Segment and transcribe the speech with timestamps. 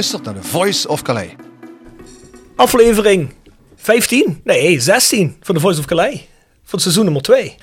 [0.00, 1.30] Luistert naar The Voice of Calais.
[2.56, 3.34] Aflevering
[3.76, 6.20] 15, nee 16 van The Voice of Calais.
[6.64, 7.56] Van seizoen nummer 2.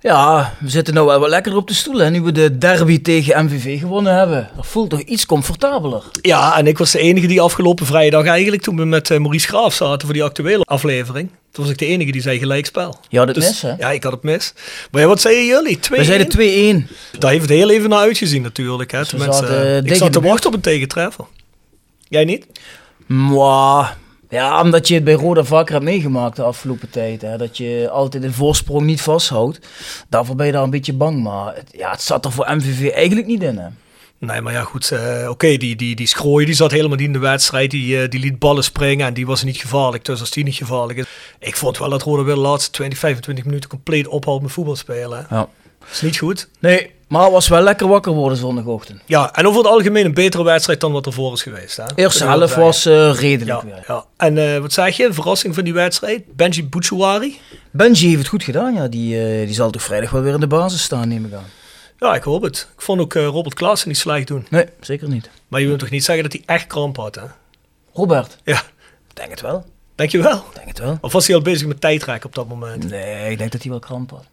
[0.00, 1.98] Ja, we zitten nou wel wat lekker op de stoel.
[1.98, 2.10] Hè?
[2.10, 4.50] Nu we de derby tegen MVV gewonnen hebben.
[4.56, 6.02] Dat voelt toch iets comfortabeler.
[6.22, 9.48] Ja, en ik was de enige die afgelopen vrijdag eigenlijk, toen we met eh, Maurice
[9.48, 11.30] Graaf zaten voor die actuele aflevering.
[11.58, 12.98] Toen was ik de enige die zei gelijkspel.
[13.08, 13.74] Je had het Dus- mis, hè?
[13.78, 14.52] Ja, ik had het mis.
[14.90, 15.78] Maar ja, wat zeiden jullie?
[15.78, 16.88] 2 We zeiden 2-1.
[17.18, 18.90] Daar heeft het heel even naar uitgezien natuurlijk.
[18.90, 19.04] Hè.
[19.04, 21.24] Zaten, eh, ik zat te wachten op een tegentreffer.
[22.08, 22.46] Jij niet?
[23.06, 23.88] Mwah.
[24.28, 27.22] Ja, omdat je het bij Roda vaker hebt meegemaakt de afgelopen tijd.
[27.22, 27.36] Hè?
[27.36, 29.58] Dat je altijd een voorsprong niet vasthoudt.
[30.08, 31.22] Daarvoor ben je daar een beetje bang.
[31.22, 33.58] Maar het, ja, het zat er voor MVV eigenlijk niet in.
[33.58, 33.68] Hè?
[34.20, 34.90] Nee, maar ja goed.
[34.90, 37.70] eh, Oké, die, die, die Schrooien die zat helemaal niet in de wedstrijd.
[37.70, 40.04] Die, eh, die liet ballen springen en die was niet gevaarlijk.
[40.04, 41.04] Dus als die niet gevaarlijk is.
[41.38, 44.76] Ik vond wel dat Roda weer de laatste 20, 25 minuten compleet ophoudt met voetbal
[44.76, 45.26] spelen.
[45.28, 45.36] hè.
[45.36, 45.48] Ja.
[45.92, 46.48] is niet goed.
[46.58, 49.00] Nee, maar het was wel lekker wakker worden zondagochtend.
[49.06, 51.76] Ja, en over het algemeen een betere wedstrijd dan wat ervoor is geweest.
[51.76, 51.84] Hè?
[51.94, 53.84] Helft wel was eh, redelijk Ja, weer.
[53.88, 54.04] ja.
[54.16, 55.12] En wat zeg je?
[55.12, 56.22] Verrassing van die wedstrijd?
[56.36, 57.38] Benji Bouchouari?
[57.70, 58.74] Benji heeft het goed gedaan.
[58.74, 58.88] Ja.
[58.88, 61.44] Die, die zal toch vrijdag wel weer in de basis staan, neem ik aan.
[61.98, 62.68] Ja, ik hoop het.
[62.76, 64.46] Ik vond ook eh, Robert Klaassen niet slecht doen.
[64.50, 65.30] Nee, zeker niet.
[65.48, 67.22] Maar je wilt toch niet zeggen dat hij echt kramp had, hè?
[67.92, 68.62] Robert, Ja,
[69.14, 69.64] denk het wel.
[69.94, 70.44] denk je wel?
[70.54, 70.98] Denk het wel.
[71.00, 72.90] Of was hij al bezig met tijdrekken op dat moment?
[72.90, 74.24] Nee, ik denk dat hij wel kramp had.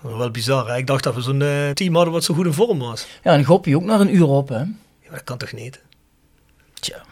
[0.00, 0.76] Wel bizar, hè?
[0.76, 3.06] Ik dacht dat we zo'n eh, team hadden wat zo goed in vorm was.
[3.22, 4.58] Ja, en Goppie ook naar een uur op, hè.
[4.58, 4.66] Ja,
[5.02, 5.80] maar dat kan toch niet?
[6.80, 7.02] Tja.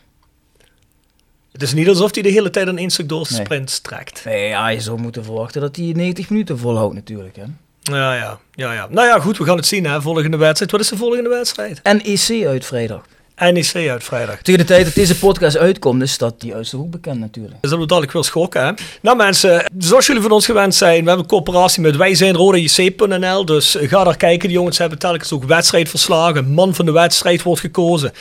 [1.53, 3.41] Het is niet alsof hij de hele tijd aan één stuk door Nee.
[3.41, 4.25] sprint trekt.
[4.25, 7.45] Nee, ja, je zou moeten verwachten dat hij 90 minuten volhoudt natuurlijk, hè.
[7.91, 8.87] Ja, ja, ja, ja.
[8.91, 10.01] Nou ja, goed, we gaan het zien, hè?
[10.03, 10.71] Volgende wedstrijd.
[10.71, 11.81] Wat is de volgende wedstrijd?
[11.83, 13.01] NEC uit vrijdag.
[13.39, 14.43] NEC uit vrijdag.
[14.43, 17.55] Tegen de tijd dat deze podcast uitkomt, is dat die uitslag ook bekend natuurlijk.
[17.61, 18.73] Dan zullen we dadelijk wel schokken, hè?
[19.03, 23.45] Nou mensen, zoals jullie van ons gewend zijn, we hebben een coöperatie met wijzijnrodajc.nl.
[23.45, 24.49] Dus ga daar kijken.
[24.49, 26.49] Die jongens hebben telkens ook wedstrijdverslagen.
[26.53, 28.13] Man van de wedstrijd wordt gekozen.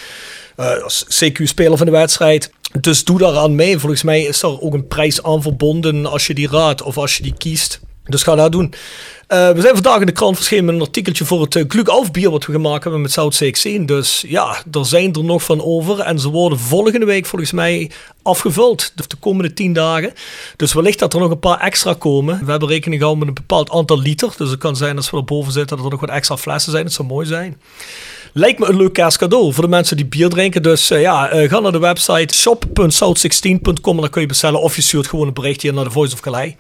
[0.56, 0.72] Eh,
[1.08, 2.52] CQ-speler van de wedstrijd.
[2.82, 3.78] Dus doe daaraan mee.
[3.78, 7.18] Volgens mij is er ook een prijs aan verbonden als je die raadt of als
[7.18, 7.80] je die kiest.
[8.08, 8.74] Dus ga dat doen.
[9.28, 12.30] Eh, we zijn vandaag in de krant verschenen met een artikeltje voor het uh, bier
[12.30, 13.86] wat we gemaakt hebben met South 16.
[13.86, 16.00] Dus ja, er zijn er nog van over.
[16.00, 17.92] En ze worden volgende week volgens mij
[18.22, 18.92] afgevuld.
[18.96, 20.14] De, de komende 10 dagen.
[20.56, 22.46] Dus wellicht dat er nog een paar extra komen.
[22.46, 24.34] We hebben rekening gehouden met een bepaald aantal liter.
[24.38, 26.84] Dus het kan zijn als we erboven zitten dat er nog wat extra flessen zijn.
[26.84, 27.58] Dat zou mooi zijn.
[28.34, 30.64] Lijkt me een leuk kerstcadeau voor de mensen die bier drinken.
[30.64, 34.62] Dus uh, ja, ga naar de website shop.south16.com en dan kun je bestellen.
[34.62, 36.54] Of je stuurt gewoon een berichtje naar de Voice of Calais.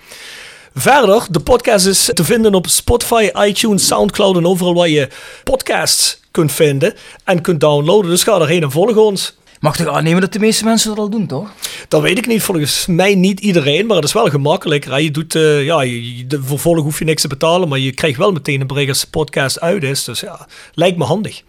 [0.80, 5.10] Verder, de podcast is te vinden op Spotify, iTunes, Soundcloud en overal waar je
[5.44, 6.94] podcasts kunt vinden
[7.24, 8.10] en kunt downloaden.
[8.10, 9.36] Dus ga erheen en volg ons.
[9.60, 11.50] Mag toch aannemen dat de meeste mensen dat al doen, toch?
[11.88, 12.42] Dat weet ik niet.
[12.42, 15.00] Volgens mij niet iedereen, maar het is wel gemakkelijker.
[15.00, 17.92] Je doet, uh, ja, je, je, de vervolg hoef je niks te betalen, maar je
[17.92, 20.04] krijgt wel meteen een bericht als de podcast uit is.
[20.04, 21.44] Dus ja, lijkt me handig.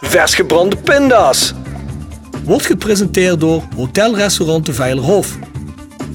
[0.00, 1.52] Vers gebrande pinda's.
[2.44, 5.38] Wordt gepresenteerd door Hotelrestaurant de Veilerhof.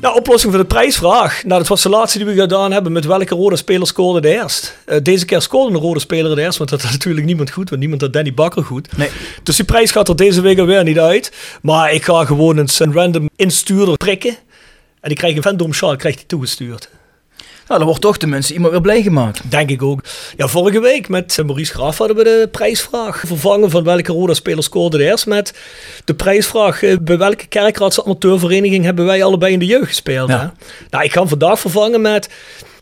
[0.00, 1.44] nou, oplossing voor de prijsvraag.
[1.44, 2.92] Nou, dat was de laatste die we gedaan hebben.
[2.92, 4.78] Met welke rode speler scoorde de eerst?
[4.86, 7.68] Uh, deze keer scoorde een rode speler de eerst, want dat had natuurlijk niemand goed.
[7.68, 8.96] Want niemand had Danny Bakker goed.
[8.96, 9.10] Nee.
[9.42, 11.32] Dus die prijs gaat er deze week alweer niet uit.
[11.62, 14.36] Maar ik ga gewoon een, random instuurder prikken.
[15.00, 16.88] En die krijgt een Shawl krijgt hij toegestuurd.
[17.68, 19.50] Nou, dan wordt toch de mensen iemand weer blij gemaakt.
[19.50, 20.00] Denk ik ook.
[20.36, 24.62] Ja, vorige week met Maurice Graaf hadden we de prijsvraag vervangen van welke Roda speler
[24.62, 25.54] scoorde de eerst met
[26.04, 30.28] de prijsvraag eh, bij welke kerkraadse amateurvereniging hebben wij allebei in de jeugd gespeeld.
[30.28, 30.54] Ja.
[30.90, 32.28] Nou, ik ga hem vandaag vervangen met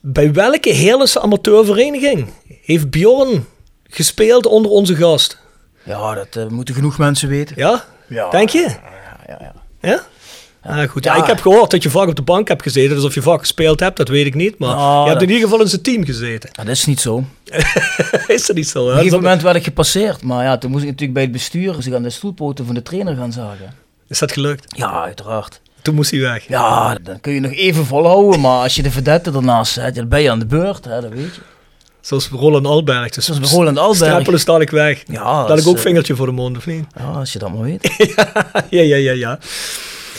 [0.01, 2.29] bij welke Heerlense amateurvereniging
[2.63, 3.47] heeft Bjorn
[3.89, 5.39] gespeeld onder onze gast?
[5.83, 7.57] Ja, dat eh, moeten genoeg mensen weten.
[7.59, 7.85] Ja?
[8.09, 8.31] Ja.
[8.31, 8.59] Denk je?
[8.59, 8.81] Ja,
[9.27, 9.53] ja, ja.
[9.81, 10.03] Ja?
[10.67, 11.05] Ah, goed.
[11.05, 11.15] Ja.
[11.15, 11.21] Ja.
[11.23, 12.97] ik heb gehoord dat je vaak op de bank hebt gezeten.
[12.97, 14.59] Dus of je vaak gespeeld hebt, dat weet ik niet.
[14.59, 16.51] Maar Nou, je hebt in ieder geval in zijn team gezeten.
[16.53, 17.15] Dat is niet zo.
[17.15, 17.25] Op
[18.29, 18.81] is dat niet zo?
[18.85, 20.23] een gegeven Dat- moment werd ik gepasseerd.
[20.23, 22.83] Maar ja, toen moest ik natuurlijk bij het bestuur zich aan de stoelpoten van de
[22.83, 23.75] trainer gaan zagen.
[24.09, 24.77] Is dat gelukt?
[24.77, 25.61] Ja, uiteraard.
[25.83, 26.49] Toen moest hij weg.
[26.49, 28.41] Ja, dan kun je nog even volhouden.
[28.41, 30.85] Maar als je de verdette ernaast zet, dan ben je aan de beurt.
[30.85, 31.41] Hè, dat weet je.
[32.01, 33.11] Zoals Roland Alberg.
[33.11, 34.09] Dus Zoals Roland Alberg.
[34.11, 35.03] Strappelen sta ik weg.
[35.07, 36.85] Ja, dat ik ook eh, vingertje voor de mond, of niet?
[36.97, 37.95] Ja, als je dat maar weet.
[38.71, 39.39] ja, ja, ja, ja.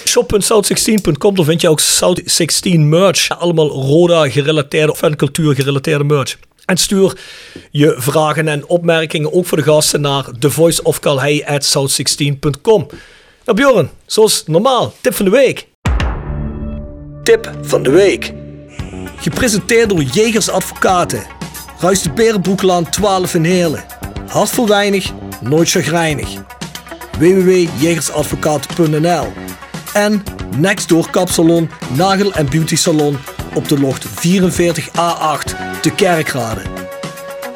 [0.08, 3.40] Shop.south16.com, daar vind je ook South16 merch.
[3.40, 6.38] Allemaal Roda gerelateerde of cultuur gerelateerde merch.
[6.66, 7.18] En stuur
[7.72, 12.88] je vragen en opmerkingen ook voor de gasten naar thevoiceofcalhei@south16.com.
[13.46, 15.68] Nou Bjorn, zoals normaal, tip van de week.
[17.24, 18.34] Tip van de week.
[19.20, 21.24] Gepresenteerd door Jegers Advocaten.
[21.80, 23.86] Ruist de Berenbroeklaan 12 in Heerlen.
[24.28, 25.12] Hart voor weinig,
[25.42, 26.30] nooit chagrijnig
[27.20, 29.28] www.jegersadvocaten.nl
[29.98, 30.24] en
[30.58, 33.18] Nextdoor Kapsalon, Nagel en Beauty Salon
[33.54, 36.62] op de locht 44A8 te Kerkrade.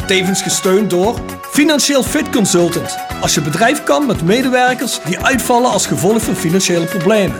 [0.08, 1.20] Tevens gesteund door
[1.52, 2.98] Financieel Fit Consultant.
[3.22, 7.38] Als je bedrijf kan met medewerkers die uitvallen als gevolg van financiële problemen.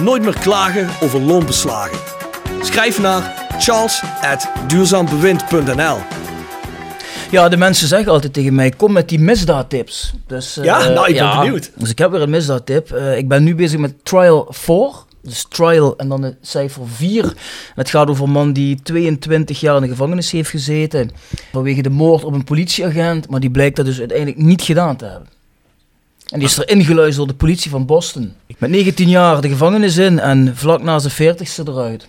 [0.00, 1.98] Nooit meer klagen over loonbeslagen.
[2.60, 5.98] Schrijf naar charles.duurzaambewind.nl
[7.30, 10.12] Ja, de mensen zeggen altijd tegen mij, kom met die misdaadtips.
[10.26, 10.88] Dus, eh, Ja?
[10.88, 11.70] Nou, ik ben benieuwd.
[11.74, 12.92] Dus ik heb weer een misdaadtip.
[12.92, 14.90] Eh, ik ben nu bezig met Trial 4.
[15.22, 17.24] Dus trial en dan het cijfer 4.
[17.24, 17.34] En
[17.74, 21.10] het gaat over een man die 22 jaar in de gevangenis heeft gezeten.
[21.52, 23.28] Vanwege de moord op een politieagent.
[23.28, 25.28] Maar die blijkt dat dus uiteindelijk niet gedaan te hebben.
[26.26, 28.32] En die is er ingeluisterd door de politie van Boston.
[28.58, 32.08] Met 19 jaar de gevangenis in en vlak na zijn 40ste eruit.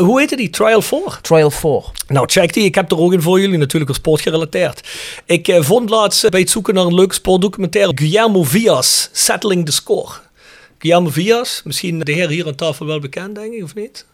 [0.00, 0.50] Hoe heette die?
[0.50, 1.18] Trial 4?
[1.22, 1.82] Trial 4.
[2.06, 2.64] Nou, check die.
[2.64, 4.88] Ik heb er ook in voor jullie, natuurlijk als sportgerelateerd.
[5.24, 9.66] Ik eh, vond laatst eh, bij het zoeken naar een leuke sportdocumentaire Guillermo Vias, Settling
[9.66, 10.12] the Score.
[10.78, 14.06] Guillermo Vias, misschien de heer hier aan tafel wel bekend, denk ik, of niet?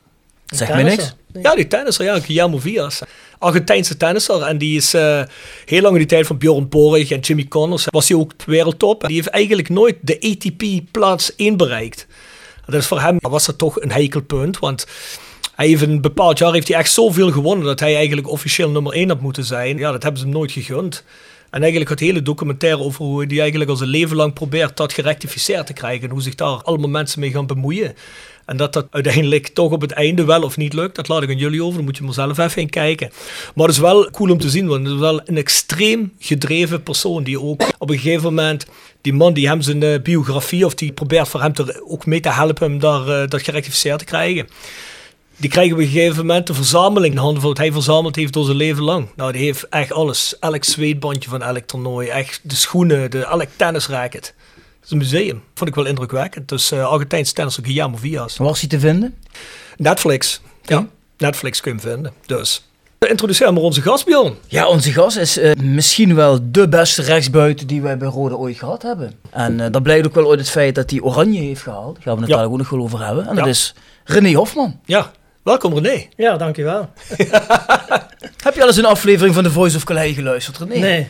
[0.46, 1.14] Zeg mij niks.
[1.42, 3.00] Ja, die tennisser, ja, Guillermo Vias.
[3.38, 4.42] Argentijnse tennisser.
[4.42, 5.22] En die is eh,
[5.64, 9.02] heel lang in die tijd van Bjorn Borg en Jimmy Connors was hij ook wereldtop.
[9.02, 12.06] En die heeft eigenlijk nooit de ATP plaats 1 bereikt.
[12.66, 14.86] Dat is voor hem was dat toch een heikel punt, want
[15.58, 18.92] hij heeft een bepaald jaar heeft hij echt zoveel gewonnen dat hij eigenlijk officieel nummer
[18.92, 19.78] 1 had moeten zijn.
[19.78, 21.04] Ja, dat hebben ze hem nooit gegund.
[21.50, 24.92] En eigenlijk het hele documentaire over hoe hij eigenlijk al zijn leven lang probeert dat
[24.92, 26.04] gerectificeerd te krijgen.
[26.04, 27.94] En hoe zich daar allemaal mensen mee gaan bemoeien.
[28.44, 31.28] En dat dat uiteindelijk toch op het einde wel of niet lukt, dat laat ik
[31.28, 31.76] aan jullie over.
[31.76, 33.10] Dan moet je maar zelf even in kijken.
[33.54, 36.82] Maar het is wel cool om te zien, want het is wel een extreem gedreven
[36.82, 37.22] persoon.
[37.22, 38.66] Die ook op een gegeven moment,
[39.00, 42.20] die man die hem zijn eh, biografie, of die probeert voor hem te, ook mee
[42.20, 44.48] te helpen hem daar, eh, dat gerectificeerd te krijgen.
[45.40, 48.32] Die krijgen op een gegeven moment een verzameling in handen van wat hij verzameld heeft
[48.32, 49.08] door zijn leven lang.
[49.16, 50.38] Nou, die heeft echt alles.
[50.40, 52.08] Elk zweetbandje van elk toernooi.
[52.08, 54.34] Echt de schoenen, de, elk tennisracket.
[54.54, 55.42] Het is een museum.
[55.54, 56.48] Vond ik wel indrukwekkend.
[56.48, 58.36] Dus uh, Argentijns tennisser Guillermo Vias.
[58.36, 59.14] Waar is hij te vinden?
[59.76, 60.40] Netflix.
[60.62, 60.86] Ja,
[61.18, 62.12] Netflix kun je hem vinden.
[62.26, 62.62] Dus.
[62.98, 64.34] Introduceer maar onze gast, Bjorn.
[64.46, 68.58] Ja, onze gast is uh, misschien wel de beste rechtsbuiten die wij bij Rode ooit
[68.58, 69.12] gehad hebben.
[69.30, 71.94] En uh, dat blijkt ook wel uit het feit dat hij Oranje heeft gehaald.
[71.94, 72.36] Daar gaan we het Ja.
[72.36, 73.26] daar ook nog wel over hebben.
[73.26, 74.80] En dat is René Hofman.
[74.84, 75.10] Ja,
[75.48, 76.06] welkom René.
[76.16, 76.88] Ja, dankjewel.
[78.44, 80.78] Heb je al eens een aflevering van The Voice of Calais geluisterd, René?
[80.78, 81.00] Nee.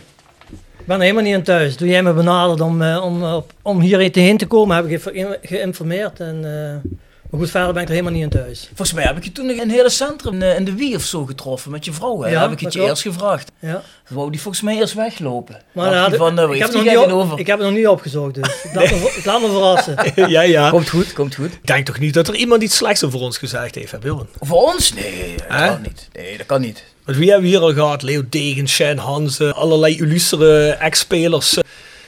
[0.79, 1.77] Ik ben helemaal niet aan thuis.
[1.77, 6.21] Toen jij me benaderde om, eh, om, op- om hierheen te komen, heb ik geïnformeerd.
[6.21, 6.91] En eh,
[7.31, 8.67] Maar goed, verder ben ik er helemaal niet in thuis.
[8.67, 10.97] Volgens mij heb ik je toen nog in het hele centrum eh, in de Wie
[10.97, 12.23] of zo getroffen met je vrouw.
[12.23, 12.31] Hè?
[12.31, 12.89] Ja, heb ik het je klopt.
[12.89, 13.51] eerst gevraagd.
[13.59, 13.83] Ja.
[14.09, 15.63] Wou die volgens mij eerst weglopen.
[15.73, 17.39] Maar van, nou, ik, heb nog niet over?
[17.39, 19.97] ik heb het nog niet opgezocht, dus ik laat me, ik laat me verrassen.
[20.31, 20.71] ja, ja.
[20.71, 21.53] Komt goed, komt goed.
[21.53, 24.29] Ik denk toch niet dat er iemand iets slechts over ons gezegd heeft, hè, Bjorn?
[24.41, 24.93] Voor ons?
[24.93, 26.09] Nee, dat kan niet.
[26.13, 26.85] Nee, dat kan niet.
[27.05, 28.03] Want wie hebben we hier al gehad?
[28.03, 31.57] Leo Degen, Shane Hansen, allerlei illustere ex-spelers.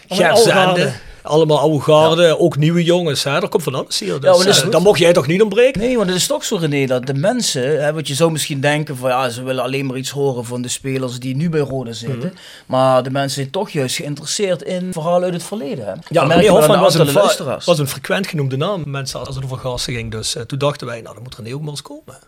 [0.09, 0.93] Gert Zende.
[1.31, 3.25] Allemaal oude garde, ook nieuwe jongens.
[3.25, 3.31] Hè?
[3.31, 4.21] Er komt van alles hier.
[4.21, 5.81] Dus, is eh, dan mocht jij toch niet ontbreken?
[5.81, 8.61] Nee, want het is toch zo René, dat de mensen, hè, wat je zou misschien
[8.61, 11.61] denken van ja, ze willen alleen maar iets horen van de spelers die nu bij
[11.61, 12.19] Roda zitten.
[12.19, 12.29] Mhm.
[12.67, 15.85] Maar de mensen zijn toch juist geïnteresseerd in verhalen uit het verleden.
[15.85, 15.93] Hè.
[16.09, 18.83] Ja, René Hofman de was een, was een frequent genoemde naam.
[18.87, 20.11] Mensen als het over gasten ging.
[20.11, 22.19] Dus eh, toen dachten wij, nou dan moet René ook maar eens komen.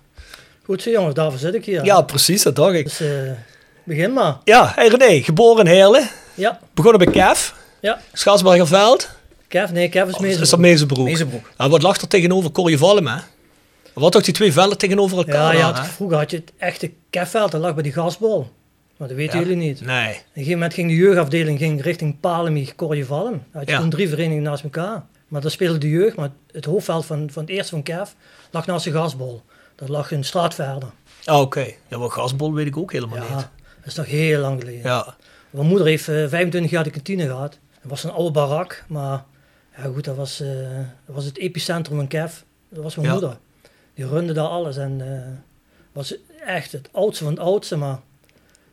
[0.65, 1.85] Goed zo jongens, daarvoor zit ik hier.
[1.85, 2.85] Ja, precies, dat dacht ik.
[2.85, 3.09] Dus eh,
[3.85, 4.37] begin maar.
[4.45, 6.09] Ja, hey René, geboren in Heerlen.
[6.35, 7.51] Ja, Begonnen bij Kev.
[7.83, 8.01] Ja.
[8.13, 9.11] Schaatsbergerveld.
[9.49, 10.31] Kev, nee, Kev is Oh, mee.
[10.31, 11.05] is dat Mezenbroek?
[11.05, 11.51] Mezenbroek.
[11.59, 13.17] Ja, wat lag er tegenover Corrie Valm, hè?
[13.93, 15.57] Wat toch die twee velden tegenover elkaar?
[15.57, 15.85] Ja, had, hè?
[15.85, 18.51] vroeger had je het echte Kevveld, dat lag bij die gasbol.
[18.97, 19.45] Maar dat weten Ja.
[19.47, 19.81] jullie niet.
[19.81, 20.09] Op Nee.
[20.09, 23.31] een gegeven moment ging de jeugdafdeling ging richting Palemie, Corjevalm.
[23.31, 23.79] Dan had je Ja.
[23.81, 25.05] toen drie verenigingen naast elkaar.
[25.29, 28.11] Maar daar speelde de jeugd, maar het hoofdveld van, van het eerste van Kev
[28.51, 29.43] lag naast de gasbol.
[29.77, 30.89] Dat lag een straat verder.
[31.25, 31.67] Ah, oké.
[31.89, 33.49] Ja, maar gasbol weet ik ook helemaal Ja, niet.
[33.79, 34.83] dat is nog heel lang geleden.
[34.83, 35.15] Ja.
[35.51, 37.59] Mijn moeder heeft eh, 25 jaar de kantine gehad.
[37.83, 39.25] Dat was een oude barak, maar
[39.77, 40.49] ja, goed, dat was, eh,
[41.07, 42.33] dat was het epicentrum van Kev.
[42.69, 43.13] Dat was mijn Ja.
[43.13, 43.39] moeder.
[43.95, 45.29] Die runde daar alles en eh,
[45.93, 46.15] was
[46.47, 47.99] echt het oudste van het oudste, maar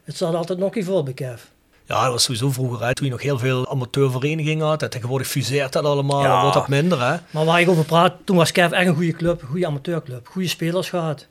[0.04, 1.42] het zat altijd nog niet vol bij Kev.
[1.86, 4.84] Ja, dat was sowieso vroeger, hè, toen je nog heel veel amateurverenigingen had.
[4.84, 6.32] En tegenwoordig fuseert dat allemaal, Ja.
[6.32, 7.18] dan wordt dat minder, hè?
[7.32, 10.28] Maar waar ik over praat, toen was Kev echt een goede club, een goede amateurclub.
[10.28, 11.28] Goede spelers gehad.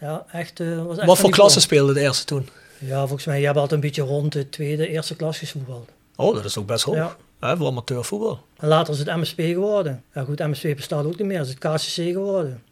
[0.00, 0.60] Ja, echt.
[0.60, 1.30] eh, was echt Wat voor niveau.
[1.32, 2.48] klasse speelde de eerste toen?
[2.78, 5.88] Ja, volgens mij, je hebt altijd een beetje rond de tweede, eerste klas gevoetbald.
[6.20, 6.94] Oh, dat is ook best hoog.
[6.96, 7.16] Ja.
[7.40, 8.38] Hè, voor amateurvoetbal.
[8.58, 10.02] En later is het MSP geworden.
[10.14, 11.38] Ja goed, MSP bestaat ook niet meer.
[11.38, 12.62] Het is het KCC geworden.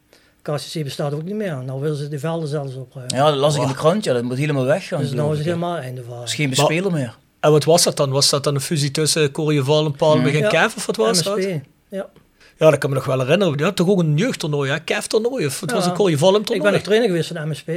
[0.41, 1.63] KCC bestaat ook niet meer.
[1.63, 3.15] Nou willen ze de velden zelfs opruimen.
[3.15, 5.01] Ja, dat las ik in de krant, ja, dat moet helemaal weggaan.
[5.01, 6.23] dus nou is het helemaal einde van.
[6.23, 7.17] Is geen bespeler meer.
[7.39, 8.09] En wat was dat dan?
[8.09, 11.23] Was dat dan een fusie tussen Corrie en Palenberg en Ja, Kev, of wat was
[11.23, 11.37] dat?
[11.37, 11.49] MSP.
[11.89, 12.09] Ja.
[12.57, 13.57] Ja, dat kan me nog wel herinneren.
[13.57, 14.79] Je had toch ook een jeugdtoernooi, hè?
[14.79, 15.45] Kev-toernooi?
[15.45, 16.73] Of het was een Corrie Valm Ik ben toernooi?
[16.73, 17.67] nog trainer geweest van MSP.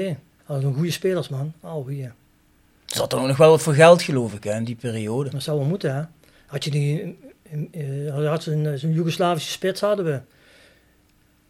[0.47, 1.52] Dat een goede spelers, man.
[1.61, 2.11] Oh, goeie.
[2.92, 5.30] Er zat er ook nog wel wat voor geld, geloof ik, hè, in die periode.
[5.30, 6.02] Dat zou wel moeten, hè.
[6.46, 7.16] Had je die...
[7.72, 10.20] eh, eh, had zo'n zo'n Joegoslavische spits hadden we.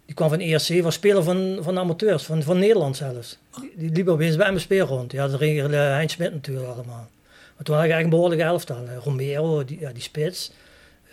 [0.07, 3.39] Die kwam van ERC, was speler van, van de amateurs, van, van Nederland zelfs.
[3.77, 5.13] Die, liep opeens bij MSP rond.
[5.13, 7.09] Ja, dat regelde Heinz Smit natuurlijk allemaal.
[7.57, 8.87] Maar toen had ik eigenlijk een behoorlijke elftal.
[8.87, 10.53] Eh, Romero, die, ja, die spits.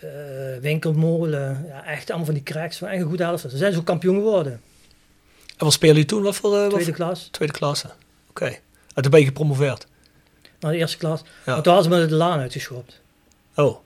[0.00, 0.08] eh,
[0.60, 1.64] Winkelmolen.
[1.68, 2.78] Ja, echt allemaal van die cracks.
[2.78, 3.50] Van echt een goede elftal.
[3.50, 4.52] Ze zijn zo kampioen geworden.
[5.56, 6.22] En wat speelde je toen?
[6.22, 7.28] Wat voor, eh, wat Tweede voor- klas.
[7.30, 7.90] tweede klasse?
[8.30, 8.56] Oké.
[8.94, 9.86] En toen ben je gepromoveerd?
[10.60, 11.20] Naar de eerste klas.
[11.20, 11.52] Ja.
[11.52, 13.00] Maar toen hadden ze me de laan uitgeschopt.
[13.54, 13.76] Oh.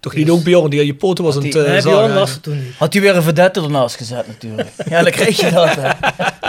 [0.00, 2.14] Toch niet ook Bjorn die aan je poten was aan het die- uh, Nee, Bjorn
[2.14, 2.74] was er toen niet.
[2.76, 4.68] Had hij weer een vedette ernaast gezet natuurlijk.
[4.88, 5.74] ja, dan krijg je dat.
[5.74, 5.90] Hè.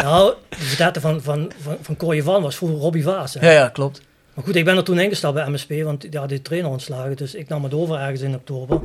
[0.04, 3.34] Nou, de vedette van, van, van, van Corrie van was vroeger Robbie Vaas.
[3.34, 3.46] hè.
[3.46, 4.02] Ja, ja, klopt.
[4.34, 7.16] Maar goed, ik ben er toen ingestapt bij MSP, want ja, die trainer ontslagen.
[7.16, 8.80] Dus ik nam het over ergens in oktober.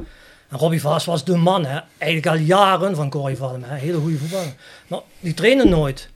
[0.48, 1.78] En Robbie Vaas was de man, hè.
[1.98, 3.76] eigenlijk al jaren van Corrie van hè.
[3.76, 4.54] hele goede voetballer.
[4.86, 6.08] Maar die trainde nooit.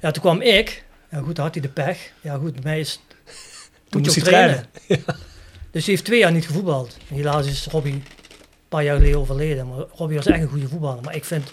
[0.00, 0.84] Ja, toen kwam ik.
[1.10, 1.98] Ja goed, dan had hij de pech.
[2.20, 3.00] Ja goed, bij mij is...
[3.96, 4.64] Moet je ook hij trainen.
[5.70, 6.96] Dus die heeft twee jaar niet gevoetbald.
[7.08, 8.02] Helaas is Robbie een
[8.68, 9.68] paar jaar geleden overleden.
[9.68, 11.02] Maar Robbie was echt een goede voetballer.
[11.02, 11.52] Maar ik vind,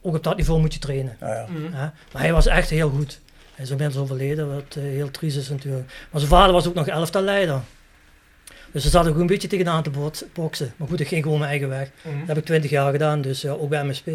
[0.00, 1.16] ook op dat niveau moet je trainen.
[1.20, 1.46] Ja, ja.
[1.50, 1.88] Hè?
[2.12, 3.20] Maar hij was echt heel goed.
[3.54, 5.86] Hij is inmiddels overleden, wat eh, heel triest is natuurlijk.
[6.10, 7.60] Maar zijn vader was ook nog elftal leider.
[8.70, 9.90] Dus ze zaten ook een beetje tegenaan te
[10.32, 10.72] boksen.
[10.76, 11.90] Maar goed, ik ging gewoon mijn eigen weg.
[12.02, 14.08] Dat heb ik twintig jaar gedaan, dus ook bij MSP.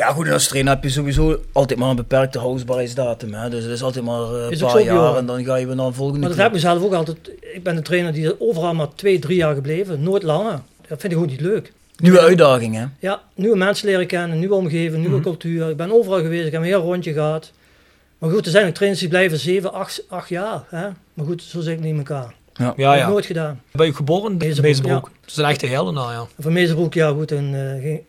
[0.00, 3.34] Ja, goed, en als trainer heb je sowieso altijd maar een beperkte houdbaarheidsdatum.
[3.34, 3.50] Hè?
[3.50, 5.56] Dus het is altijd maar eh, een Is ook paar zo, jaar en dan ga
[5.56, 6.48] je weer naar een volgende Maar dat club.
[6.48, 7.16] heb ik zelf ook altijd.
[7.54, 10.02] Ik ben een trainer die overal maar twee, drie jaar gebleven.
[10.02, 10.60] Nooit langer.
[10.88, 11.72] Dat vind ik gewoon niet leuk.
[11.96, 12.84] Nieuwe uitdaging, hè?
[12.98, 15.70] Ja, nieuwe mensen leren kennen, nieuwe omgeving, nieuwe cultuur.
[15.70, 17.52] Ik ben overal geweest, ik heb een heel rondje gehad.
[18.18, 20.64] Maar goed, er zijn ook trainers die blijven zeven, acht, acht jaar.
[20.68, 20.86] Hè?
[21.14, 22.34] Maar goed, zo zit ik niet in elkaar.
[22.54, 23.08] Ja, Dat heb ik ja.
[23.08, 23.60] nooit gedaan.
[23.72, 25.00] Ben je geboren in Mezenbroek, ja.
[25.20, 26.20] Dat is een echte Hellenaar, ja.
[26.36, 28.00] En van Mezenbroek, ja goed, en, eh, ging,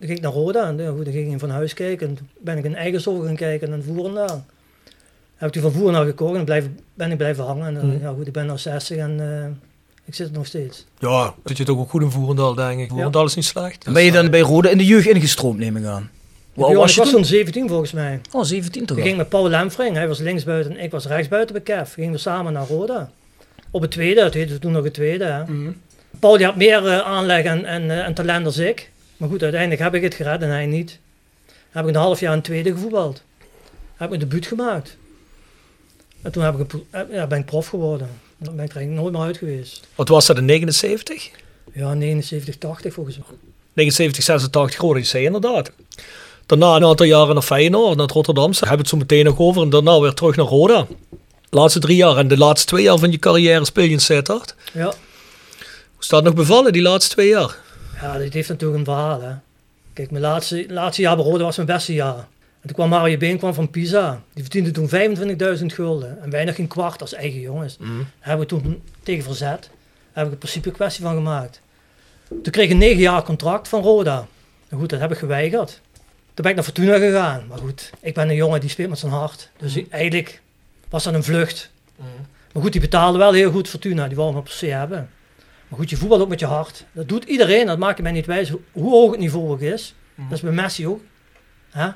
[0.00, 0.66] dan ging ik naar Roda.
[0.68, 2.08] En ja, goed, dan ging ik van huis kijken.
[2.08, 4.44] En toen ben ik in Eigenshoven gaan kijken en Voerendaal.
[5.36, 6.64] Heb ik toen van Voerendaal gekocht en blijf,
[6.94, 7.66] ben ik blijven hangen.
[7.66, 8.02] En eh, Mhm.
[8.02, 9.46] ja goed, ik ben nu 60 en eh,
[10.04, 10.86] ik zit er nog steeds.
[10.98, 12.88] Ja, dat je toch ook goed in Voerendal, denk ik.
[12.88, 13.84] Voerendal is niet slecht.
[13.84, 16.10] En ben je dan bij Rode in de jeugd ingestroomd, neem ik aan?
[16.54, 17.20] Bjorn, was ik je was toen?
[17.20, 18.20] toen 17 volgens mij.
[18.32, 19.08] Oh, 17 toch Ik al?
[19.08, 21.94] ging met Paul Lemfring, hij was linksbuiten en ik was rechtsbuiten bij Kev.
[21.94, 23.10] Gingen we samen naar Roda.
[23.70, 25.24] Op het tweede, het heette toen nog het tweede.
[25.24, 25.42] Hè.
[25.44, 25.70] Mhm.
[26.18, 28.90] Paul die had meer eh, aanleg en, en, eh, en talent dan ik.
[29.20, 30.98] Maar goed, uiteindelijk heb ik het gered en hij niet.
[31.70, 33.22] Heb ik een half jaar in tweede gevoetbald.
[33.96, 34.96] Heb ik een debuut gemaakt.
[36.22, 38.08] En toen heb ik een, ja, ben ik prof geworden.
[38.38, 39.86] Dan ben ik er eigenlijk nooit meer uit geweest.
[39.94, 41.30] Wat was dat, in 79?
[41.72, 43.26] Ja, 79, 80 volgens mij.
[43.72, 45.70] 79, 86 Rode JC inderdaad.
[46.46, 48.60] Daarna een aantal jaren naar Feyenoord, naar het Rotterdamse.
[48.60, 49.62] Hebben het zo meteen nog over.
[49.62, 50.86] En daarna weer terug naar Roda.
[51.48, 52.16] De laatste drie jaar.
[52.16, 54.54] En de laatste twee jaar van je carrière speel je in Sittard.
[54.72, 54.84] Ja.
[54.84, 57.56] Hoe staat het nog bevallen, die laatste twee jaar?
[58.00, 59.20] Ja, dit heeft natuurlijk een verhaal.
[59.22, 59.32] Hè.
[59.92, 62.16] Kijk, mijn laatste, laatste jaar bij Roda was mijn beste jaar.
[62.60, 64.22] En toen kwam Mario Been kwam van Pisa.
[64.32, 64.88] Die verdiende toen
[65.60, 66.22] 25.000 gulden.
[66.22, 67.76] En wij nog geen kwart als eigen jongens.
[68.20, 69.70] Hebben we toen tegen verzet.
[70.12, 71.60] Heb ik een principe kwestie van gemaakt.
[72.28, 74.26] Toen kreeg ik een negen jaar contract van Roda.
[74.68, 75.80] Nou goed, dat heb ik geweigerd.
[76.34, 77.46] Toen ben ik naar Fortuna gegaan.
[77.48, 79.50] Maar goed, ik ben een jongen die speelt met zijn hart.
[79.58, 80.40] Dus ik- eigenlijk
[80.88, 81.70] was dat een vlucht.
[82.52, 84.06] Maar goed, die betaalde wel heel goed Fortuna.
[84.08, 85.10] Die wou me per se hebben.
[85.70, 86.84] Maar goed, je voetbalt ook met je hart.
[86.92, 87.66] Dat doet iedereen.
[87.66, 89.94] Dat maakt mij niet wijs hoe, hoog het niveau ook is.
[90.14, 91.00] Dat is bij Messi ook.
[91.70, 91.88] Hè?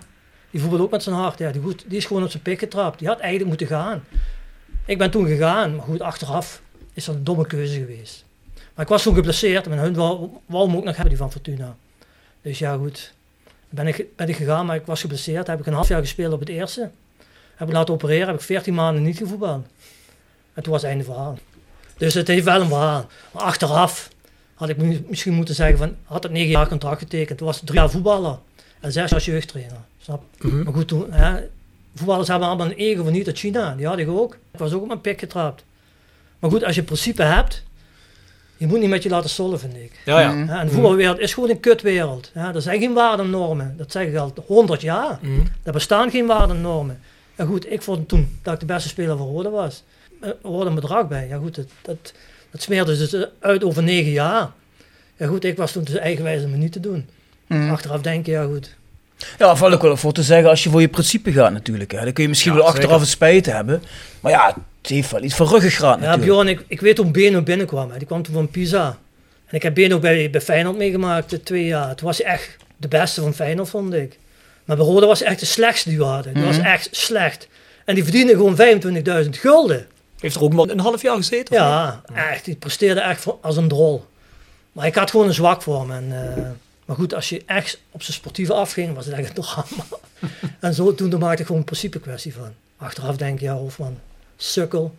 [0.51, 1.39] Die voetbalt ook met zijn hart.
[1.39, 2.99] Ja, die, goed, die is gewoon op zijn pik getrapt.
[2.99, 4.05] Die had eigenlijk moeten gaan.
[4.85, 5.77] Ik ben toen gegaan.
[5.77, 6.63] Maar goed, achteraf
[6.93, 8.25] is dat een domme keuze geweest.
[8.75, 9.67] Maar ik was toen geblesseerd.
[9.67, 11.77] En hun wou, wou me ook nog hebben, die van Fortuna.
[12.43, 13.15] Dus ja, goed.
[13.69, 15.47] Ben ik, ben ik gegaan, maar ik was geblesseerd.
[15.47, 16.91] Heb ik een half jaar gespeeld op het eerste.
[17.55, 18.27] Heb ik laten opereren.
[18.27, 19.67] Heb ik 14 maanden niet gevoetbald.
[20.55, 21.39] En toen was het einde verhaal.
[21.97, 23.07] Dus het heeft wel een verhaal.
[23.33, 24.09] Maar achteraf
[24.55, 27.39] had ik misschien moeten zeggen van, had het negen jaar contract getekend.
[27.39, 28.39] Toen was het drie jaar voetballer
[28.81, 29.81] en zes jaar jeugdtrainer.
[30.03, 30.23] Snap?
[30.39, 31.41] Maar goed, toen, hè,
[31.95, 33.75] voetballers hebben allemaal een ego van niet uit China.
[33.75, 34.35] Die had ik ook.
[34.53, 35.65] Ik was ook op mijn pik getrapt.
[36.39, 37.63] Maar goed, als je principe hebt,
[38.57, 40.01] je moet niet met je laten sollen, vind ik.
[40.05, 40.31] Ja, ja.
[40.31, 42.31] En de voetbalwereld is gewoon een kutwereld.
[42.35, 43.75] Ja, er zijn geen waardennormen.
[43.77, 45.19] Dat zeg ik al 100 jaar.
[45.63, 47.01] Er bestaan geen waardennormen.
[47.37, 49.83] Ja goed, ik vond toen dat ik de beste speler van Roda was.
[50.25, 51.27] Er hoorde een bedrag bij.
[51.29, 52.13] Ja goed, dat, dat,
[52.51, 54.51] dat smeerde ze dus uit over negen jaar.
[55.17, 57.09] Ja goed, ik was toen dus eigenwijs om het niet te doen.
[57.71, 58.75] Achteraf denk je, ja goed.
[59.39, 61.91] Ja, val ik wel voor te zeggen als je voor je principe gaat natuurlijk.
[61.93, 62.03] Hè.
[62.05, 63.01] Dan kun je misschien Ja, wel achteraf zeker.
[63.03, 63.83] een spijt hebben.
[64.21, 64.47] Maar ja,
[64.83, 66.19] het heeft wel iets van ruggengraat Ja.
[66.19, 67.91] Bjorn, ik, ik weet hoe Beno binnenkwam.
[67.91, 67.99] Hè.
[67.99, 68.99] Die kwam toen van Pisa.
[69.47, 71.95] En ik heb Beno bij, bij Feyenoord meegemaakt, eh, twee jaar.
[71.95, 74.19] Toen was hij echt de beste van Feyenoord, vond ik.
[74.65, 76.35] Maar bij Roda was hij echt de slechtste die we hadden.
[76.35, 77.49] Die was echt slecht.
[77.85, 78.57] En die verdiende gewoon
[79.25, 79.87] 25.000 gulden.
[80.25, 81.55] Heeft er ook maar een half jaar gezeten?
[81.57, 81.69] of niet?
[82.17, 82.45] Ja, echt.
[82.45, 84.05] Die presteerde echt voor- als een drol.
[84.73, 85.91] Maar ik had gewoon een zwak voor hem.
[85.91, 86.43] En, eh,
[86.85, 89.85] maar goed, als je echt op zijn sportieve afging, was het echt een drama.
[90.61, 92.49] en zo toen maakte ik gewoon een principe kwestie van.
[92.77, 93.99] Achteraf denk je, ja Hofman,
[94.37, 94.95] sukkel.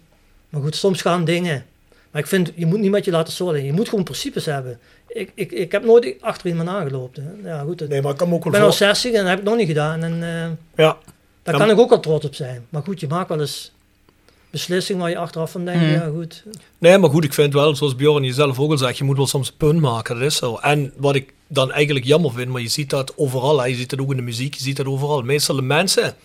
[0.49, 1.65] Maar goed, soms gaan dingen.
[2.11, 3.63] Maar ik vind, je moet niet met je laten sollen.
[3.63, 4.79] Je moet gewoon principes hebben.
[5.07, 7.39] Ik, ik, ik heb nooit achter iemand aangelopen.
[7.43, 7.49] hè.
[7.49, 8.85] Ja, goed, het- Nee, maar ik kan me ook ik wel ben al voor...
[8.85, 10.03] 60 en dat heb ik nog niet gedaan.
[10.03, 10.29] En eh,
[10.85, 10.97] Ja.
[11.43, 12.65] daar Ja, kan ik ook al trots op zijn.
[12.69, 13.71] Maar goed, je maakt wel eens
[14.55, 16.43] beslissingen waar je achteraf van denkt, ja goed.
[16.77, 19.27] Nee, maar goed, ik vind wel, zoals Bjorn jezelf ook al zegt, je moet wel
[19.27, 20.55] soms een punt maken, dat is zo.
[20.55, 23.65] En wat ik dan eigenlijk jammer vind, maar je ziet dat overal, hè.
[23.65, 25.21] je ziet dat ook in de muziek, je ziet dat overal.
[25.21, 26.15] Meestal de mensen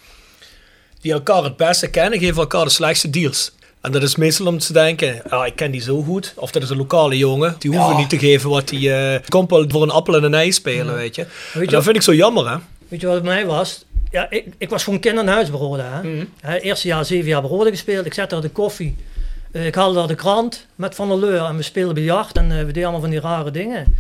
[1.01, 3.53] die elkaar het beste kennen, geven elkaar de slechtste deals.
[3.81, 6.33] En dat is meestal om te denken, ja, ik ken die zo goed.
[6.37, 8.93] Of dat is een lokale jongen, die hoeven niet te geven wat die...
[8.93, 11.27] eh komt wel voor een appel en een ei spelen, weet je.
[11.67, 12.57] Dat vind ik zo jammer, hè.
[12.89, 13.85] Weet je wat het bij mij was?
[14.11, 16.03] Ja, ik, ik was gewoon kind aan huis bij Roda.
[16.03, 16.25] Hè?
[16.41, 18.07] Hè, eerste jaar, zeven jaar Roda gespeeld.
[18.07, 18.97] Ik zette daar de koffie.
[19.53, 21.45] Eh, ik haalde daar de krant met Van der Leur.
[21.45, 22.37] En we speelden biljart.
[22.37, 23.97] En eh, we deden allemaal van die rare dingen.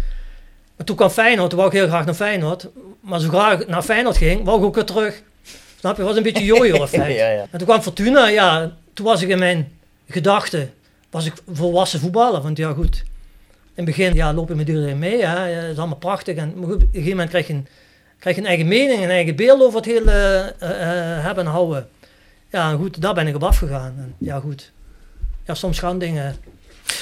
[0.76, 1.48] Maar toen kwam Feyenoord.
[1.48, 2.68] Toen wou ik heel graag naar Feyenoord.
[3.00, 5.22] Maar zo graag naar Feyenoord ging, wou ik ook weer terug.
[5.78, 6.02] Snap je?
[6.02, 7.06] Het was een beetje jojo effect.
[7.06, 7.46] Ja, ja.
[7.50, 8.28] En toen kwam Fortuna.
[8.28, 9.72] Ja, toen was ik in mijn
[10.08, 10.72] gedachten.
[11.10, 12.40] Was ik volwassen voetballer.
[12.40, 13.02] Want ja, goed.
[13.74, 15.24] In het begin ja, loop je met iedereen mee.
[15.24, 15.60] Hè?
[15.60, 16.36] Dat is allemaal prachtig.
[16.36, 17.66] En maar goed, op een gegeven moment krijg je een
[18.20, 20.12] krijg je een eigen mening, een eigen beeld over het hele
[20.58, 21.88] eh, eh, hebben en houden.
[22.50, 23.94] Ja, goed, daar ben ik op afgegaan.
[23.96, 24.72] En, ja, goed.
[25.46, 26.36] Ja, soms gaan dingen.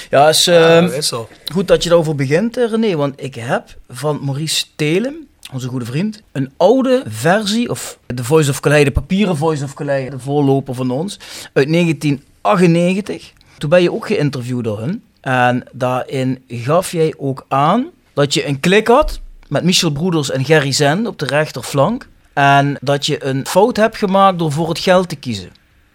[0.09, 1.29] Ja, is Ja, ehm, dat is zo.
[1.51, 2.95] goed dat je erover begint, eh, René.
[2.95, 8.49] Want ik heb van Maurice Telem, onze goede vriend, een oude versie, of de Voice
[8.49, 11.19] of Calais, de papieren Voice of Calais, de voorloper van ons,
[11.53, 13.33] uit 1998.
[13.57, 15.03] Toen ben je ook geïnterviewd door hun.
[15.21, 20.45] En daarin gaf jij ook aan dat je een klik had met Michel Broeders en
[20.45, 22.07] Gerry Zend op de rechterflank.
[22.33, 25.49] En dat je een fout hebt gemaakt door voor het geld te kiezen.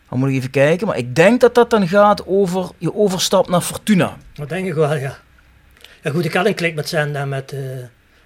[0.09, 3.49] Dan moet ik even kijken, maar ik denk dat dat dan gaat over je overstap
[3.49, 4.17] naar Fortuna.
[4.35, 5.19] Dat denk ik wel, ja.
[6.03, 7.61] Ja, goed, ik had een klik met Zend en met, eh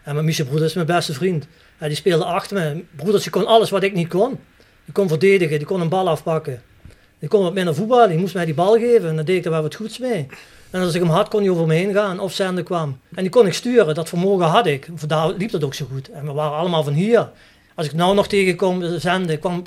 [0.02, 1.46] en met Michel Broeders, mijn beste vriend.
[1.80, 2.84] Ja, die speelde achter me.
[2.96, 4.38] Broeders, die kon alles wat ik niet kon.
[4.84, 6.62] Die kon verdedigen, die kon een bal afpakken.
[7.18, 9.44] Die kon wat minder voetballen, die moest mij die bal geven en daar deed ik
[9.44, 10.26] er wel wat goeds mee.
[10.70, 12.98] En als ik hem had, kon hij over me heen gaan of Zende kwam.
[13.14, 14.88] En die kon ik sturen, dat vermogen had ik.
[14.94, 16.10] Vandaar liep dat ook zo goed.
[16.10, 17.30] En we waren allemaal van hier.
[17.74, 19.62] Als ik nou nog tegenkom, Zende, ik kwam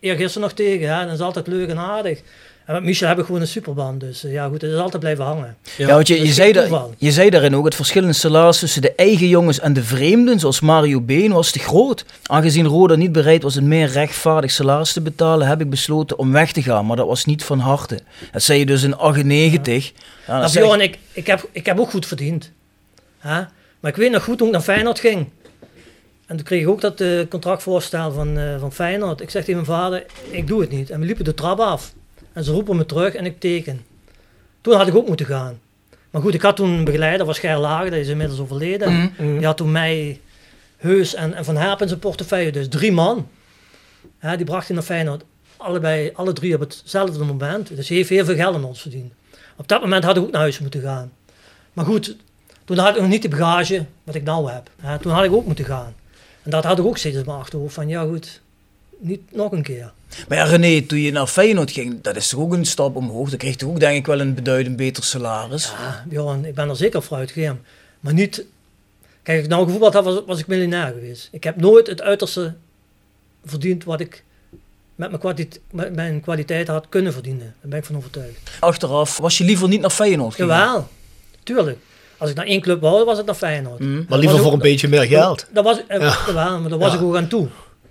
[0.00, 2.22] eergisteren nog tegen, hè, dan is altijd leuk en aardig.
[2.64, 5.00] En met Michel heb ik gewoon een superband, dus eh, ja goed, het is altijd
[5.00, 5.56] blijven hangen.
[5.76, 8.82] Ja, want je, je, zei daar, je zei daarin ook, het verschil in salaris tussen
[8.82, 12.04] de eigen jongens en de vreemden, zoals Mario Been, was te groot.
[12.22, 16.32] Aangezien Roda niet bereid was een meer rechtvaardig salaris te betalen, heb ik besloten om
[16.32, 18.00] weg te gaan, maar dat was niet van harte.
[18.32, 19.92] Dat zei je dus in 98.
[20.26, 20.38] Ja.
[20.38, 22.50] Nou, Bjorn, ik, ik, heb, ik heb ook goed verdiend.
[23.18, 23.40] Hè?
[23.80, 25.28] Maar ik weet nog goed toen ik naar Feyenoord ging.
[26.26, 29.20] En toen kreeg ik ook dat eh, contractvoorstel van, eh, van Feyenoord.
[29.20, 30.90] Ik zeg tegen mijn vader, ik doe het niet.
[30.90, 31.92] En we liepen de trap af.
[32.34, 33.84] En ze roepen me terug en ik teken.
[34.60, 35.60] Toen had ik ook moeten gaan.
[36.10, 38.92] Maar goed, ik had toen een begeleider, was Ger Lager, die is inmiddels overleden.
[38.92, 39.36] Mhm.
[39.36, 40.20] Die had toen mij,
[40.76, 42.52] Heus en, en Van Herp in zijn portefeuille.
[42.52, 43.28] Dus drie man.
[44.20, 45.24] Ja, die bracht hij naar Feyenoord.
[45.56, 47.76] Allebei, alle drie op hetzelfde moment.
[47.76, 49.12] Dus hij heeft heel veel geld aan ons verdiend.
[49.56, 51.12] Op dat moment had ik ook naar huis moeten gaan.
[51.72, 52.16] Maar goed,
[52.64, 54.70] toen had ik nog niet de bagage wat ik nou heb.
[54.82, 55.94] Ja, toen had ik ook moeten gaan.
[56.42, 57.74] En dat had ik ook steeds in mijn achterhoofd.
[57.74, 58.40] Van ja goed,
[58.98, 59.92] niet nog een keer.
[60.28, 63.28] Maar ja, René, toen je naar Feyenoord ging, dat is toch ook een stap omhoog.
[63.28, 65.64] Dan kreeg je ook denk ik wel een beduidend beter salaris.
[65.78, 67.60] Ja, Johan, ik ben er zeker vooruit gegaan.
[68.00, 68.44] Maar niet...
[69.22, 71.28] Kijk, als ik nou gevoetbald had, was, was ik miljonair geweest.
[71.32, 72.54] Ik heb nooit het uiterste
[73.44, 74.24] verdiend wat ik
[74.94, 77.54] met mijn, kwaliteit, met mijn kwaliteit had kunnen verdienen.
[77.60, 78.50] Daar ben ik van overtuigd.
[78.60, 80.48] Achteraf was je liever niet naar Feyenoord gegaan.
[80.66, 80.88] Jawel,
[81.42, 81.78] tuurlijk.
[82.18, 83.78] Als ik naar één club wou, was het naar Feyenoord.
[83.80, 84.04] Mm.
[84.08, 85.46] Maar liever voor ook- een beetje meer geld.
[85.52, 86.16] Dat was, eh, Ja.
[86.26, 86.98] jawel, maar daar was Ja.
[86.98, 87.48] ik ook aan toe.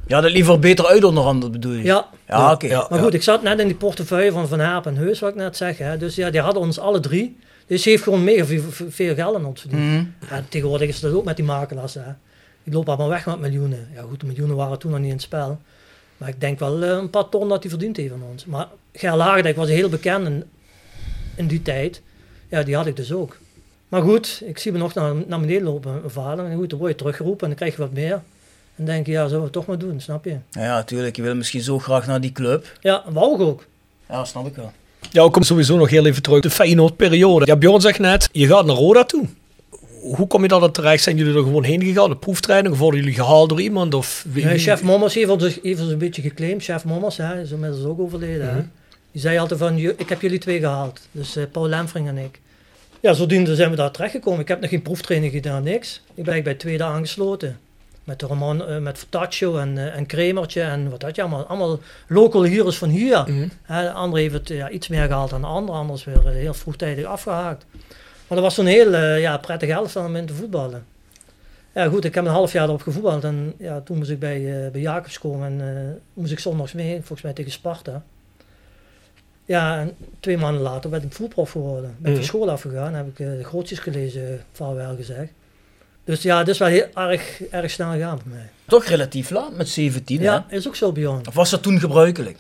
[0.08, 1.84] Ja, dat liever beter uit onderhandeld bedoel je?
[1.84, 2.68] Ja, Ja, oké.
[2.68, 2.88] Ja.
[2.90, 5.36] Maar goed, ik zat net in die portefeuille van Van Haap en Heus, wat ik
[5.36, 5.78] net zeg.
[5.78, 5.98] Hè.
[5.98, 7.38] Dus ja, die hadden ons alle drie.
[7.68, 9.82] Dus ze heeft gewoon mega veel, veel geld aan ons verdiend.
[9.82, 10.04] Mhm.
[10.30, 11.94] Ja, tegenwoordig is dat ook met die makelaars.
[11.94, 12.02] Hè.
[12.64, 13.88] Die lopen allemaal weg met miljoenen.
[13.96, 15.60] Ja goed, de miljoenen waren toen nog niet in het spel.
[16.18, 18.46] Maar ik denk wel eh, een paar ton dat hij verdiend heeft van ons.
[18.46, 20.44] Maar Ger Lagendijk was heel bekend in,
[21.36, 22.02] in die tijd.
[22.50, 23.38] Ja, die had ik dus ook.
[23.88, 26.46] Maar goed, ik zie me nog naar, naar beneden lopen, mijn vader.
[26.46, 28.22] En goed, dan word je teruggeroepen en dan krijg je wat meer.
[28.76, 30.38] En denk je, ja, zullen we het toch maar doen, snap je?
[30.52, 31.16] Ja, ja, tuurlijk.
[31.16, 32.78] Je wil misschien zo graag naar die club.
[32.82, 33.66] Ja, wou ik ook.
[34.10, 34.72] Ja, snap ik wel.
[35.12, 36.42] Ja, ik kom sowieso nog heel even terug.
[36.42, 37.46] De Feyenoord-periode.
[37.46, 39.26] Ja, Bjorn zegt net, je gaat naar Roda toe.
[40.16, 41.04] Hoe kom je daar dan terecht?
[41.04, 42.10] Zijn jullie er gewoon heen gegaan?
[42.10, 42.74] De proeftraining?
[42.74, 43.94] Of worden jullie gehaald door iemand?
[43.94, 46.64] Of wie, Nee, wie- chef Mommers heeft ons, heeft ons een beetje geclaimd.
[46.64, 48.54] Chef Mommers, hè, is inmiddels ook overleden.
[48.56, 48.62] hè.
[49.12, 51.00] Die zei altijd van, "Ju- ik heb jullie twee gehaald.
[51.12, 52.40] Dus eh, Paul Lemfring en ik.
[53.00, 54.40] Ja, zodoende zijn we daar terechtgekomen.
[54.40, 56.02] Ik heb nog geen proeftraining gedaan, niks.
[56.14, 57.60] Ik ben bij tweede aangesloten.
[58.04, 61.46] Met de Roman, eh, met Vertaccio en, eh, en Kremertje en wat had je allemaal.
[61.46, 63.24] Allemaal local heroes van hier.
[63.28, 63.48] Mhm.
[63.62, 65.78] Hè, de andere heeft het ja, iets meer gehaald dan de andere.
[65.78, 67.66] Anders weer eh, heel vroegtijdig afgehaakt.
[68.28, 70.86] Maar dat was zo'n heel eh, ja, prettig elftal om in te voetballen.
[71.74, 74.66] Ja goed, ik heb een half jaar erop gevoetbald en ja, toen moest ik bij,
[74.66, 78.04] eh, bij Jacobs komen en eh, moest ik zondags mee, volgens mij tegen Sparta.
[79.46, 81.96] Ja, en twee maanden later ben ik voetprof geworden.
[81.98, 82.16] Ben ik Mhm.
[82.16, 85.32] van school afgegaan, heb ik eh, de grootjes gelezen, vaarwel gezegd.
[86.06, 88.50] Dus ja, het is wel heel erg, erg snel gegaan voor mij.
[88.68, 90.56] Toch relatief laat, met 17 Ja, hè?
[90.56, 91.28] is ook zo, Bjorn.
[91.28, 92.38] Of was dat toen gebruikelijk?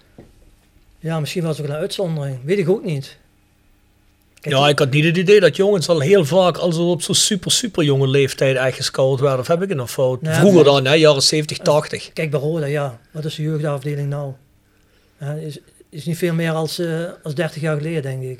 [0.99, 2.39] Ja, misschien was het ook een uitzondering.
[2.43, 3.17] Weet ik ook niet.
[4.41, 7.02] Kijk, Ja, ik had niet het idee dat jongens al heel vaak al zo op
[7.02, 9.39] zo'n super, super jonge leeftijd echt gescout werden.
[9.39, 10.21] Of heb ik het nog fout?
[10.21, 12.13] Nee, Vroeger dan, hè, jaren 70, 80.
[12.13, 12.99] Kijk bij Roda, ja.
[13.12, 14.34] Wat is de jeugdafdeling nou?
[15.19, 18.39] Ja, is, is niet veel meer als, eh, als 30 jaar geleden, denk ik.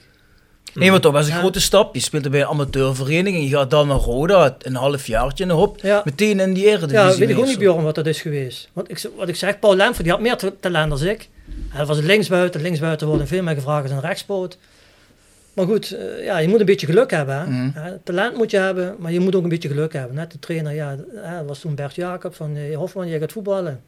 [0.74, 1.94] Nee, maar toch was een grote stap.
[1.96, 5.80] Je speelde bij een amateurvereniging, je gaat dan naar Roda, een half jaartje en hop,
[5.82, 6.02] Ja.
[6.06, 6.98] meteen in die eredivisie.
[7.12, 7.58] Ja, weet ik ook niet.
[7.60, 8.70] Bjorn, wat dat is geweest.
[8.74, 11.30] Want ik, wat ik zeg, Paul Lemfer, die had meer ta- talent dan ik.
[11.70, 12.62] Hij was linksbuiten.
[12.62, 14.58] Linksbuiten worden veel meer gevraagd als een rechtspoot.
[15.54, 17.36] Maar goed, eh, ja, je moet een beetje geluk hebben.
[17.38, 17.46] Hè?
[17.46, 17.98] Mhm.
[18.04, 20.16] Talent moet je hebben, maar je moet ook een beetje geluk hebben.
[20.16, 23.82] Net de trainer, ja, dat was toen Bert Jacob van eh, Hofman, jij gaat voetballen.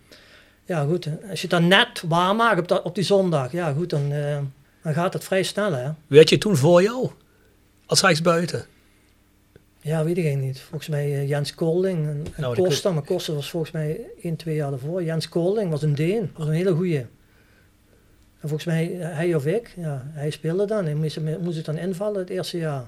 [0.65, 1.07] Ja, goed.
[1.29, 4.37] Als je het dan net waarmaakt op, dat, op die zondag, ja, goed, dan, eh,
[4.85, 5.89] dan gaat het vrij snel, hè.
[6.07, 7.09] Weet je toen voor jou?
[7.85, 8.65] Als rechtsbuiten.
[9.81, 10.59] Ja, weet ik niet.
[10.59, 12.91] Volgens mij eh, Jens Kolding en, en Nou, Costa.
[12.91, 15.03] Maar Costa was volgens mij 1, 2 jaar ervoor.
[15.03, 16.31] Jens Kolding was een Deen.
[16.37, 16.97] was een hele goeie.
[18.39, 20.85] En volgens mij, eh, hij of ik, ja, hij speelde dan.
[20.85, 22.87] En moest, moest ik dan invallen het eerste jaar.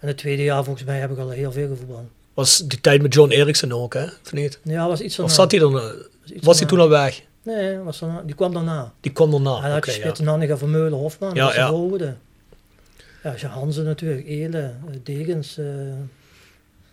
[0.00, 2.08] En het tweede jaar, volgens mij, heb ik al heel veel gevoetbald.
[2.34, 4.04] Was die tijd met John Eriksson ook, hè?
[4.04, 4.60] Of niet?
[4.62, 5.34] Ja, was iets Of daarna.
[5.34, 5.72] zat hij dan?
[5.72, 7.22] Was iets Was hij toen al weg?
[7.42, 8.22] Nee, was daarna.
[8.22, 8.92] die kwam daarna.
[9.00, 9.56] Die kwam daarna.
[9.56, 9.96] en dan had je ja.
[9.98, 11.34] Spits, Nanniga, Vermeulen, Hofman.
[11.34, 11.68] Ja, ja.
[11.68, 12.14] volgende.
[13.22, 15.64] Ja, Jean Hansen natuurlijk, Elen, eh, Degens, eh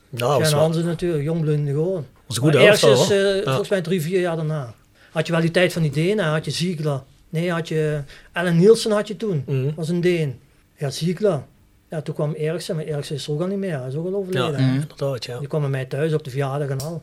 [0.09, 2.05] Nou, was Jean wel- Hansen natuurlijk, Jongbloed gewoon.
[2.25, 3.43] was een goede elftal, is eh, Ja.
[3.43, 4.73] volgens mij drie, vier jaar daarna.
[5.11, 7.01] Had je wel die tijd van die Denen, had je Ziegler.
[7.29, 9.43] Nee, had je Ellen Nielsen had je toen.
[9.47, 9.71] Mhm.
[9.75, 10.39] was een Deen.
[10.77, 11.43] Ja, Ziegler.
[11.89, 13.79] Ja, toen kwam Eriksen, maar Eriksen is ook al niet meer.
[13.79, 14.61] Hij is ook al Ja, overleden.
[14.65, 14.73] Mhm.
[14.81, 15.39] inderdaad, ja.
[15.39, 17.01] Die kwam bij mij thuis op de verjaardag en al.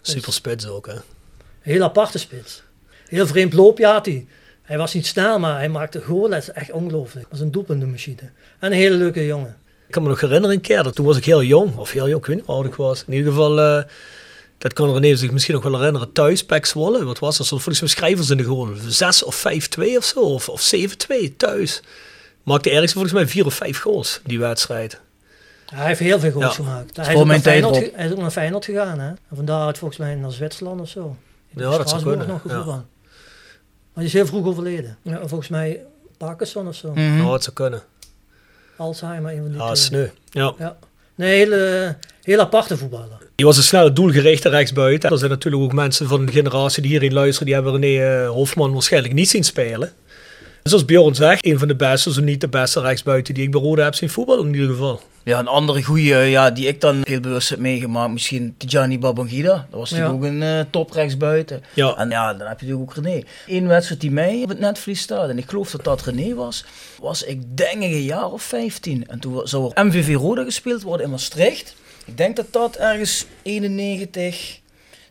[0.00, 0.94] Super spits ook, hè.
[1.68, 2.62] Een heel aparte spits.
[3.08, 4.26] Heel vreemd loopje had hij.
[4.62, 6.28] Hij was niet snel, maar hij maakte goal.
[6.28, 7.22] Dat is echt ongelooflijk.
[7.22, 8.20] Dat was een doelpuntenmachine.
[8.20, 9.56] En een hele leuke jongen.
[9.86, 12.08] Ik kan me nog herinneren een keer, dat toen was ik heel jong, of heel
[12.08, 13.04] jong, ik weet niet hoe oud ik was.
[13.06, 13.82] In ieder geval, eh,
[14.58, 17.38] dat kan René zich misschien nog wel herinneren, thuis, Pek Zwolle, wat was dat?
[17.38, 20.72] Er stonden volgens mij schrijvers in de goal, 6 of 5-2 of zo, of, of
[20.74, 21.82] 7-2 thuis.
[22.42, 25.00] Maakte Eriksen volgens mij 4 of 5 goals, die wedstrijd.
[25.74, 26.62] Hij heeft heel veel goals Ja.
[26.64, 26.96] gemaakt.
[26.96, 28.98] Hij is, ook mijn naar Feyenoord, hij is ook naar Feyenoord gegaan.
[28.98, 29.08] Hè?
[29.08, 31.16] En vandaar uit volgens mij naar Zwitserland of zo.
[31.48, 32.50] Ja, dat zou kunnen, nog ja.
[32.50, 32.84] gevoetbald.
[33.92, 34.98] Maar die is heel vroeg overleden.
[35.02, 35.84] Ja, volgens mij
[36.16, 36.92] Parkinson of zo.
[36.92, 37.82] Nou, het zou kunnen.
[38.76, 39.74] Alzheimer, een van die twee.
[39.76, 40.06] sneu.
[40.30, 40.54] Ja.
[40.58, 40.76] Ja.
[41.14, 43.18] Nee, hele, heel aparte voetballer.
[43.34, 45.10] Die was een snelle doelgerichte rechtsbuiten.
[45.10, 48.30] Er zijn natuurlijk ook mensen van de generatie die hierin luisteren, die hebben René eh,
[48.30, 49.92] Hofman waarschijnlijk niet zien spelen.
[50.62, 53.60] Zoals Bjorn zegt, een van de beste, zo niet de beste rechtsbuiten die ik bij
[53.60, 55.00] Rode heb zien voetballen in ieder geval.
[55.22, 59.66] Ja, een andere goeie ja, die ik dan heel bewust heb meegemaakt, misschien Tijani Babangida.
[59.70, 60.28] Dat was natuurlijk Ja.
[60.28, 61.62] ook een eh top rechtsbuiten.
[61.74, 61.94] Ja.
[61.96, 63.22] En ja, dan heb je natuurlijk ook René.
[63.46, 66.64] Eén wedstrijd die mij op het netvlies staat, en ik geloof dat dat René was,
[67.00, 69.06] was ik denk ik een jaar of 15.
[69.08, 71.74] En toen zou er MVV Roda gespeeld worden in Maastricht.
[72.06, 74.58] Ik denk dat dat ergens 91,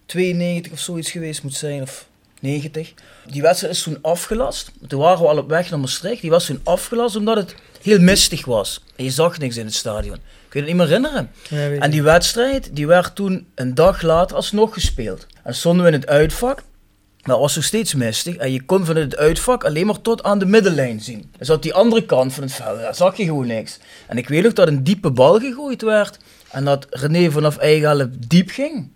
[0.05, 2.07] 92 of zoiets geweest moet zijn, of
[2.41, 2.93] 90.
[3.25, 4.71] Die wedstrijd is toen afgelast.
[4.87, 6.21] Toen waren we al op weg naar Maastricht.
[6.21, 8.83] Die was toen afgelast omdat het heel mistig was.
[8.95, 10.17] En je zag niks in het stadion.
[10.49, 11.31] Kun je het niet meer herinneren?
[11.49, 15.27] Ja, En die wedstrijd die werd toen een dag later alsnog gespeeld.
[15.43, 16.63] En stonden we in het uitvak.
[17.23, 18.35] Maar het was nog steeds mistig.
[18.35, 21.31] En je kon vanuit het uitvak alleen maar tot aan de middenlijn zien.
[21.37, 23.79] Dus op die andere kant van het veld, daar zag je gewoon niks.
[24.07, 26.17] En ik weet ook dat een diepe bal gegooid werd.
[26.51, 28.91] En dat René vanaf eigen helft diep ging.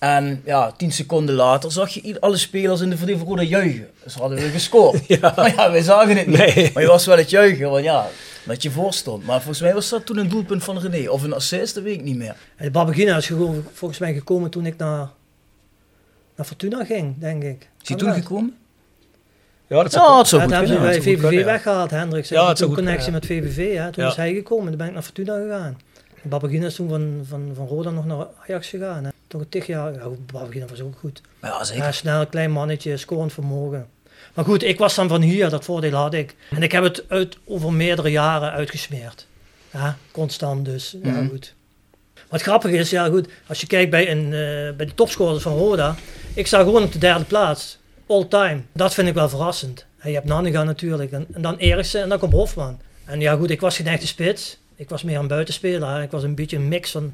[0.00, 3.88] En ja, tien seconden later zag je alle spelers in de Roda juichen.
[4.04, 5.02] Dus hadden we gescoord.
[5.20, 5.32] Ja.
[5.36, 6.36] Maar ja, wij zagen het niet.
[6.38, 6.70] Nee.
[6.74, 8.06] Maar je was wel het juichen, want ja,
[8.44, 9.24] dat je voor stond.
[9.26, 11.10] Maar volgens mij was dat toen een doelpunt van René.
[11.10, 12.36] Of een assist, dat weet ik niet meer.
[12.56, 15.08] En de Babagina is gewoon, volgens mij gekomen toen ik naar,
[16.36, 17.68] naar Fortuna ging, denk ik.
[17.82, 18.16] Is hij toen dat?
[18.16, 18.56] gekomen?
[19.66, 21.44] Ja, dat Ja, Ja, zou toen goed hebben ze bij dat VVV kunnen, ja.
[21.44, 22.28] weggehaald, Hendricks.
[22.28, 23.90] Ja, Ja, het toen connectie met VVV, hè.
[23.92, 24.10] toen Ja.
[24.10, 24.68] is hij gekomen.
[24.68, 25.78] Toen ben ik naar Fortuna gegaan.
[26.22, 29.04] En Babagina is toen van, van, van Roda nog naar Ajax gegaan.
[29.04, 29.10] Hè.
[29.30, 29.92] Toch tig jaar.
[29.92, 31.20] Ja, Babagina was ook goed.
[31.42, 31.82] Ja, zeker.
[31.84, 33.86] Ja, snel, klein mannetje, scorend vermogen.
[34.34, 36.34] Maar goed, ik was dan van hier, dat voordeel had ik.
[36.50, 39.26] En ik heb het uit, over meerdere jaren uitgesmeerd.
[39.72, 40.96] Ja, constant dus.
[41.02, 41.28] Ja, Mhm.
[41.28, 41.54] goed.
[42.28, 45.56] Wat grappig is, ja goed, als je kijkt bij, een, eh, bij de topscorers van
[45.56, 45.94] Roda.
[46.34, 47.78] Ik sta gewoon op de derde plaats.
[48.06, 48.60] All time.
[48.72, 49.86] Dat vind ik wel verrassend.
[49.98, 51.12] En je hebt Nanninga natuurlijk.
[51.12, 52.80] En, en dan Eriksen en dan komt Hofman.
[53.04, 54.56] En ja goed, ik was geen echte spits.
[54.76, 55.88] Ik was meer een buitenspeler.
[55.88, 56.02] hè.
[56.02, 57.12] Ik was een beetje een mix van,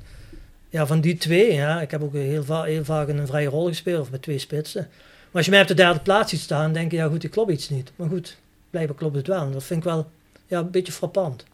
[0.71, 1.53] ja, van die twee.
[1.55, 1.81] Ja.
[1.81, 4.01] Ik heb ook heel, va- heel vaak in een vrije rol gespeeld.
[4.01, 4.81] Of met twee spitsen.
[4.91, 7.31] Maar als je mij op de derde plaats ziet staan, denk je, ja goed, ik
[7.31, 7.93] klopt iets niet.
[7.97, 8.37] Maar goed,
[8.71, 9.41] blijkbaar klopt het wel.
[9.43, 10.11] En dat vind ik wel
[10.47, 11.45] ja, een beetje frappant.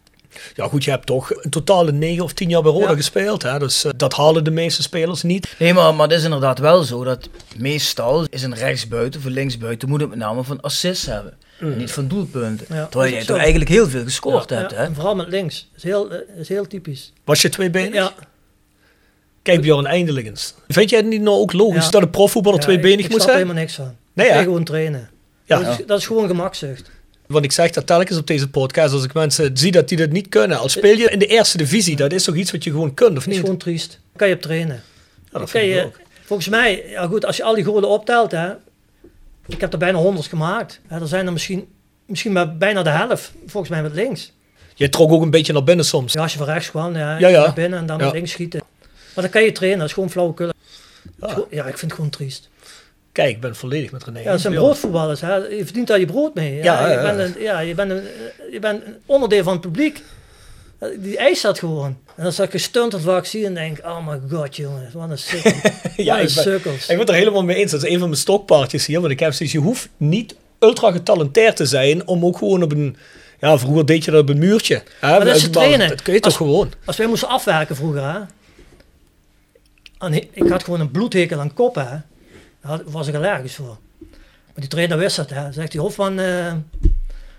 [0.54, 2.96] Ja goed, je hebt toch een totale 9 of 10 jaar bij Roda Ja.
[2.96, 3.42] gespeeld.
[3.42, 3.58] Hè?
[3.58, 5.54] Dus eh, dat halen de meeste spelers niet.
[5.58, 9.32] Nee, maar, maar het is inderdaad wel zo dat meestal is een rechtsbuiten of een
[9.32, 11.34] linksbuiten moet het met name van assists hebben.
[11.60, 12.66] En niet van doelpunten.
[12.68, 14.92] Ja, Terwijl ook toch eigenlijk heel veel gescoord Ja, hebt, ja, hè?
[14.94, 15.68] Vooral met links.
[15.72, 17.12] Dat is heel, eh, is heel typisch.
[17.24, 17.94] Was je tweebenig?
[17.94, 18.12] Ja,
[19.42, 20.54] Kijk Bjorn, eindelijk eens.
[20.68, 21.90] Vind jij het niet nou ook logisch Ja.
[21.90, 23.46] dat een profvoetballer ja, tweebenig ik, ik moet snap er zijn?
[23.46, 23.96] helemaal niks van.
[24.12, 25.10] Nee, Ik ga gewoon trainen.
[25.44, 25.58] Ja.
[25.62, 26.90] Dat, is, dat is gewoon gemakzucht.
[27.26, 30.10] Want ik zeg dat telkens op deze podcast, als ik mensen zie dat die dat
[30.10, 30.58] niet kunnen.
[30.58, 33.08] Al speel je in de eerste divisie, dat is toch iets wat je gewoon kunt,
[33.10, 33.40] of Dat is niet?
[33.40, 34.00] gewoon triest.
[34.16, 34.82] Kan je op trainen.
[35.32, 36.00] Ja, dat ik je, ook.
[36.24, 38.50] volgens mij, ja goed, als je al die golen optelt, hè,
[39.46, 40.80] ik heb er bijna honderd gemaakt.
[40.86, 41.66] Hè, er zijn er misschien,
[42.06, 44.32] misschien maar bijna de helft, volgens mij met links.
[44.74, 46.12] Je trok ook een beetje naar binnen soms.
[46.12, 47.40] Ja, als je van rechts kwam, ja, Ja, ja.
[47.44, 48.04] naar binnen en dan Ja.
[48.04, 48.62] met links schieten.
[49.14, 50.50] Maar dan kan je trainen, dat is gewoon flauwekul.
[51.16, 51.36] Dat Ja.
[51.50, 52.48] Ja, ik vind het gewoon triest.
[53.12, 54.18] Kijk, ik ben volledig met René.
[54.20, 55.20] Ja, dat zijn broodvoetballers.
[55.20, 55.34] Hè.
[55.34, 56.54] Je verdient daar je brood mee.
[56.56, 57.24] Ja, Ja, je, ja, bent ja.
[57.36, 58.02] een, ja, je, bent een,
[58.50, 60.02] je bent een onderdeel van het publiek.
[60.98, 61.96] Die eist dat gewoon.
[62.16, 65.10] En dan zag ik gestunterd wat ik zie en denk, oh my god jongens, wat
[65.10, 65.52] een sukkel.
[65.96, 67.70] Ja, ik ben, ik ben het er helemaal mee eens.
[67.70, 69.00] Dat is een van mijn stokpaardjes hier.
[69.00, 72.72] Want ik heb zoiets, je hoeft niet ultra getalenteerd te zijn om ook gewoon op
[72.72, 72.96] een...
[73.40, 74.82] Ja, vroeger deed je dat op een muurtje.
[75.00, 75.18] Hè?
[75.24, 75.88] dat is het trainen.
[75.88, 76.72] Dat kun je Als- toch gewoon?
[76.84, 78.18] Als wij moesten afwerken vroeger, hè.
[80.02, 81.96] En ik had gewoon een bloedhekel aan koppen, hè.
[82.68, 83.76] Daar was ik allergisch voor.
[84.46, 85.52] Maar die trainer wist dat, hè.
[85.52, 86.18] Zegt die Hofman...
[86.18, 86.52] eh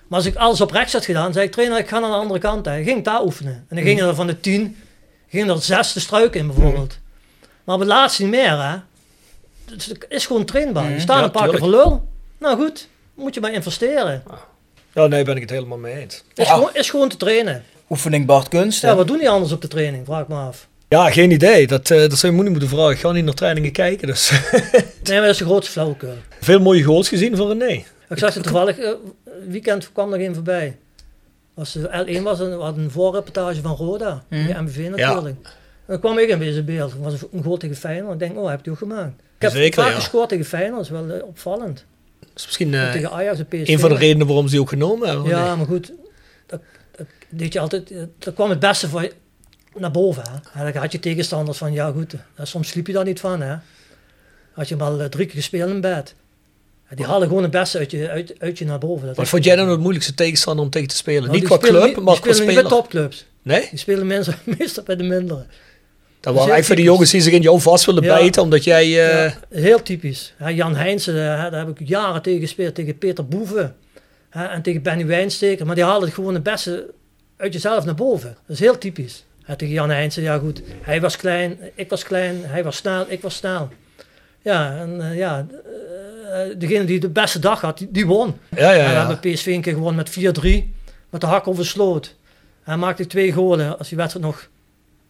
[0.08, 2.16] maar als ik alles op rechts had gedaan, zei ik, trainer, ik ga naar de
[2.16, 2.84] andere kant, hè.
[2.84, 3.66] Ging ik daar oefenen.
[3.70, 4.78] En dan ging er van de tien,
[5.30, 6.98] ging er zes de struik in, bijvoorbeeld.
[7.64, 8.76] Maar op het laatste niet meer, hè.
[9.72, 10.92] Het is gewoon trainbaar.
[10.92, 12.08] Je staat Ja, een paar keer voor lul.
[12.38, 14.24] Nou goed, moet je maar investeren.
[14.94, 16.24] Ja, nee, ben ik het helemaal mee eens.
[16.36, 16.54] Is, Ja.
[16.54, 17.64] gewoon, is gewoon te trainen.
[17.90, 18.88] Oefening Bart Kunst, hè?
[18.90, 20.06] Ja, wat doen die anders op de training?
[20.06, 20.68] Vraag ik me af.
[20.94, 21.68] Ja, geen idee.
[21.68, 22.92] Dat, eh, dat zou je moeder moeten vragen.
[22.92, 24.08] Ik ga niet naar trainingen kijken.
[24.08, 24.32] Dus
[25.04, 26.14] Nee, maar dat is de grootste flauwekul.
[26.42, 27.84] veel mooie goals gezien voor René.
[28.10, 28.90] Ik zag er toevallig, eh,
[29.48, 30.78] weekend kwam er een voorbij.
[31.56, 34.46] De L1 was een, had een voorreportage van Roda, Mhm.
[34.46, 35.36] die MVV natuurlijk.
[35.46, 35.52] En
[35.88, 36.92] dan kwam ik in deze beeld.
[36.92, 38.14] Het was een goal tegen Feyenoord.
[38.14, 39.14] Ik denk, oh, heb je ook gemaakt.
[39.36, 39.98] Ik heb Zeker, vaak ja.
[40.00, 41.86] gescoord tegen Feyenoord, dat is wel eh, opvallend.
[42.20, 43.68] Dat is misschien tegen Ajax en PSV.
[43.68, 45.28] een van de redenen waarom ze die ook genomen hebben.
[45.30, 45.92] Ja, maar goed,
[46.48, 46.62] dat,
[46.98, 49.12] dat deed je altijd, daar kwam het beste voor je
[49.78, 50.24] naar boven.
[50.24, 50.60] Hè.
[50.66, 53.42] En dan had je tegenstanders van, ja goed, eh, soms sliep je daar niet van.
[53.42, 53.56] Hè.
[54.52, 56.16] Had je maar drie keer gespeeld in bed.
[56.88, 59.08] En die halen gewoon het beste uit je, uit, uit je naar boven.
[59.08, 61.22] Dat Wat vond jij dan het moeilijkste tegenstander om tegen te spelen?
[61.22, 62.70] Nou, niet qua spelen club, maar qua spelen niet bij speler.
[62.82, 63.26] topclubs.
[63.42, 63.68] Nee?
[63.70, 65.46] Die spelen mensen, meestal bij de mindere.
[66.20, 66.86] Dat waren echt voor die typisch.
[66.86, 68.16] jongens die zich in jou vast willen Ja.
[68.18, 68.84] bijten, omdat jij...
[68.84, 70.34] eh, Ja, heel typisch.
[70.40, 72.76] Ja, Jan Heijnsen, eh, daar heb ik jaren tegen gespeeld.
[72.76, 73.76] Tegen Peter Boeven.
[74.30, 75.66] hè, en tegen Benny Wijnsteker.
[75.66, 76.90] Maar die halen het gewoon het beste
[77.38, 78.30] uit jezelf naar boven.
[78.48, 79.24] Dat is heel typisch.
[79.46, 83.06] En tegen Jan Heijnsen, ja goed, hij was klein, ik was klein, hij was snel,
[83.08, 83.70] ik was snel.
[84.42, 85.48] Ja, en eh, ja,
[86.32, 88.38] eh, degene die de beste dag had, die, die won.
[88.56, 89.08] Ja, ja, En we ja.
[89.08, 90.74] hebben PSV een keer gewonnen met 4-3,
[91.10, 92.16] met de hak over de sloot.
[92.64, 93.78] Hij maakte twee golen.
[93.78, 94.50] Als die wedstrijd nog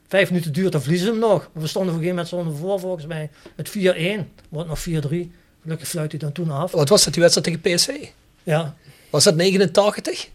[0.07, 1.49] vijf minuten duurt, dan verliezen ze hem nog.
[1.53, 4.43] We stonden op een gegeven moment stonden we voor volgens mij met 4-1.
[4.49, 5.31] Wordt nog 4-3.
[5.61, 6.71] Gelukkig fluit hij dan toen af.
[6.71, 8.07] Wat was dat die wedstrijd tegen PSV?
[8.43, 8.75] Ja,
[9.09, 10.29] Was dat 89?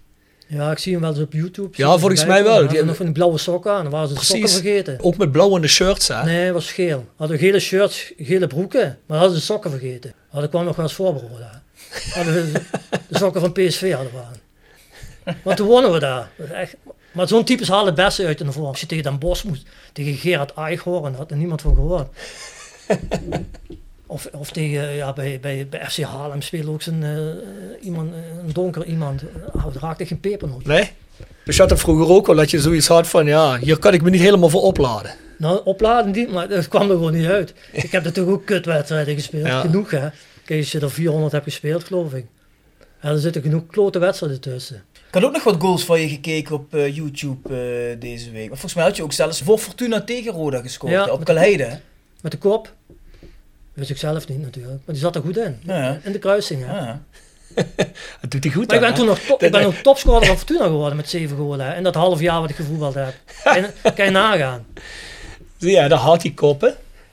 [0.48, 1.68] Ja ik zie hem wel eens op YouTube.
[1.72, 2.56] Ja, volgens mij wel.
[2.56, 3.82] Die hadden nog van die blauwe sokken aan.
[3.82, 4.98] Dan waren ze de sokken vergeten.
[5.00, 6.24] Ook met blauw aan de shirts, hè?
[6.24, 7.06] Nee, het was geel.
[7.16, 10.14] Hadden gele shirts, gele broeken, maar hadden ze de sokken vergeten.
[10.32, 11.32] Maar dat kwam nog wel eens voorbereid.
[11.38, 11.56] hè.
[12.14, 12.61] Hadden we de,
[13.08, 15.37] de sokken van PSV hadden we aan.
[15.44, 16.30] Maar toen wonnen we daar.
[16.52, 16.74] Echt,
[17.12, 18.66] maar zo'n types halen het beste uit in de vorm.
[18.66, 22.08] Als je tegen Den Bos moest, tegen Gerard Eichhorn, daar had er niemand van gehoord.
[24.10, 27.18] Of, of tegen, ja, bij, bij, bij FC Haarlem speelde ook eh,
[27.80, 28.12] iemand,
[28.46, 29.22] een donker iemand.
[29.22, 30.64] Uh, dat raakte geen pepernoot.
[30.64, 30.90] Nee?
[31.44, 33.92] Dus je had dat vroeger ook al, dat je zoiets had van, ja, hier kan
[33.92, 35.14] ik me niet helemaal voor opladen.
[35.38, 37.54] Nou, opladen niet, maar dat kwam er gewoon niet uit.
[37.72, 39.46] Ik heb natuurlijk ook kutwedstrijden gespeeld.
[39.46, 39.60] Ja.
[39.60, 40.08] Genoeg, hè.
[40.44, 42.26] Kijk, als je er 400 hebt gespeeld, geloof ik.
[43.00, 44.84] En er zitten genoeg klote wedstrijden tussen.
[44.92, 48.48] Ik had ook nog wat goals van je gekeken op eh, YouTube eh, deze week.
[48.48, 50.92] Maar volgens mij had je ook zelfs voor Fortuna tegen Roda gescoord.
[50.92, 51.80] Ja, op Kalheide.
[52.20, 52.74] Met de kop.
[53.78, 54.80] Wist ik zelf niet natuurlijk.
[54.84, 55.60] Maar die zat er goed in.
[55.64, 55.98] Ja.
[56.02, 56.76] In de kruising, hè.
[56.78, 57.00] Ja.
[58.20, 60.36] Dat doet hij goed Maar ik ben toen nog, top, ik ben nog topscorer van
[60.36, 61.76] Fortuna geworden met 7 golen.
[61.76, 63.14] In dat half jaar wat ik gevoetbald heb.
[63.44, 64.66] Kan je, kan je nagaan.
[65.56, 66.68] Je, daar had hij koppen.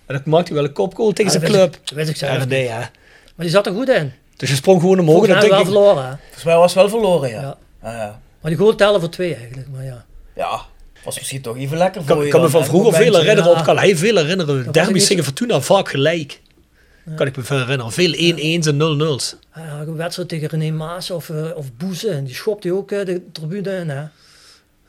[0.06, 1.76] En dan maakt hij wel een kopgoal tegen Ja, zijn dat club.
[1.76, 2.70] ik- dat wist ik zelf RD, niet.
[2.70, 2.78] hè.
[2.78, 2.90] Maar
[3.36, 4.12] die zat er goed in.
[4.36, 5.82] Dus je sprong gewoon omhoog en Volgens dan mij wel ik...
[5.84, 6.16] verloren, hè.
[6.24, 7.42] Volgens mij was het wel verloren, ja.
[7.42, 7.58] Ja.
[7.90, 8.20] Ah, ja.
[8.42, 9.68] Maar die goal tellen voor twee eigenlijk.
[9.74, 10.06] Maar ja.
[10.36, 10.62] Ja,
[11.04, 13.14] was misschien toch even lekker voor kan, je ik kan me dan, van vroeger veel
[13.16, 13.58] herinneren, ja.
[13.60, 14.72] op Calais veel herinneren.
[14.72, 16.40] Derby tegen Fortuna vaak gelijk.
[17.16, 17.92] Kan ik me veel herinneren.
[17.92, 19.36] Veel 1-1's en 0-0's.
[19.56, 22.10] Ja, een wedstrijd tegen René Maas of, eh, of Boeze.
[22.10, 23.90] En die schopte ook eh, de tribune in.
[23.90, 24.04] Hè.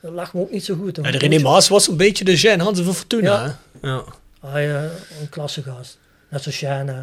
[0.00, 0.98] Dat lag me ook niet zo goed.
[1.02, 3.44] Ja, de René Maas was een beetje de Jean Hansen van Fortuna.
[3.44, 3.58] Ja.
[3.82, 4.04] Ja.
[4.40, 4.82] Hij, eh,
[5.20, 5.98] een klasse gast.
[6.28, 7.00] Net zoals hè.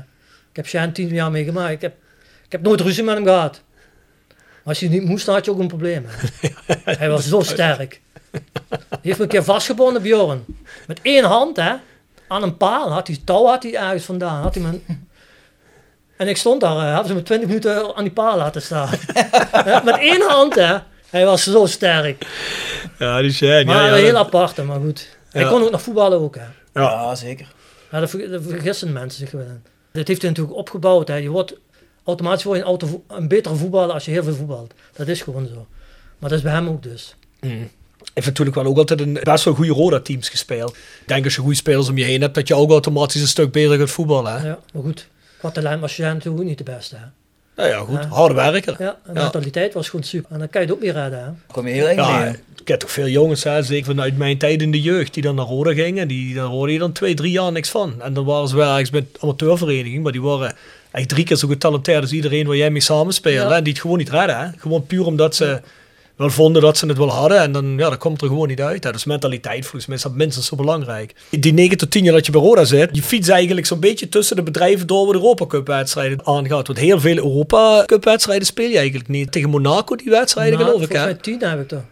[0.50, 1.72] Ik heb Sjaan tien jaar meegemaakt.
[1.72, 1.96] Ik heb,
[2.46, 3.62] ik heb nooit ruzie met hem gehad.
[4.28, 6.06] Maar als je niet moest, dan had je ook een probleem.
[6.84, 8.02] Hij was zo sterk.
[8.32, 10.46] Hij heeft me een keer vastgebonden, Bjorn.
[10.88, 11.74] Met één hand, hè.
[12.34, 12.92] Aan een paal.
[12.92, 14.42] Had hij, touw had hij ergens vandaan.
[14.42, 14.80] Had hij me...
[16.18, 16.78] En ik stond daar.
[16.78, 18.90] eh, hebben ze me twintig minuten aan die paal laten staan.
[19.66, 20.78] Ja, met één hand, hè.
[21.10, 22.26] Hij was zo sterk.
[23.00, 23.66] ja, die.
[23.66, 25.18] Maar ja, ja, heel dat- aparte, maar goed.
[25.30, 26.46] Hij kon ook nog voetballen ook, hè.
[26.82, 27.48] Ja, zeker.
[27.92, 29.64] Ja, dat, ver- dat vergissen mensen zich wel in.
[29.92, 31.08] Dat heeft hij natuurlijk opgebouwd.
[31.08, 31.16] Hè.
[31.16, 31.56] Je wordt
[32.04, 34.74] automatisch word je een, auto, een betere voetballer als je heel veel voetbalt.
[34.96, 35.68] Dat is gewoon zo.
[36.20, 37.16] Maar dat is bij hem ook dus.
[37.42, 37.70] Mm.
[38.14, 40.70] Heeft natuurlijk wel ook altijd een best wel goede Roda-teams gespeeld.
[40.76, 43.28] Ik denk als je goede spelers om je heen hebt, dat je ook automatisch een
[43.28, 44.42] stuk beter gaat voetballen.
[44.42, 44.48] Hè?
[44.48, 45.08] Ja, maar goed,
[45.40, 46.96] qua talent was jij natuurlijk ook niet de beste.
[46.96, 47.06] Hè.
[47.56, 48.04] Nou ja, goed.
[48.04, 48.08] Ja.
[48.16, 48.76] Harde werken.
[48.80, 49.24] Ja, en de Ja.
[49.24, 50.32] mentaliteit was gewoon super.
[50.32, 51.20] En dan kan je het ook niet redden.
[51.24, 51.30] Hè.
[51.54, 52.34] Kom je heel erg Ja, mee.
[52.62, 55.36] ik heb toch veel jongens, hè, zeker vanuit mijn tijd in de jeugd, die dan
[55.36, 56.08] naar Roda gingen.
[56.08, 58.02] Die, daar hoorde je dan twee, drie jaar niks van.
[58.02, 60.42] En dan waren ze wel ergens met amateurvereniging, maar die waren
[60.82, 63.50] eigenlijk drie keer zo getalenteerd als iedereen waar jij mee samenspeelde.
[63.50, 63.58] Ja.
[63.58, 64.40] En die het gewoon niet redden.
[64.40, 64.48] Hè.
[64.58, 65.62] Gewoon puur omdat ze
[66.16, 67.40] wel vonden dat ze het wel hadden.
[67.40, 68.84] En dan, ja, dat komt er gewoon niet uit.
[68.84, 68.92] Hè.
[68.92, 71.16] Dus mentaliteit volgens mij is dat minstens zo belangrijk.
[71.30, 74.10] Die 9 tot 10 jaar dat je bij Roda zit, je fietst eigenlijk zo'n beetje
[74.10, 76.68] tussen de bedrijven door waar de Europa Cup wedstrijden aangaat.
[76.68, 79.32] Want heel veel Europa Cup wedstrijden speel je eigenlijk niet.
[79.32, 81.04] Tegen Monaco die wedstrijden Nou, geloof ik hè.
[81.04, 81.84] mij tien heb ik toch.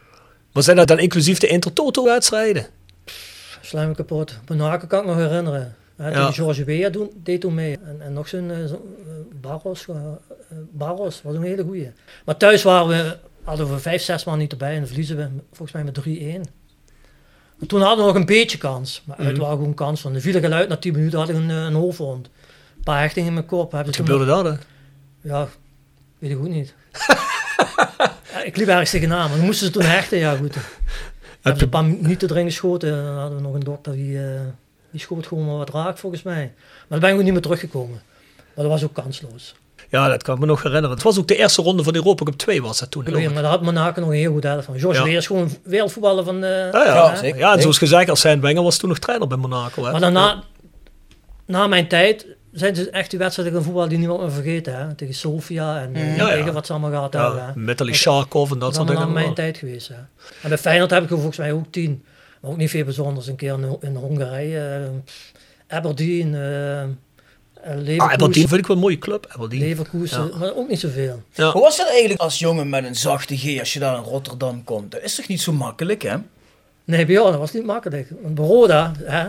[0.54, 2.66] Maar zijn dat dan inclusief de Intertoto wedstrijden?
[3.62, 4.38] Slijm me kapot.
[4.48, 5.76] Monaco kan ik nog herinneren.
[5.98, 6.32] Hè, Ja.
[6.32, 7.78] George Weah doen, deed toen mee.
[7.86, 8.72] En, en nog zo'n eh, eh,
[9.42, 9.86] Barros.
[9.88, 9.96] eh,
[10.72, 11.92] Barros was een hele goeie.
[12.26, 14.72] Maar thuis waren we, hadden we vijf, zes man niet erbij.
[14.72, 16.42] En dan verliezen we volgens mij met 3-1.
[17.60, 19.02] En Toen hadden we nog een beetje kans.
[19.06, 19.42] Maar uit Mhm.
[19.42, 20.14] waren gewoon kans van.
[20.14, 22.26] De vielen geluid na 10 minuten had ik een, eh, een hoofdwond.
[22.78, 23.72] Een paar hechtingen in mijn kop.
[23.72, 24.46] Wat gebeurde dat?
[24.46, 24.54] hè?
[25.22, 25.48] Ja,
[26.20, 26.74] weet ik goed niet.
[28.32, 30.18] ja, ik liep ergens tegenaan, maar dan moesten ze toen hechten.
[30.18, 30.56] Ja goed.
[31.42, 32.90] Hebben ze een paar minuten erin geschoten.
[32.98, 34.40] En dan hadden we nog een dokter die, eh,
[34.92, 36.54] die schoot gewoon wat raak volgens mij.
[36.56, 38.02] Maar dan ben ik ook niet meer teruggekomen.
[38.36, 39.56] Maar dat was ook kansloos.
[39.92, 40.96] Ja, dat kan ik me nog herinneren.
[40.96, 43.04] Het was ook de eerste ronde van de Europa Cup 2 was dat toen.
[43.04, 44.80] Maar daar had Monaco nog een heel goed elf van.
[44.80, 45.18] George Ja.
[45.18, 46.44] Is gewoon wereldvoetballer van...
[46.44, 46.86] eh, Ja, ja.
[46.86, 47.42] Ja, ja, zeker.
[47.42, 49.84] en zoals gezegd, als zijn Wenger was toen nog trainer bij Monaco.
[49.86, 49.92] Hè?
[49.92, 50.44] Maar daarna,
[51.46, 54.76] na mijn tijd, zijn ze echt die wedstrijden van voetbal die niemand meer vergeten.
[54.78, 54.94] Hè?
[54.96, 56.34] Tegen Sofia en eh, Ja, ja.
[56.36, 57.78] tegen wat ze allemaal gehad Ja, hebben.
[57.88, 57.94] hè.
[57.94, 59.14] Sharkov en dat Dat is soort dingen.
[59.14, 59.88] na mijn tijd geweest.
[59.88, 59.96] Hè.
[60.42, 62.04] En bij Feyenoord heb ik volgens mij ook tien.
[62.42, 63.28] Maar ook niet veel bijzonders.
[63.28, 64.60] Een keer in, in Hongarije.
[65.68, 66.36] eh, Aberdeen.
[67.64, 69.26] Ah, Aberdeen vind ik wel een mooie club.
[69.30, 69.60] Aberdeen.
[69.60, 70.28] Leverkusen.
[70.32, 70.38] Ja.
[70.38, 71.24] Maar ook niet zoveel.
[71.34, 71.52] Ja.
[71.52, 74.64] Hoe was dat eigenlijk als jongen met een zachte G als je daar in Rotterdam
[74.64, 74.92] komt?
[74.92, 76.16] Dat is toch niet zo makkelijk, hè?
[76.84, 78.08] Nee, bij jou, dat was niet makkelijk.
[78.22, 79.28] Want bij Roda, hè,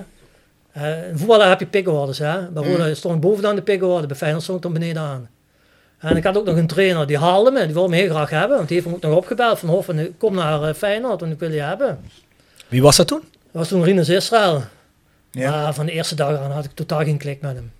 [0.72, 2.18] eh, in voetballen heb je pickorders.
[2.18, 2.48] Hè.
[2.50, 5.30] Bij Roda stond ik bovenaan de pickorder, bij Feyenoord stond ik dan beneden aan.
[5.98, 8.30] En ik had ook nog een trainer, die haalde me, die wilde me heel graag
[8.30, 8.56] hebben.
[8.56, 11.32] Want die heeft me ook nog opgebeld van Hof, van, kom naar eh, Feyenoord, want
[11.32, 12.00] ik wil je hebben.
[12.68, 13.22] Wie was dat toen?
[13.50, 14.62] was toen Rinus Israël.
[15.30, 15.50] Ja.
[15.50, 17.72] Maar van de eerste dag aan had ik totaal geen klik met hem.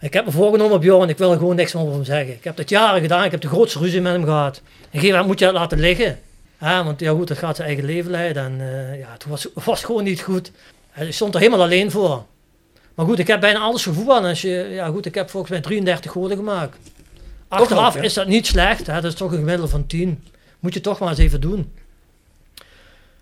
[0.00, 2.34] Ik heb me voorgenomen op Bjorn, ik wil er gewoon niks meer over hem zeggen.
[2.34, 4.56] Ik heb dat jaren gedaan, ik heb de grootste ruzie met hem gehad.
[4.56, 6.18] En een gegeven moment moet je dat laten liggen.
[6.60, 8.44] Ja, want ja goed, dat gaat zijn eigen leven leiden.
[8.44, 10.52] En eh, ja, het was, was gewoon niet goed.
[10.90, 12.24] Hij stond er helemaal alleen voor.
[12.94, 14.22] Maar goed, ik heb bijna alles gevoetbald.
[14.22, 16.76] En Als je, ja goed, ik heb volgens mij 33 golen gemaakt.
[17.48, 18.00] Achteraf ja.
[18.00, 18.86] is dat niet slecht.
[18.86, 18.94] Hè?
[18.94, 20.24] Dat is toch een gemiddelde van 10.
[20.58, 21.72] Moet je toch maar eens even doen.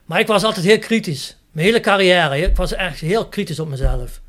[0.04, 1.36] Maar ik was altijd heel kritisch.
[1.50, 2.38] Mijn hele carrière.
[2.40, 4.20] Ik was echt heel kritisch op mezelf.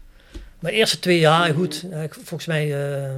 [0.60, 1.86] Mijn eerste twee jaar, goed.
[1.91, 2.64] eh, ik- Volgens mij,
[3.03, 3.12] eh,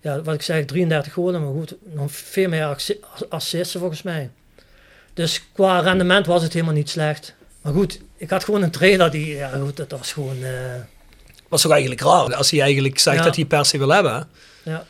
[0.00, 1.40] ja, wat ik zei, 33 golen.
[1.42, 4.30] Maar goed, nog veel meer assi- assisten volgens mij.
[5.14, 7.34] Dus qua rendement was het helemaal niet slecht.
[7.62, 10.42] Maar goed, ik had gewoon een trainer die, ja goed, dat was gewoon...
[10.44, 10.50] eh,
[11.48, 13.22] Was toch eigenlijk raar als hij eigenlijk zegt Ja.
[13.24, 14.28] dat hij per se wil hebben.
[14.62, 14.84] ja.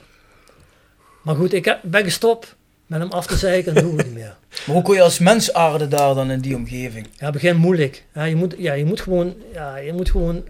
[1.23, 2.55] Maar goed, ik heb- ben gestopt
[2.87, 4.37] met hem af te zeiken en doe het niet meer.
[4.67, 7.09] Maar hoe kon je als mens aarden daar dan in die omgeving?
[7.19, 8.05] Ja, begin moeilijk.
[8.15, 10.45] Ja, je, moet, ja, je, moet gewoon, ja, je moet gewoon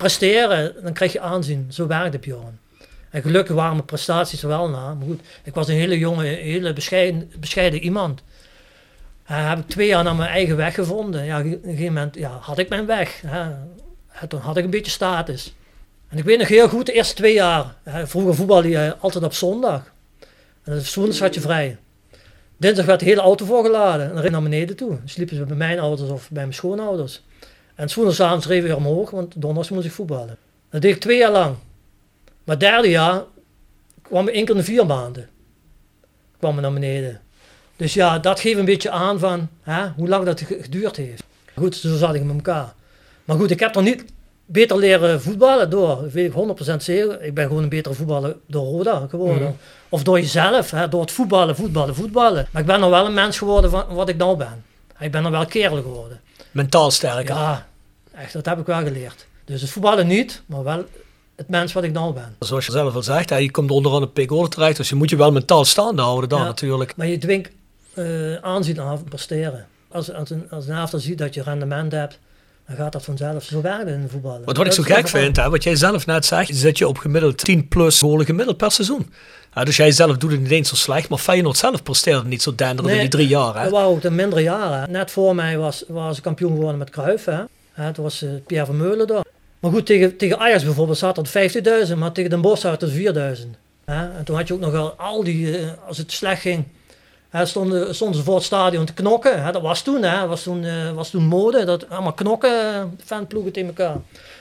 [0.00, 1.66] presteren, dan krijg je aanzien.
[1.70, 2.58] Zo werkt het, Bjorn.
[3.10, 4.94] En gelukkig waren mijn prestaties er wel na.
[4.94, 8.22] Maar goed, ik was een hele jonge, hele bescheiden, bescheiden iemand.
[9.24, 11.24] En heb ik twee jaar naar mijn eigen weg gevonden.
[11.24, 13.22] Ja, op een gegeven moment ja, had ik mijn weg.
[13.24, 15.54] En Toen had ik een beetje status.
[16.08, 17.74] En ik weet nog heel goed, de eerste twee jaar.
[17.84, 19.92] Vroeger voetbalde je altijd op zondag.
[20.62, 21.76] En dus zondags had je vrij.
[22.56, 24.08] Dinsdag werd de hele auto voorgeladen.
[24.08, 24.88] En dan naar beneden toe.
[24.88, 27.22] Dan sliepen ze bij mijn ouders of bij mijn schoonouders.
[27.80, 30.36] En zondagavond reed ik weer omhoog, want donderdags moest ik voetballen.
[30.70, 31.54] Dat deed ik twee jaar lang.
[32.44, 33.22] Maar het derde jaar
[34.02, 35.28] kwam ik keer in vier maanden.
[36.38, 37.20] Kwam ik naar beneden.
[37.76, 41.22] Dus ja, dat geeft een beetje aan van hè, hoe lang dat ge- geduurd heeft.
[41.56, 42.72] Goed, zo zat ik met elkaar.
[43.24, 44.04] Maar goed, ik heb er niet
[44.44, 45.88] beter leren voetballen door.
[46.02, 46.32] Dat weet ik
[46.72, 47.22] 100% zeker.
[47.22, 49.42] Ik ben gewoon een betere voetballer door Roda geworden.
[49.42, 49.52] Mhm.
[49.88, 52.48] Of door jezelf, hè, door het voetballen, voetballen, voetballen.
[52.50, 54.64] Maar ik ben nog wel een mens geworden van wat ik nou ben.
[54.98, 56.20] Ik ben nog wel kerel geworden.
[56.50, 57.34] Mentaal sterker.
[57.34, 57.68] Ja,
[58.14, 59.26] echt, dat heb ik wel geleerd.
[59.44, 60.84] Dus het voetballen niet, maar wel
[61.36, 62.36] het mens wat ik nou ben.
[62.38, 64.76] Zoals je zelf al zegt, hè, je komt onderaan een pik terecht.
[64.76, 66.44] Dus je moet je wel mentaal staande houden dan Ja.
[66.44, 66.96] natuurlijk.
[66.96, 67.50] Maar je dwingt
[67.94, 69.66] eh, aanzien aan presteren.
[69.88, 72.18] Als, als, een, als een after ziet dat je rendement hebt,
[72.66, 73.44] dan gaat dat vanzelf.
[73.44, 74.44] Zo werkt het in voetballen.
[74.44, 76.88] Want wat ik zo gek vind, hè, wat jij zelf net zegt, is dat je
[76.88, 79.12] op gemiddeld 10 plus golen gemiddeld per seizoen.
[79.54, 82.42] Ja, dus jij zelf doet het niet eens zo slecht, maar Feyenoord zelf presteerde niet
[82.42, 83.62] zo denderend in Nee, die drie jaar.
[83.62, 83.72] Hè?
[83.84, 84.90] Ook de mindere jaren.
[84.90, 87.24] Net voor mij was, was ze kampioen geworden met Cruijff.
[87.24, 87.42] Hè.
[87.72, 89.24] Hè, toen was eh, Pierre Vermeulen daar.
[89.60, 92.90] Maar goed, tegen, tegen Ajax bijvoorbeeld zat er 50.000, maar tegen Den Bosch zat er
[93.38, 93.48] 4.000.
[93.84, 94.16] Hè.
[94.16, 96.64] En toen had je ook nog al die, eh, als het slecht ging,
[97.28, 99.42] hè, stonden, stonden ze voor het stadion te knokken.
[99.44, 99.52] Hè.
[99.52, 100.18] Dat was toen, hè.
[100.20, 102.52] Dat was toen, eh, was toen mode, dat allemaal knokken,
[103.04, 103.96] fanploegen tegen elkaar.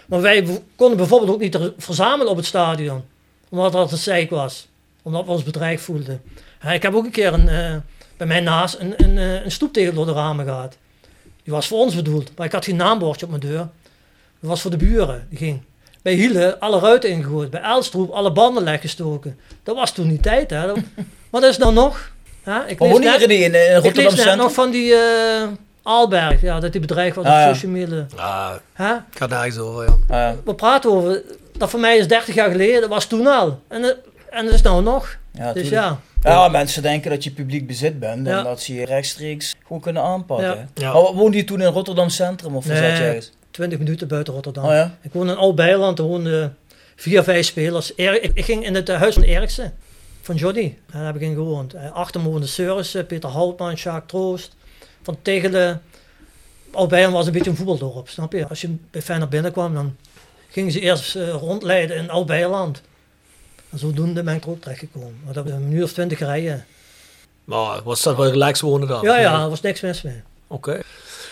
[0.07, 3.03] Maar wij konden bijvoorbeeld ook niet er- verzamelen op het stadion,
[3.49, 4.67] omdat dat te zeik was.
[5.01, 6.21] Omdat we ons bedreigd voelden.
[6.71, 7.81] Ik heb ook een keer een,
[8.17, 10.77] bij mij naast een, een, een stoeptegel door de ramen gehad.
[11.49, 13.57] Die was voor ons bedoeld, maar ik had geen naambordje op mijn deur.
[14.39, 15.25] Dat was voor de buren.
[15.29, 15.61] Die ging
[16.01, 17.49] bij Hiele alle ruiten ingegooid.
[17.49, 19.39] Bij Elstroep alle banden leggestoken.
[19.63, 20.49] Dat was toen die tijd.
[20.49, 20.71] Hè.
[21.31, 22.11] Dat is nou nog.
[22.43, 22.65] Hè.
[22.67, 24.37] Ik Maar lees net- in, in ik Rotterdam lees net Centrum?
[24.37, 25.47] nog van die eh
[25.83, 26.41] Aalberg.
[26.41, 27.53] Ja, dat die bedreigd was Ah, op ja.
[27.53, 28.05] social media.
[28.15, 28.93] Ah, Hè?
[28.93, 30.27] ik ga nergens over, ja.
[30.29, 31.21] Ah, We praten over,
[31.57, 33.59] dat voor mij is 30 jaar geleden, dat was toen al.
[33.67, 33.97] En, het-
[34.29, 35.17] en dat is nou nog.
[35.31, 35.83] ja, Dus tuurlijk.
[35.83, 35.99] ja.
[36.21, 38.43] Ja, mensen denken dat je publiek bezit bent en Ja.
[38.43, 40.47] dat ze je rechtstreeks gewoon kunnen aanpakken.
[40.47, 40.55] Ja.
[40.55, 40.81] hè.
[40.85, 40.93] Ja.
[40.93, 42.77] Maar woonde je toen in Rotterdam Centrum of Nee.
[42.77, 43.31] zat je ergens?
[43.51, 44.63] 20 minuten buiten Rotterdam.
[44.65, 44.97] Oh ja?
[45.01, 46.57] Ik woonde in Oud-Beiland, er woonden
[46.95, 47.95] vier, vijf spelers.
[47.95, 49.73] Er- ik, ik ging in het eh, huis van Eriksen,
[50.21, 50.73] van Jody.
[50.91, 51.73] Daar heb ik in gewoond.
[51.73, 54.55] Eh, Achter me Seurissen, Peter Houtman, Sjaak Troost.
[55.01, 55.81] Van Tegelen.
[56.71, 58.47] Oud-Beiland was een beetje een voetbaldorp, snap je?
[58.47, 59.95] Als je bij Feyenoord binnenkwam, dan
[60.49, 62.81] gingen ze eerst eh, rondleiden in Oud-Beiland.
[63.69, 65.15] En zodoende ben ik er ook terechtgekomen.
[65.25, 66.65] Maar dat was een uur of twintig rijden.
[67.43, 69.01] Maar was dat wel relaxed wonen dan?
[69.01, 70.21] Ja, ja, er was niks mis mee.
[70.47, 70.81] Oké.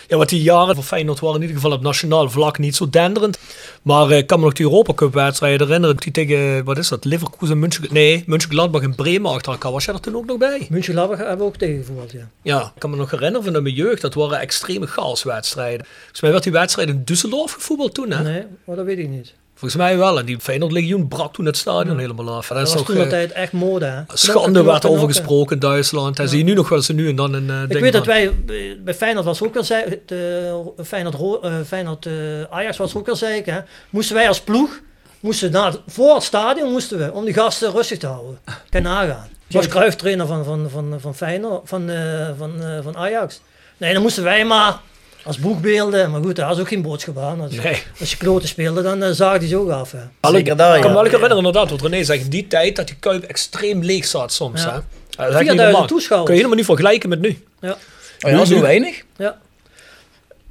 [0.08, 2.90] Ja, want die jaren van Feyenoord waren in ieder geval op nationaal vlak niet zo
[2.90, 3.40] denderend.
[3.82, 5.98] Maar ik kan me nog die Europa Cup wedstrijden herinneren.
[5.98, 9.72] Die tegen, wat is dat, Leverkusen, München, nee, München-Gladbach en Bremen achter elkaar.
[9.72, 10.68] Was jij er toen ook nog bij?
[10.70, 12.30] München Labber hebben we ook tegengevoerd, ja.
[12.42, 14.02] Ja, ik kan me nog herinneren van mijn jeugd.
[14.02, 15.86] Dat waren extreme chaoswedstrijden.
[16.00, 18.24] Volgens mij werd die wedstrijd in Düsseldorf gevoetbald toen, hè?
[18.24, 19.34] Nee, maar dat weet ik niet.
[19.60, 20.20] Volgens mij wel.
[20.20, 22.48] En die Feyenoord-legioen brak toen het stadion helemaal af.
[22.48, 24.02] Dat dat is was nog, toen eh, de tijd echt mode, hè.
[24.14, 25.16] schande werd over knokken.
[25.16, 26.20] gesproken in Duitsland.
[26.20, 27.94] En zie je nu nog wel ze nu en dan een eh, Ik ding weet
[27.94, 32.14] dat wij bij- bij Feyenoord was ook wel zei, de, Feyenoord, eh, Feyenoord eh,
[32.50, 33.54] Ajax was ook wel zeker.
[33.54, 33.60] Hè.
[33.90, 34.80] Moesten wij als ploeg,
[35.20, 38.40] moesten naar, voor het stadion moesten we, om die gasten rustig te houden.
[38.46, 39.28] Kan je nagaan.
[39.48, 43.42] Ik was Cruijff trainer van, van, van, van Feyenoord, van, eh, van, eh, van Ajax.
[43.78, 44.80] Nee, dan moesten wij maar
[45.28, 47.42] als boekbeelden, maar goed, daar was ook geen boodschap aan.
[47.42, 47.84] Als, Nee.
[48.00, 49.92] als je kloten speelde, dan eh, zagen die zo ook af.
[49.92, 50.30] Hè.
[50.32, 52.96] Zeker daar, Ik kan me wel herinneren inderdaad, wat René zegt, die tijd dat die
[53.00, 54.62] Kuip extreem leeg zat soms.
[54.64, 54.70] Ja.
[54.70, 54.76] Hè?
[54.76, 54.82] Ja,
[55.24, 55.88] dat is echt niet 4000 normaal.
[55.88, 56.26] toeschouwers.
[56.30, 57.44] Kun je helemaal niet vergelijken met nu.
[57.62, 57.78] Ja.
[58.26, 59.04] Oh ja, zo weinig?
[59.18, 59.38] Ja.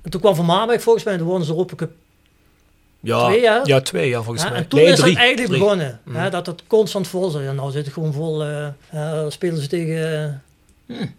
[0.02, 1.90] En toen kwam Van Marwijk volgens mij, en toen wonnen ze Europa Cup.
[3.00, 3.58] Ja, Twee, hè?
[3.64, 4.58] ja, twee ja, volgens Ja, mij.
[4.58, 5.10] en toen Nee, is drie.
[5.10, 5.60] het eigenlijk Drie.
[5.62, 6.00] begonnen.
[6.04, 6.16] Mm.
[6.16, 7.40] Hè, dat het constant vol.
[7.40, 8.44] Ja, nou zit het gewoon vol.
[8.44, 10.42] eh eh, spelen ze tegen...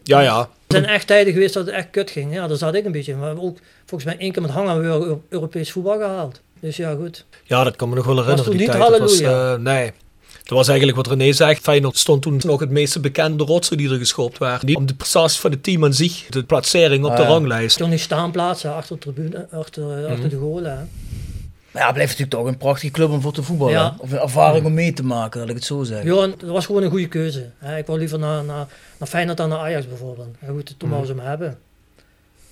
[0.04, 0.50] Ja, ja.
[0.68, 2.34] Er zijn echt tijden geweest dat het echt kut ging.
[2.34, 3.20] Ja, daar zat ik een beetje in.
[3.20, 6.42] We hebben ook volgens mij één keer met hangen weer Eu- Europees voetbal gehaald.
[6.60, 7.26] Dus ja, goed.
[7.44, 8.44] Ja, dat kan me nog wel herinneren.
[8.50, 8.90] toen die niet tijd.
[8.92, 9.92] Dat was, eh, nee.
[10.44, 11.62] Dat was eigenlijk wat René zegt.
[11.62, 14.66] Feyenoord stond toen nog het meeste bekende rotsen die er geschopt waren.
[14.66, 17.28] Niet om de prestaties van het team aan zich, de placering op Ah, de ja.
[17.28, 17.78] ranglijst.
[17.78, 20.12] Toen die staanplaatsen achter de tribune, achter, Mhm.
[20.12, 20.78] achter de golen.
[20.78, 20.84] hè.
[21.78, 23.74] Maar ja, het blijft natuurlijk toch een prachtige club om voor te voetballen.
[23.74, 23.96] Ja.
[23.98, 26.16] Of een ervaring om mee te maken, laat ik het zo zeggen.
[26.16, 27.50] Ja, en dat was gewoon een goede keuze.
[27.58, 27.78] hè.
[27.78, 28.68] Ik wou liever naar, naar,
[28.98, 30.28] naar Feyenoord dan naar Ajax bijvoorbeeld.
[30.42, 30.90] Ja, goed, toen Mhm.
[30.98, 31.58] wou ze hem hebben.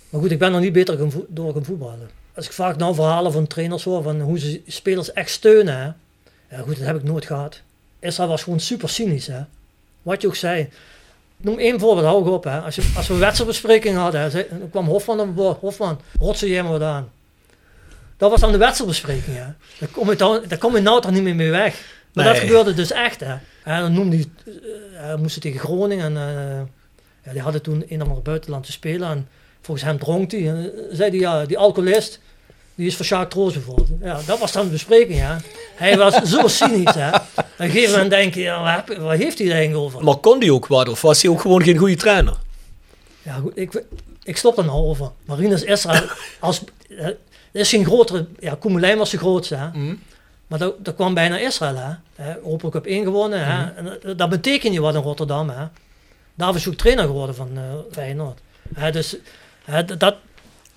[0.09, 2.09] Maar goed, ik ben nog niet beter gaan door gaan voetballen.
[2.36, 5.78] Als ik vaak nou verhalen van trainers hoor van hoe ze spelers echt steunen.
[5.78, 5.86] Hè.
[6.57, 7.61] Ja goed, dat heb ik nooit gehad.
[7.99, 9.28] Israël was gewoon super cynisch.
[9.28, 9.39] Hè.
[10.01, 10.69] Wat je ook zei.
[11.38, 12.43] Noem één voorbeeld, hou ik op.
[12.43, 12.59] Hè.
[12.59, 15.57] Als, je, als we een wedstrijdbespreking hadden, hè, kwam Hofman op.
[15.59, 17.09] Hofman, rotsen jij maar wat aan.
[18.18, 19.38] Dat was dan de wedstrijdbespreking.
[19.38, 19.45] Hè.
[19.80, 21.82] Daar kom je, dan, daar kom je nou toch niet meer mee weg.
[22.13, 23.20] Maar dat gebeurde dus echt.
[23.20, 23.36] Hè.
[23.63, 24.53] En dan noemde hij, eh,
[25.05, 26.18] hij moest tegen Groningen.
[26.18, 26.61] En, eh,
[27.26, 29.09] ja, die hadden toen een of ander buitenland te spelen.
[29.09, 29.28] En
[29.61, 30.47] volgens hem dronk hij.
[30.49, 32.20] En eh, zei hij, ja, die alcoholist,
[32.76, 33.89] die is voor Sjaak Troos bijvoorbeeld.
[34.01, 35.39] Ja, dat was dan de bespreking, ja.
[35.76, 37.09] Hij was zo cynisch, hè.
[37.16, 37.24] Op
[37.57, 40.03] een gegeven moment denk je, ja, waar, heb- waar heeft hij het eigenlijk over?
[40.03, 40.89] Maar kon die ook wat?
[40.89, 42.34] Of was hij ook gewoon geen goede trainer?
[43.22, 43.84] Ja, goed, ik,
[44.24, 45.11] ik stop er nou over.
[45.26, 46.03] Marinus Israël,
[46.39, 46.61] als,
[47.55, 49.67] er is geen grotere, ja, Koemelijn was de grootste, hè.
[49.67, 49.95] Mhm.
[50.47, 51.93] Maar dat, dat kwam bijna Israël, hè.
[52.23, 53.59] hè Europa Cup 1 gewonnen, hè.
[53.65, 53.77] Mhm.
[53.77, 55.65] En dat, dat betekent je wat in Rotterdam, hè.
[56.35, 58.39] Daar is ook trainer geworden van eh Feyenoord.
[58.73, 59.15] Hè, dus
[59.63, 60.15] hè, dat,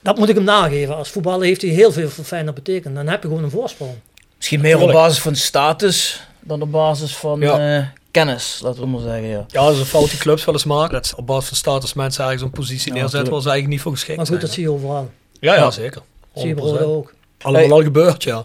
[0.01, 0.97] dat moet ik hem nageven.
[0.97, 2.95] Als voetballer heeft hij heel veel voor Feyenoord betekend.
[2.95, 3.91] Dan heb je gewoon een voorsprong.
[4.37, 7.77] Misschien meer op basis van status dan op basis van Ja.
[7.79, 9.29] eh, kennis, laten we maar zeggen.
[9.29, 9.45] Ja.
[9.49, 10.93] Ja, dat is een fout die clubs wel eens maken.
[10.93, 13.81] Dat op basis van status mensen ergens een positie Ja, neerzetten waar ze eigenlijk niet
[13.81, 14.47] voor geschikt Maar goed, zijn.
[14.47, 15.11] dat zie je overal.
[15.41, 15.71] Ja, ja, Ja.
[15.71, 16.03] zeker.
[16.39, 16.57] Zie je 100%.
[16.59, 17.15] broden ook.
[17.41, 17.73] Allemaal Hey.
[17.73, 18.45] al gebeurd, ja.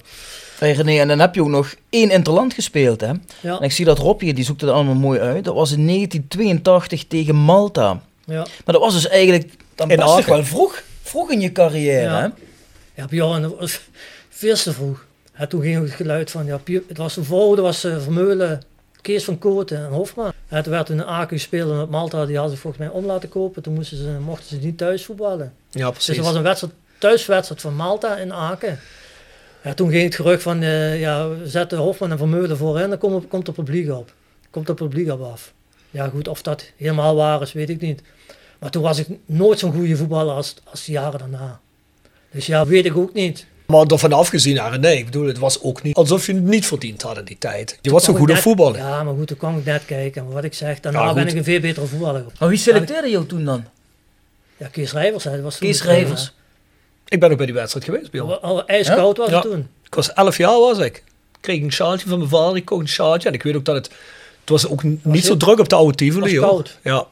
[0.58, 3.12] Hey René, en dan heb je ook nog één interland gespeeld, hè?
[3.40, 5.44] Ja, En ik zie dat Rob hier, die zoekt het allemaal mooi uit.
[5.44, 8.02] Dat was in 1982 tegen Malta.
[8.26, 8.36] ja.
[8.66, 10.34] Maar dat was dus eigenlijk dan In best Aken.
[10.34, 12.22] wel vroeg, vroeg in je carrière, Ja.
[12.22, 12.28] hè?
[13.02, 13.80] Ja, Bjorn, dat was
[14.30, 15.06] veel te vroeg.
[15.38, 18.62] Ja, toen ging het geluid van, ja, het was een vrouw, dat was eh, Vermeulen,
[19.02, 20.34] Kees van Kooten en Hofman.
[20.50, 21.04] Ja, toen werd een
[21.72, 23.62] en op Malta, die hadden ze volgens mij om laten kopen.
[23.64, 25.54] Toen moesten ze, mochten ze niet thuis voetballen.
[25.72, 26.18] Ja, Dus precies.
[26.18, 26.74] er was een wedstrijd,
[27.08, 28.80] thuiswedstrijd van Malta in Aken.
[29.64, 32.98] Ja, toen ging het gerucht van, eh, ja, we zetten Hofman en Vermeulen voorin, dan
[32.98, 34.14] komt, komt het publiek op.
[34.50, 35.54] Komt het publiek op af.
[35.92, 38.02] Ja goed, of dat helemaal waar is, weet ik niet.
[38.60, 41.60] Maar toen was ik nooit zo'n goede voetballer als, als de jaren daarna.
[42.32, 43.46] Dus ja, weet ik ook niet.
[43.66, 46.66] Maar ervan afgezien, ja, nee, ik bedoel, het was ook niet alsof je het niet
[46.66, 47.80] verdiend had in die tijd.
[47.82, 48.78] Je was een goede net- voetballer.
[48.78, 50.24] Ja, maar goed, toen kwam ik net kijken.
[50.24, 52.26] Maar wat ik zeg, daarna Ja, ben ik een veel betere voetballer.
[52.40, 53.66] Maar wie selecteerde jou toen dan?
[54.58, 56.34] Ja, Kees Rijvers, hè, dat was toen Kees Rijvers.
[57.14, 58.12] Ik ben ook bij die wedstrijd geweest.
[58.12, 58.42] Bjorn.
[58.42, 59.68] Al ijskoud was het toen.
[59.86, 61.04] Ik was 11 jaar was ik.
[61.42, 63.28] Kreeg een sjaaltje van mijn vader, ik kocht een sjaaltje.
[63.28, 63.86] En ik weet ook dat het,
[64.40, 66.40] het was ook niet zo druk op de oude Tivoli.
[66.40, 66.50] was hoor.
[66.50, 66.78] koud.
[66.84, 67.06] Ja.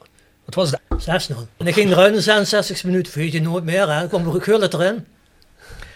[0.45, 1.29] Wat was dat?
[1.31, 1.35] 6-0.
[1.57, 3.17] En ik ging eruit in de 66 minuten.
[3.17, 3.99] Weet je nooit meer, hè.
[3.99, 5.05] Dan kwam Gullit erin.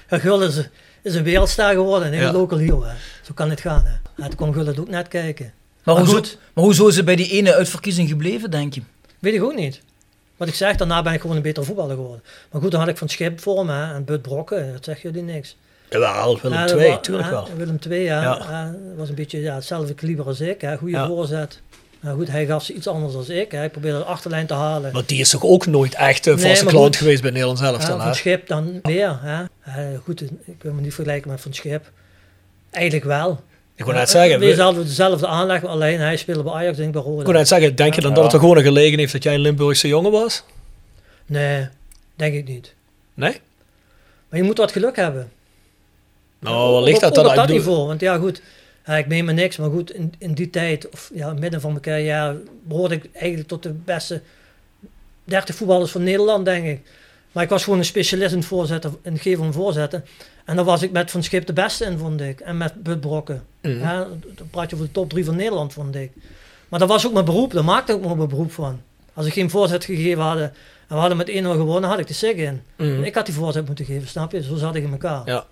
[0.09, 0.67] Ja, Gullit is,
[1.03, 2.13] is een wereldster geworden.
[2.13, 2.31] Een Ja.
[2.31, 2.93] local hero, hè.
[3.23, 3.83] Zo kan het gaan,
[4.15, 4.23] hè.
[4.27, 5.53] Toen kwam Gullit ook net kijken.
[5.83, 6.37] Maar, Maar hoezo, goed.
[6.53, 8.81] maar hoezo is ze bij die ene uitverkiezing gebleven, denk je?
[9.19, 9.81] Weet ik ook niet.
[10.37, 12.23] Wat ik zeg, daarna ben ik gewoon een betere voetballer geworden.
[12.51, 13.93] Maar goed, dan had ik van Schip voor me, hè.
[13.93, 15.57] En Bud Brokken, dat zegt jullie niks.
[15.89, 17.47] Jawel, Willem Ja, 2, dat wa- tuurlijk wel.
[17.57, 18.21] Willem II, ja.
[18.21, 18.75] Ja.
[18.95, 20.61] was een beetje ja, hetzelfde kaliber als ik.
[20.61, 20.77] Hè.
[20.77, 21.07] Goede Ja.
[21.07, 21.61] voorzet.
[21.99, 23.51] Nou goed, hij gaf ze iets anders dan ik.
[23.51, 23.57] Hè.
[23.57, 24.93] Hij probeerde de achterlijn te halen.
[24.93, 27.57] Maar die is toch ook nooit echt een Nee, vaste maar klant geweest bij Nederland
[27.59, 29.19] zelf Ja, van Schip dan meer.
[29.21, 29.43] Hè.
[29.61, 31.91] Eh, goed, ik wil me niet vergelijken met Van Schip.
[32.71, 33.39] Eigenlijk wel.
[33.75, 36.91] Ik wou net zeggen, we- hadden dezelfde aanleg, alleen hij speelde bij Ajax en ik
[36.91, 37.19] bij Roda.
[37.19, 39.23] ik wou net zeggen, denk je dan dat het er gewoon een gelegen heeft dat
[39.23, 40.43] jij een Limburgse jongen was?
[41.25, 41.67] Nee,
[42.15, 42.73] denk ik niet.
[43.13, 43.39] Nee?
[44.29, 45.31] Maar je moet wat geluk hebben.
[46.39, 47.87] Nou, waar ligt dat dan op dat niveau.
[47.87, 48.41] Want ja, goed,
[48.85, 49.57] ja, ik meen me niks.
[49.57, 53.47] Maar goed, in, in die tijd, of ja, midden van mijn carrière, behoorde ik eigenlijk
[53.47, 54.21] tot de beste
[55.23, 56.79] 30 voetballers van Nederland, denk ik.
[57.31, 60.05] Maar ik was gewoon een specialist in het voorzetten, in het geven van voorzetten.
[60.45, 62.39] En daar was ik met Van Schip de beste in, vond ik.
[62.39, 63.43] En met Bud Brokken.
[63.61, 63.79] Mhm.
[64.35, 66.11] Dan praat je over de top 3 van Nederland, vond ik.
[66.69, 68.81] Maar dat was ook mijn beroep, daar maakte ik ook mijn beroep van.
[69.13, 70.51] Als ik geen voorzet gegeven had en
[70.87, 72.61] we hadden met 1-0 gewonnen, had ik de sig in.
[72.75, 73.03] Mhm.
[73.03, 74.43] Ik had die voorzet moeten geven, snap je?
[74.43, 75.21] Zo zat ik in elkaar.
[75.25, 75.45] Ja.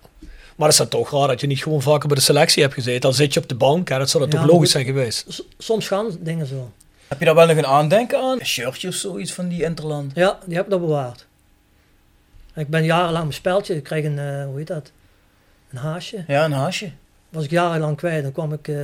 [0.56, 2.74] Maar dat is dan toch raar dat je niet gewoon vaker bij de selectie hebt
[2.74, 3.00] gezeten.
[3.00, 3.98] Dan zit je op de bank, hè?
[3.98, 5.44] dat zou Ja, toch logisch zijn geweest.
[5.58, 6.70] Soms gaan dingen zo.
[7.08, 8.40] Heb je daar wel nog een aandenken aan?
[8.40, 10.12] Een shirtje of zoiets van die Interland?
[10.14, 11.26] Ja, die heb ik nog bewaard.
[12.54, 14.92] Ik ben jarenlang mijn speldje, ik kreeg een, eh, hoe heet dat?
[15.70, 16.24] Een haasje.
[16.26, 16.90] Ja, een haasje.
[17.28, 18.76] Was ik jarenlang kwijt, dan kwam ik, eh,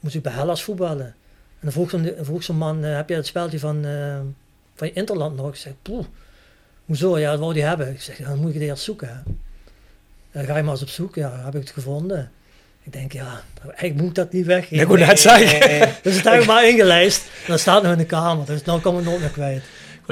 [0.00, 1.06] moest ik bij Hellas voetballen.
[1.06, 4.18] En dan vroeg zo'n vroeg zo'n man, eh, heb je het speldje van, eh,
[4.74, 5.48] van je Interland nog?
[5.48, 6.04] Ik zei, poeh,
[6.90, 7.18] Hoezo?
[7.18, 7.90] Ja, dat wou hij hebben.
[7.90, 9.08] Ik zeg, dan moet je het eerst zoeken.
[9.08, 9.32] Hè.
[10.32, 11.14] Dan ga je maar eens op zoek.
[11.14, 12.30] Ja, heb ik het gevonden.
[12.82, 14.70] Ik denk, ja, eigenlijk moet ik dat niet weg.
[14.70, 15.88] Ik wou net zeggen.
[16.02, 17.22] Dus het heb ik maar ingelijst.
[17.22, 18.46] En dat staat nog in de kamer.
[18.46, 19.62] Dus dan kom ik nooit meer kwijt.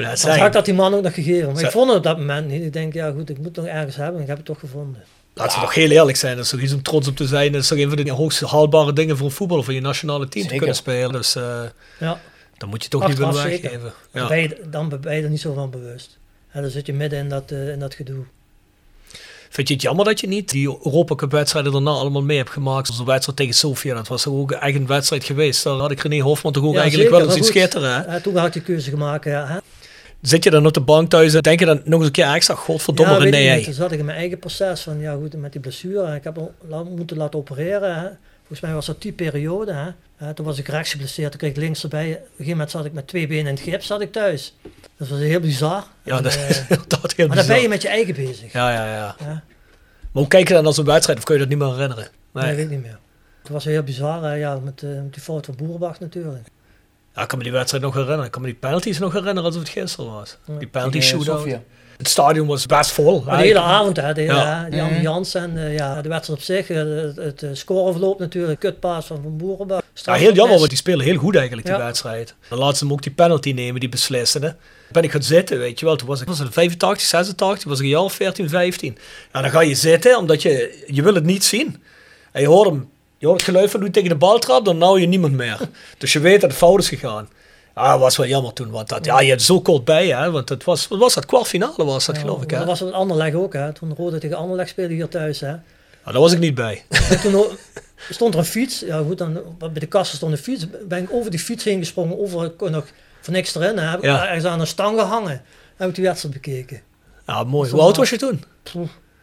[0.07, 0.37] Dan zeggen.
[0.39, 1.53] had ik dat die man ook nog gegeven.
[1.53, 2.63] Maar ik vond het op dat moment niet.
[2.63, 4.15] Ik denk, ja goed, ik moet het nog ergens hebben.
[4.15, 5.03] En ik heb het toch gevonden.
[5.33, 6.35] Laten we toch heel eerlijk zijn.
[6.35, 7.51] Dat is toch iets om trots op te zijn.
[7.51, 9.63] Dat is toch een van de hoogst haalbare dingen voor een voetballer.
[9.63, 11.11] Voor je nationale team te kunnen spelen.
[11.11, 11.61] Dus eh
[11.99, 12.19] Ja,
[12.57, 13.93] dan moet je toch niet willen weggeven.
[14.11, 14.27] dan, Ja.
[14.27, 16.17] ben je, dan ben je er niet zo van bewust.
[16.51, 18.23] En dan zit je midden in dat, eh, in dat gedoe.
[19.49, 22.49] Vind je het jammer dat je niet die Europa Cup wedstrijden daarna allemaal mee hebt
[22.49, 22.85] gemaakt?
[22.87, 23.93] Zoals de wedstrijd tegen Sofia.
[23.93, 25.63] Dat was toch ook een eigen wedstrijd geweest.
[25.63, 27.55] Daar had ik René Hofman toch ook Ja, eigenlijk zeker, wel eens goed.
[27.55, 28.05] schitteren.
[28.07, 29.25] Ja, toen had ik die keuze gemaakt.
[29.25, 29.57] Ja, hè.
[30.21, 32.33] Zit je dan op de bank thuis en denk je dan nog eens een keer
[32.33, 32.55] extra?
[32.55, 33.63] Godverdomme ja, niet.
[33.63, 36.15] Toen zat ik in mijn eigen proces van, ja goed, met die blessure.
[36.15, 36.35] Ik heb
[36.69, 37.95] hem moeten laten opereren.
[37.99, 38.07] Hè.
[38.39, 39.73] Volgens mij was dat die periode.
[39.73, 39.87] Hè.
[40.25, 42.07] Ja, toen was ik rechts geblesseerd, toen kreeg ik links erbij.
[42.11, 44.55] Op een gegeven moment zat ik met twee benen in het gips zat ik thuis.
[44.97, 45.83] Dat was heel bizar.
[46.03, 46.39] Ja, En, dat,
[46.87, 47.59] dat heel maar dan ben bizar.
[47.61, 48.51] je met je eigen bezig.
[48.53, 49.15] Ja, ja, ja.
[49.19, 49.25] Ja.
[49.25, 49.43] Maar
[50.11, 51.17] hoe kijk je dan als een wedstrijd?
[51.17, 52.07] Of kun je dat niet meer herinneren?
[52.33, 52.55] Nee, Nee.
[52.55, 52.99] weet ik niet meer.
[53.41, 56.47] Het was heel bizar, hè, ja, met, eh, met die fout van Boerenbach natuurlijk.
[57.15, 58.25] Ja, ik kan me die wedstrijd nog herinneren.
[58.25, 60.37] Ik kan me die penalties nog herinneren alsof het gisteren was.
[60.59, 61.39] Die penalty eh, shootout.
[61.39, 61.61] Sofia.
[61.97, 63.23] Het stadion was best vol.
[63.23, 64.63] De hele avond, hè, de, hele, Ja.
[64.63, 68.19] hè, die ambiance en eh, ja, de wedstrijd op zich, eh, het, het, eh, scoreverloop
[68.19, 69.81] natuurlijk, kutpaas van Van Boerenbach.
[69.93, 71.83] Ja, heel jammer, want die spelen heel goed eigenlijk, die Ja.
[71.83, 72.35] wedstrijd.
[72.49, 74.55] Dan laten ze hem ook die penalty nemen, die beslissende.
[74.91, 75.95] Ben ik gaan zitten, weet je wel.
[75.95, 78.97] Toen was ik was het 85, 86, was ik een jaar of 14, 15.
[79.33, 81.83] Ja, dan ga je zitten, omdat je, je wil het niet zien.
[82.31, 82.89] En je hoort hem,
[83.19, 85.59] je hoort het geluid van hoe tegen de bal trapt, dan nou je niemand meer.
[85.97, 87.29] dus je weet dat het fout is gegaan.
[87.75, 90.31] Ja, dat was wel jammer toen, want dat, ja, je had zo kort bij, hè.
[90.31, 92.57] Want het was, wat was dat, kwartfinale was dat, Ja, geloof ik, hè.
[92.57, 93.73] Dat was het Anderleg ook, hè.
[93.73, 95.47] Toen Rode tegen Anderleg speelde hier thuis, hè.
[96.05, 96.83] Ja, daar was ik niet bij.
[97.09, 97.45] En toen
[98.09, 98.79] stond er een fiets.
[98.79, 100.65] Ja goed, dan, bij de kassen stond een fiets.
[100.87, 102.85] Ben ik over die fiets heen gesprongen, over, ik kon nog
[103.21, 103.77] voor niks erin.
[103.77, 103.89] Hè.
[103.89, 104.27] Heb ik Ja.
[104.27, 105.41] ergens aan een stang gehangen.
[105.75, 106.81] Heb ik die wedstrijd bekeken.
[107.27, 107.69] Ja, mooi.
[107.69, 108.43] Dat Hoe oud was je toen?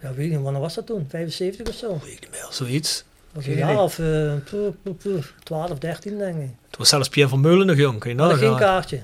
[0.02, 1.06] Ja, weet ik niet, wanneer was dat toen?
[1.08, 1.98] 75 of zo?
[2.02, 3.04] Weet ik niet meer, zoiets.
[3.36, 6.46] Was Geen een jaar of eh, poeh, poeh, poeh, 12, 13 denk ik.
[6.46, 9.02] Toen was zelfs Pierre van Meulen nog jong, kun je geen kaartje.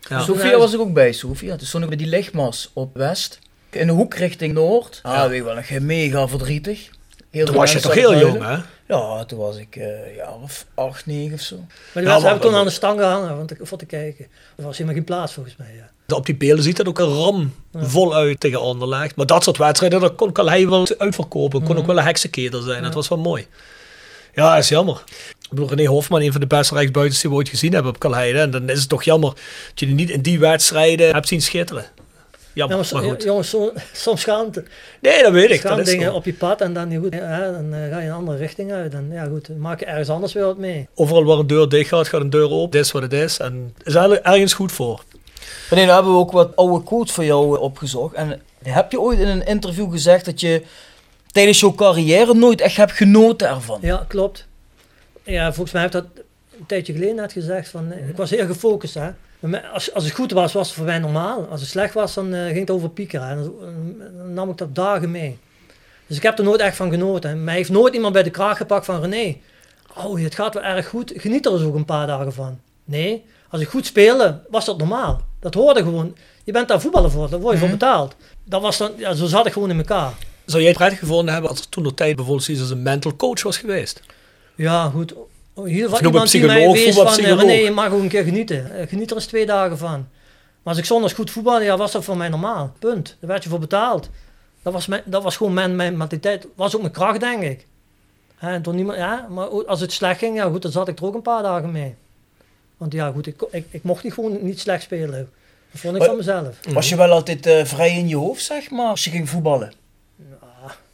[0.00, 0.20] Ja.
[0.20, 1.56] Sofia was ik ook bij, Sofia.
[1.56, 3.38] Toen stond ik bij die lichtmas op West.
[3.70, 5.00] In de hoek richting Noord.
[5.02, 6.90] Ah, weet je wel, nog mega verdrietig.
[7.30, 8.56] Heel Toen was je mensen toch het heel jong, hè?
[8.94, 11.56] Ja, toen was ik eh ja, of 8, 9 of zo.
[11.56, 11.66] Maar
[12.02, 14.26] die Ja, ik maar- toen aan de stang gehangen want ik, voor te kijken.
[14.56, 15.74] Er was helemaal geen plaats volgens mij.
[15.74, 15.90] Ja.
[16.14, 19.16] Op die beelden ziet dat ook een ram voluit tegen Anderlecht.
[19.16, 21.62] Maar dat soort wedstrijden, dat kon Calais wel uitverkopen.
[21.62, 22.82] Kon ook wel een heksenketer zijn.
[22.82, 23.46] Dat was wel mooi.
[24.34, 25.02] Ja, dat is jammer.
[25.40, 27.98] Ik bedoel, René Hofman, een van de beste rechtsbuitens die we ooit gezien hebben op
[27.98, 28.34] Calais.
[28.34, 29.30] En dan is het toch jammer
[29.68, 31.84] dat je die niet in die wedstrijden hebt zien schitteren.
[32.52, 33.22] Jammer, Ja, maar, goed.
[33.22, 33.56] jongens,
[33.92, 34.50] soms gaan,
[35.00, 35.62] Nee, dat weet ik.
[35.62, 36.14] Dat is dingen zo.
[36.14, 37.12] op je pad en dan niet goed.
[37.12, 37.20] Dan
[37.74, 38.92] eh, ga je een andere richting uit.
[38.94, 40.88] En ja goed, dan maak je ergens anders weer wat mee.
[40.94, 42.70] Overal waar een deur dicht gaat, gaat een deur open.
[42.70, 43.38] Dit is wat het is.
[43.38, 45.02] En is eigenlijk ergens goed voor.
[45.70, 48.14] Nee, nou hebben we ook wat oude quotes voor jou eh, opgezocht.
[48.14, 50.62] En heb je ooit in een interview gezegd dat je
[51.26, 53.78] tijdens jouw carrière nooit echt hebt genoten ervan?
[53.82, 54.46] Ja, klopt.
[55.22, 56.24] Ja, volgens mij heb ik dat
[56.58, 57.68] een tijdje geleden net gezegd.
[57.68, 58.94] Van, eh, ik was heel gefocust.
[58.94, 59.10] Hè.
[59.40, 61.46] Maar Als, als het goed was, was het voor mij normaal.
[61.50, 63.28] Als het slecht was, dan eh, ging het over piekeren.
[63.28, 63.54] En dan,
[64.16, 65.38] dan nam ik dat dagen mee.
[66.06, 67.30] Dus ik heb er nooit echt van genoten.
[67.30, 69.36] En mij heeft nooit iemand bij de kraag gepakt van René.
[69.96, 71.12] Oh, het gaat wel erg goed.
[71.16, 72.60] Geniet er eens ook een paar dagen van.
[72.84, 75.20] Nee, als ik goed speelde, was dat normaal.
[75.40, 76.16] Dat hoorde gewoon.
[76.44, 78.14] Je bent daar voetballer voor, daar word je voor betaald.
[78.44, 80.12] Dat was dan, ja, zo zat ik gewoon in elkaar.
[80.44, 83.16] Zou jij het prettig gevonden hebben als er toen de tijd bijvoorbeeld als een mental
[83.16, 84.02] coach was geweest?
[84.54, 85.14] Ja, goed.
[85.54, 87.36] In ieder geval iemand die mij wees van, eh.
[87.36, 88.74] René, je mag ook een keer genieten.
[88.74, 90.08] Eh, Geniet er eens twee dagen van.
[90.62, 92.72] Maar als ik zondags goed voetbalde, ja, was dat voor mij normaal.
[92.78, 93.16] Punt.
[93.20, 94.10] Daar werd je voor betaald.
[94.62, 96.46] Dat was, mijn, dat was gewoon mijn, mijn mentaliteit.
[96.54, 97.66] was ook mijn kracht, denk ik.
[98.38, 101.04] En toen niemand, ja, maar als het slecht ging, ja goed, dan zat ik er
[101.04, 101.94] ook een paar dagen mee.
[102.78, 105.30] Want ja goed, ik, ik, ik mocht niet gewoon niet slecht spelen.
[105.70, 106.58] Dat vond ik Maar- van mezelf.
[106.72, 109.72] Was je wel altijd eh, vrij in je hoofd, zeg maar, als je ging voetballen?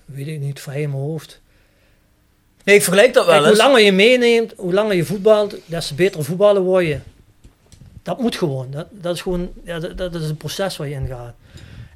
[0.05, 1.41] Weet ik niet, vrij in mijn hoofd.
[2.64, 3.64] Nee, ik vergelijk dat wel Kijk, hoe eens.
[3.64, 6.99] langer je meeneemt, hoe langer je voetbalt, des te beter voetballer word je.
[8.03, 8.70] Dat moet gewoon.
[8.70, 11.35] Dat, dat is gewoon, ja, dat, dat is een proces waar je in gaat.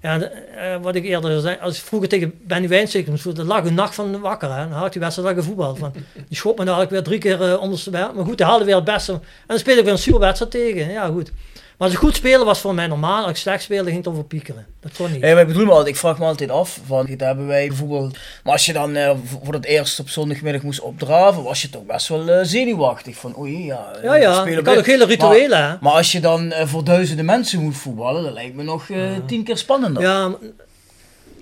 [0.01, 2.69] De- eh, wat ik eerder zei, als ik vroeger tegen Benny
[3.09, 4.55] moest, dan lag een nacht van wakker.
[4.55, 4.69] Hè.
[4.69, 5.79] Dan had die wedstrijd al gevoetbald.
[5.79, 5.93] Van,
[6.29, 8.13] die schot me dadelijk weer drie keer uh.
[8.15, 9.13] Maar goed, hij haalde weer het beste.
[9.13, 10.91] En dan speelde ik weer een super wedstrijd tegen.
[10.93, 11.33] Ja, goed.
[11.79, 13.23] Maar ik goed speelde was voor mij normaal.
[13.23, 14.67] Als ik slecht speelde ging het over piekeren.
[14.81, 15.21] Dat kon niet.
[15.21, 18.19] Maar ik bedoel me altijd, ik vraag me altijd af, van, dit hebben wij bijvoorbeeld,
[18.45, 21.85] maar als je dan eh, voor het eerst op zondagmiddag moest opdraven, was je toch
[21.87, 23.93] best wel eh, zenuwachtig van, oei, ja.
[23.97, 25.69] eh, Ja, ja, spelen ik had ook hele rituelen, hè.
[25.69, 29.11] Maar, maar als je dan voor duizenden mensen moet voetballen, dat lijkt me nog eh,
[29.27, 30.03] tien keer spannender.
[30.03, 30.35] Ja,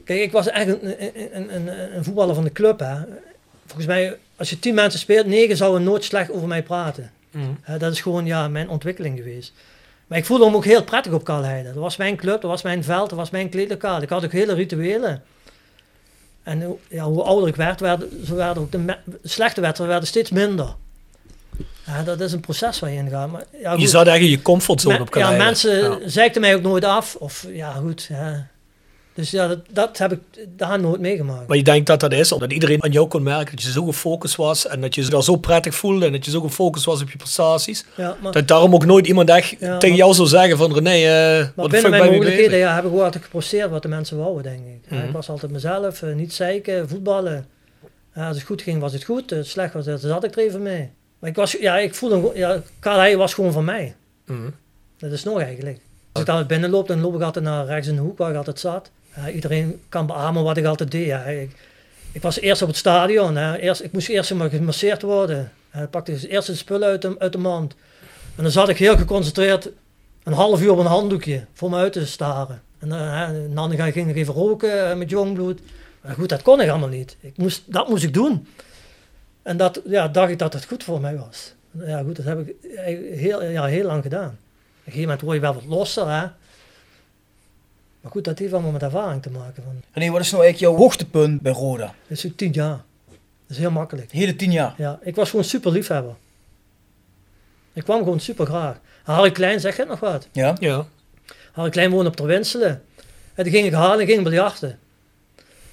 [0.04, 2.78] kijk, ik was eigenlijk een, een, een, een, een voetballer van de club.
[2.78, 2.96] Hè.
[3.66, 7.10] Volgens mij, als je tien mensen speelt, negen zouden nooit slecht over mij praten.
[7.62, 9.52] Hè, dat is gewoon ja, mijn ontwikkeling geweest.
[10.06, 11.68] Maar ik voelde me ook heel prettig op Kalheide.
[11.72, 14.02] Dat was mijn club, dat was mijn veld, dat was mijn kleedlokaal.
[14.02, 15.22] Ik had ook hele rituelen.
[16.42, 20.08] En hoe- ja, hoe ouder ik werd, werden, zo werden ook de slechte wedstrijden werden
[20.08, 20.74] steeds minder.
[21.86, 23.30] Ja, dat is een proces waar je in gaat.
[23.30, 25.44] Maar, ja, Je zat echt in je comfortzone op ja, Kalheide.
[25.44, 26.08] mensen Ja.
[26.08, 27.14] zeikten mij ook nooit af.
[27.14, 28.06] Of ja, goed.
[28.10, 28.46] Ja.
[29.16, 30.20] Dus ja, dat, dat heb ik
[30.56, 31.48] daar nooit meegemaakt.
[31.48, 33.84] Maar je denkt dat dat is, omdat iedereen aan jou kon merken dat je zo
[33.84, 36.84] gefocust was en dat je je daar zo prettig voelde en dat je zo gefocust
[36.84, 37.84] was op je prestaties.
[37.96, 40.72] Ja, maar, Dat daarom ook nooit iemand echt Ja, tegen maar- jou zou zeggen van
[40.74, 43.70] René, eh wat de fuck ben mijn je mogelijkheden ja, heb ik ook altijd gepresteerd
[43.70, 44.90] wat de mensen wouden, denk ik.
[44.90, 45.04] Mhm.
[45.06, 47.46] ik was altijd mezelf, eh, niet zeiken, voetballen.
[48.14, 49.30] Als het goed ging, was het goed.
[49.30, 50.90] Als het slecht was, dan zat ik er even mee.
[51.18, 53.94] Maar ik, was, ja, ik voelde, gewoon- ja, Karl was gewoon van mij.
[54.26, 54.38] Mhm.
[54.98, 55.78] Dat is nog eigenlijk.
[56.12, 58.36] Als ik daar binnenloop, dan loop ik altijd naar rechts in de hoek waar ik
[58.36, 58.90] altijd zat.
[59.16, 61.06] Ja, iedereen kan beamen wat ik altijd deed.
[61.06, 61.22] Ja,
[62.12, 63.36] ik, was eerst op het stadion.
[63.36, 65.52] Eerst, ik moest eerst maar gemasseerd worden.
[65.72, 67.74] Ja, ik pakte dus eerst de spullen uit de, uit de mand.
[68.36, 69.70] En dan zat ik heel geconcentreerd
[70.22, 72.62] een half uur op een handdoekje voor me uit te staren.
[72.78, 75.60] En dan, en dan ging ik even roken eh, met jongbloed.
[76.00, 77.16] Maar goed, dat kon ik allemaal niet.
[77.20, 78.46] Ik moest, dat moest ik doen.
[79.42, 81.54] En dat ja, dacht ik dat het goed voor mij was.
[81.84, 82.54] Ja goed, dat heb ik
[83.14, 84.28] heel, ja, heel lang gedaan.
[84.28, 86.26] Op een gegeven moment word je wel wat losser, hè.
[88.06, 89.62] Maar goed, dat heeft allemaal met ervaring te maken.
[89.62, 91.94] Van, René, wat is nou eigenlijk jouw hoogtepunt bij Roda?
[92.08, 92.80] dat is ook tien jaar.
[93.06, 94.12] Dat is heel makkelijk.
[94.12, 94.74] Hele tien jaar.
[94.76, 96.14] Ja, ik was gewoon super liefhebber.
[97.72, 98.78] Ik kwam gewoon super graag.
[99.04, 100.28] Harry Klein, zeg het nog wat?
[100.32, 100.56] Ja?
[100.58, 100.86] Ja.
[101.52, 102.82] Harry Klein woonde op Terwinselen.
[103.34, 104.78] En toen ging ik halen en ging biljarten.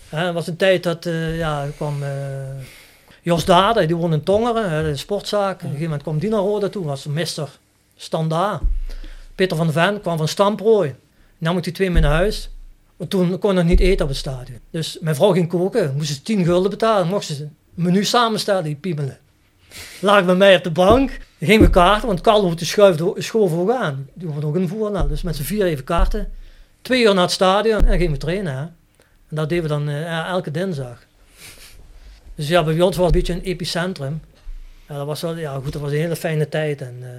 [0.09, 2.09] Ja, Het was een tijd dat, eh, ja, er kwam eh,
[3.21, 5.53] Jos Dade, die woonde in Tongeren, hè, de sportzaak.
[5.53, 7.49] Op een gegeven moment kwam die naar Roda toe, was mister
[7.95, 8.61] standaard.
[9.35, 10.95] Peter van de Ven kwam van Stamprooi.
[11.43, 12.49] Nam ik die twee mee naar huis.
[12.97, 14.59] Want toen kon ik niet eten op het stadion.
[14.69, 17.07] Dus mijn vrouw ging koken, moest ze 10 gulden betalen.
[17.07, 19.17] Mocht ze een menu samenstellen, die piemelen.
[19.99, 23.71] Lag bij mij op de bank, gingen we kaarten, want Carlo die schuifde, schoof ook
[23.71, 24.07] aan.
[24.13, 26.31] Die had ook een voernaam, dus met z'n vier even kaarten.
[26.81, 28.53] Twee uur naar het stadion en gingen we trainen.
[28.53, 28.61] Hè.
[29.29, 31.05] En dat deden we dan eh, elke dinsdag.
[32.35, 34.21] Dus ja, bij ons was het een beetje een epicentrum.
[34.87, 36.81] Ja, dat was wel, ja goed, dat was een hele fijne tijd.
[36.81, 37.09] En eh,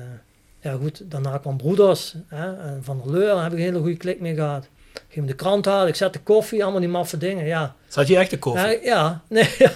[0.64, 3.78] ja goed, daarna kwam Broeders, hè, en Van der Leur, daar heb ik een hele
[3.78, 4.68] goede klik mee gehad.
[5.08, 7.74] Ging de krant halen, ik zette koffie, allemaal die maffe dingen, ja.
[7.88, 8.70] Zat je echt de koffie?
[8.70, 9.70] Ja, ja, nee, ja.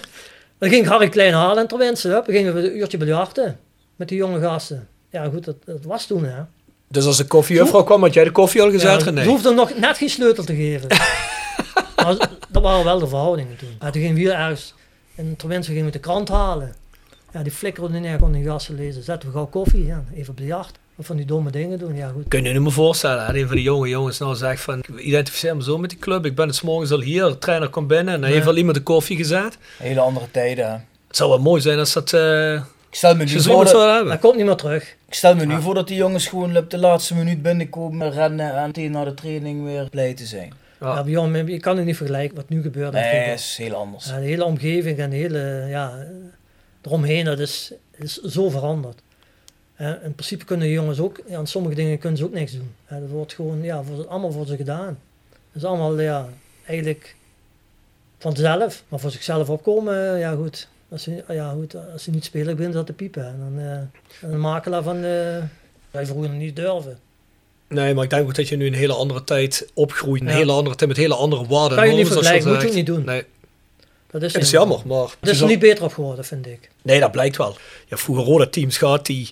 [0.59, 3.59] Dan ging ik Harry Klein halen en hup, dan gingen we een uurtje biljarten
[3.97, 4.89] met die jonge gasten.
[5.11, 6.43] Ja goed, dat, dat was toen hè.
[6.89, 9.23] Dus als de koffiejuffrouw kwam, had jij de koffie al gezet, Ja?
[9.23, 10.89] Ze hoefde nog net geen sleutel te geven.
[12.05, 12.17] maar
[12.49, 13.69] dat waren wel de verhoudingen toen.
[13.81, 14.75] Ja, toen gingen we hier ergens
[15.15, 16.75] in Terwinsen gingen we de krant halen.
[17.39, 19.03] Ja, die flikkerden neer, kon die gasten lezen.
[19.03, 20.79] Zetten we gauw koffie, ja, even biljart.
[20.97, 22.29] Of van die domme dingen doen, ja goed.
[22.29, 24.89] Kun je je me voorstellen, hè, een van die jonge jongens nou zegt van, ik
[25.01, 27.69] identificeer me zo met die club, ik ben het 's morgens al hier, de trainer
[27.69, 28.35] komt binnen en dan Ja.
[28.35, 29.59] heeft al iemand de koffie gezet.
[29.77, 30.85] Hele andere tijden.
[31.07, 32.61] Het zou wel mooi zijn als dat, eh Ik
[32.91, 34.11] stel me nu voor dat, zou hebben.
[34.11, 34.97] Dat komt niet meer terug.
[35.09, 38.55] ik stel me nu voor dat die jongens gewoon op de laatste minuut binnenkomen, rennen
[38.57, 40.53] en tegen na de training weer blij te zijn.
[40.81, 41.03] Ja.
[41.07, 42.95] Ja, je kan het niet vergelijken wat nu gebeurt.
[42.95, 43.35] in Nee, voetbal.
[43.35, 44.07] is heel anders.
[44.07, 45.93] Ja, de hele omgeving en de hele, ja,
[46.89, 49.01] eromheen, dat is, is zo veranderd.
[49.75, 52.75] Eh, in principe kunnen jongens ook, ja, aan sommige dingen kunnen ze ook niks doen.
[52.87, 54.99] Eh, dat wordt gewoon, ja, voor, allemaal voor ze gedaan.
[55.53, 56.29] Dat is allemaal, ja,
[56.67, 57.17] eigenlijk
[58.19, 58.83] vanzelf.
[58.89, 60.69] Maar voor zichzelf opkomen, eh, ja goed.
[60.91, 63.27] Als ze, ja, goed, als ze niet spelen, beginnen ze dat te piepen.
[63.27, 65.43] En dan, eh, en een makelaar van, eh
[65.91, 66.99] wij vroeger niet durven.
[67.69, 70.35] Nee, maar ik denk ook dat je nu een hele andere tijd opgroeit, een Ja.
[70.35, 71.77] hele andere tijd met hele andere waarden.
[71.79, 73.05] Kan je en niet vergelijken, moet je niet doen.
[73.05, 73.25] Nee,
[74.11, 75.09] Dat is, jammer, maar...
[75.21, 76.71] Het is er niet beter op geworden, vind ik.
[76.83, 77.57] Nee, dat blijkt wel.
[77.87, 79.31] Ja, vroeger rode teams gehad die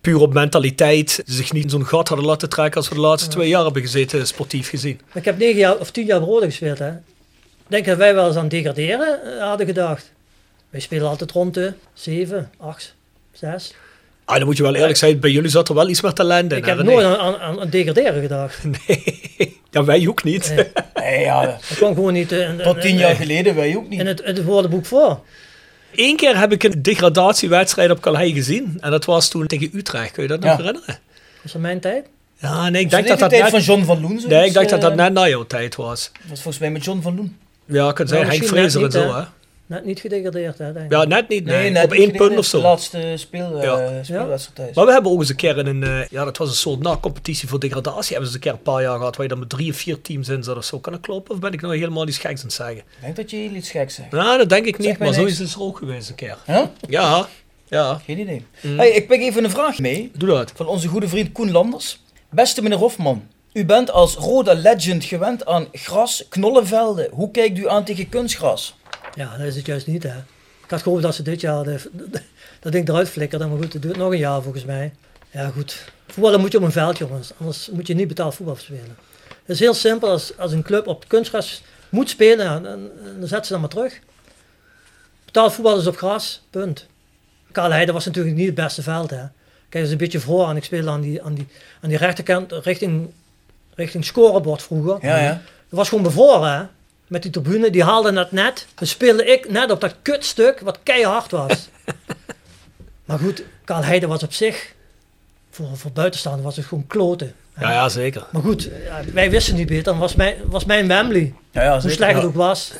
[0.00, 3.30] puur op mentaliteit zich niet in zo'n gat hadden laten trekken als we de laatste
[3.30, 5.00] twee jaar hebben gezeten, sportief gezien.
[5.14, 6.78] Ik heb negen jaar of tien jaar Rode gespeeld.
[6.78, 6.90] Hè.
[6.90, 10.12] Ik denk dat wij wel eens aan degraderen eh, hadden gedacht.
[10.70, 12.94] Wij spelen altijd rond de 7, 8,
[13.32, 13.74] 6.
[14.24, 16.52] Ah, dan moet je wel eerlijk zijn, bij jullie zat er wel iets meer talent
[16.52, 16.58] in.
[16.58, 18.64] Ik heb nooit aan, aan, aan degraderen gedacht.
[18.86, 20.52] Nee, ja, wij ook niet.
[20.56, 20.66] Nee.
[20.94, 24.00] Nee, ja, Dat kwam gewoon niet eh, in, tot tien jaar geleden wij ook niet.
[24.00, 25.20] in het, in het woordenboek voor.
[25.94, 28.78] Eén keer heb ik een degradatiewedstrijd op Calais gezien.
[28.80, 30.10] En dat was toen tegen Utrecht.
[30.10, 30.56] Kun je dat nog Ja.
[30.56, 30.98] herinneren?
[31.42, 32.06] Was dat mijn tijd?
[32.38, 33.64] Ja, nee, ik denk dat dit dat de tijd net...
[33.64, 34.20] van John van Loen.
[34.28, 36.10] Nee, ik dacht dat dat eh, net na jouw tijd was.
[36.12, 37.36] Dat was volgens mij met John van Loen.
[37.64, 39.22] Ja, ik kan zeggen, Henk misschien net Fraser en zo, hè?
[39.66, 40.90] Net niet gedegradeerd, hè, denk ik.
[40.92, 41.70] Ja, net niet, nee.
[41.70, 42.56] net op één punt of zo.
[42.56, 44.02] De laatste speel, eh, Ja.
[44.02, 44.74] speelwedstrijd thuis.
[44.76, 46.80] Maar we hebben ook eens een keer in een, eh, ja, dat was een soort
[46.82, 48.10] na-competitie voor degradatie.
[48.12, 50.00] Hebben ze een keer een paar jaar gehad waar je dan met drie of vier
[50.00, 50.78] teams in zat of zo.
[50.78, 51.34] Kan dat kloppen?
[51.34, 52.76] Of ben ik nou helemaal iets geks aan het zeggen?
[52.76, 54.10] Ik denk dat je heel iets geks zegt.
[54.10, 56.36] Nou, dat denk ik niet, maar zoiets is er ook geweest een keer.
[56.46, 56.62] Huh?
[56.88, 57.28] Ja,
[57.68, 58.00] ja.
[58.04, 58.44] Geen idee.
[58.60, 58.78] Mm.
[58.78, 60.52] Hey, ik pik even een vraag mee Doe dat.
[60.54, 62.00] van onze goede vriend Koen Landers.
[62.30, 67.08] Beste meneer Hofman, u bent als Roda Legend gewend aan gras, knollenvelden.
[67.12, 68.75] Hoe kijkt u aan tegen kunstgras?
[69.16, 70.18] Ja, dat is het juist niet, hè.
[70.64, 71.90] Ik had gehoopt dat ze dit jaar de,
[72.60, 73.46] dat ding eruit flikkerde.
[73.46, 74.92] Maar goed, dat duurt nog een jaar volgens mij.
[75.30, 75.92] Ja, goed.
[76.06, 77.32] Voetballen moet je op een veld, jongens.
[77.38, 78.96] Anders moet je niet betaald voetbal spelen.
[79.28, 80.08] Het is heel simpel.
[80.08, 82.88] Als, als een club op kunstgras moet spelen, dan,
[83.18, 84.00] dan zet ze dan maar terug.
[85.24, 86.86] Betaald voetbal is op gras, punt.
[87.52, 89.10] Heide was natuurlijk niet het beste veld.
[89.10, 89.16] Hè.
[89.16, 89.30] Kijk,
[89.70, 91.46] dat is een beetje voor en ik speelde aan die, aan die,
[91.80, 93.10] aan die rechterkant richting,
[93.74, 94.98] richting scorebord vroeger.
[95.00, 95.30] Ja, ja.
[95.30, 96.64] Dat was gewoon bevroren, hè.
[97.06, 98.66] Met die tribune, die haalde het net.
[98.74, 101.68] Dan speelde ik net op dat kutstuk wat keihard was.
[103.04, 104.74] maar goed, Karl Heide was op zich,
[105.50, 107.34] voor, voor buitenstaander was het gewoon kloten.
[107.58, 108.26] Ja, ja, zeker.
[108.32, 108.68] Maar goed,
[109.12, 109.84] wij wisten niet beter.
[109.84, 111.34] Dan was mijn, was mijn Wembley.
[111.50, 112.72] Ja, ja, Hoe slecht het ook was.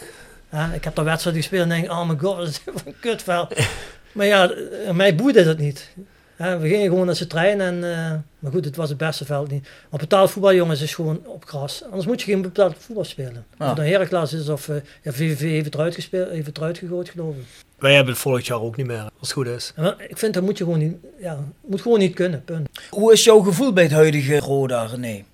[0.52, 3.54] Ja, ik heb daar wedstrijd gespeeld en denk, oh mijn god, dat is een kutveld.
[4.12, 4.52] maar ja,
[4.92, 5.90] mij boeide dat niet.
[6.38, 9.24] Ja, we gingen gewoon naar z'n trein en, eh, maar goed, het was het beste
[9.24, 9.68] veld niet.
[9.90, 11.84] Maar betaald voetbal, jongens, is gewoon op gras.
[11.84, 13.44] Anders moet je geen betaald voetbal spelen.
[13.58, 13.64] Ja.
[13.64, 16.56] Of het een Heracles is of uh, ja, VVV heeft het eruit, gespeeld, heeft het
[16.56, 17.44] eruit gegooid, geloof ik.
[17.78, 19.72] Wij hebben het volgend jaar ook niet meer, als het goed is.
[19.76, 22.68] Ja, maar ik vind dat moet je gewoon niet, ja, moet gewoon niet kunnen, punt.
[22.90, 25.24] Hoe is jouw gevoel bij het huidige Roda, René?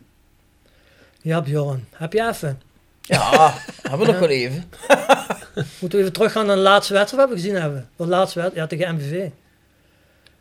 [1.21, 2.61] Ja, Bjorn, heb je even?
[3.01, 3.55] Ja,
[3.89, 4.65] hebben we nog wel even.
[5.55, 7.89] Moeten we even teruggaan naar de laatste wedstrijd wat we gezien hebben?
[7.97, 9.29] De laatste wedstrijd, ja, tegen MVV.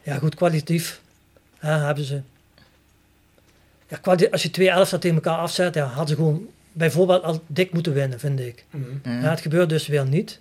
[0.03, 1.01] Ja, goed, kwalitatief
[1.61, 2.21] ja, hebben ze.
[3.87, 3.99] Ja,
[4.31, 7.93] als je twee elftal tegen elkaar afzet, ja, hadden ze gewoon bijvoorbeeld al dik moeten
[7.93, 8.65] winnen, vind ik.
[9.03, 10.39] Ja, het gebeurt dus weer niet,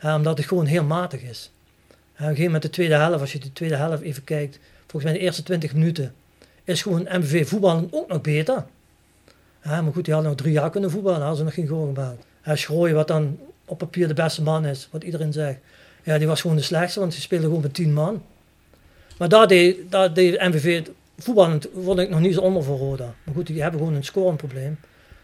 [0.00, 1.50] ja, omdat het gewoon heel matig is.
[1.88, 4.58] Ja, op een gegeven moment de tweede helft, als je de tweede helft even kijkt,
[4.80, 6.14] volgens mij de eerste 20 minuten,
[6.64, 8.64] is gewoon MVV voetballen ook nog beter.
[9.64, 11.86] Ja, maar goed, die hadden nog drie jaar kunnen voetballen, hadden ze nog geen goal
[11.94, 12.24] gemaakt.
[12.44, 15.58] Ja, Schrooien, wat dan op papier de beste man is, wat iedereen zegt.
[16.02, 18.22] Ja, die was gewoon de slechtste, want die speelde gewoon met tien man.
[19.18, 22.78] Maar daar deed, daar deed MVV het voetballend, vond ik nog niet zo onder voor
[22.78, 23.14] Roda.
[23.24, 24.78] Maar goed, die hebben gewoon een scoreprobleem.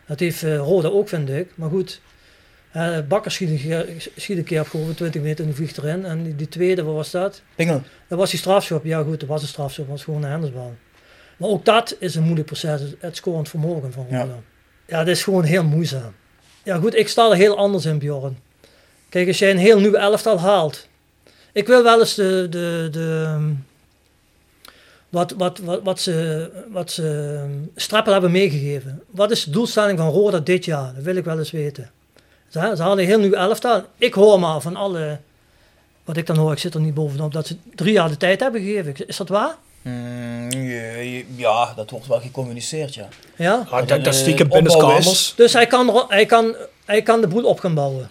[0.07, 1.49] Dat heeft eh, Roda ook, vind ik.
[1.55, 2.01] Maar goed,
[2.73, 5.79] eh Bakker schiet een, keer- schiet een keer op gewoon 20 meter en die vliegt
[5.79, 6.05] erin.
[6.05, 7.43] En die, die tweede, wat was dat?
[7.55, 7.83] Pingel.
[8.09, 8.85] Dat was die strafschop.
[8.85, 9.85] Ja goed, dat was een strafschop.
[9.87, 10.75] Dat was gewoon een handsbal.
[11.37, 12.81] Maar ook dat is een moeilijk proces.
[12.99, 14.21] het- scorend vermogen van Ja.
[14.21, 14.39] Roda.
[14.87, 16.13] Ja, dat is gewoon heel moeizaam.
[16.63, 18.39] Ja goed, ik sta er heel anders in Bjorn.
[19.09, 20.89] Kijk, als jij een heel nieuw elftal haalt.
[21.53, 22.47] Ik wil wel eens de...
[22.51, 23.51] de, de ehm,
[25.13, 29.03] wat, wat, wat, wat ze, wat ze ehm, Strappel hebben meegegeven.
[29.11, 30.95] Wat is de doelstelling van Roda dit jaar?
[30.95, 31.91] Dat wil ik wel eens weten.
[32.49, 33.83] Ze, ze halen een heel nieuw elftal.
[33.97, 35.19] Ik hoor maar van alle...
[36.05, 38.41] Wat ik dan hoor, ik zit er niet bovenop, dat ze drie jaar de tijd
[38.41, 39.07] hebben gegeven.
[39.07, 39.57] Is dat waar?
[39.83, 43.09] Mm, ja, ja, dat wordt wel gecommuniceerd, ja.
[43.37, 43.61] Ja?
[43.61, 45.33] Ik denk dat eh, stiekem is.
[45.37, 46.55] Dus hij kan, hij, kan,
[46.85, 48.11] hij kan de boel op gaan bouwen.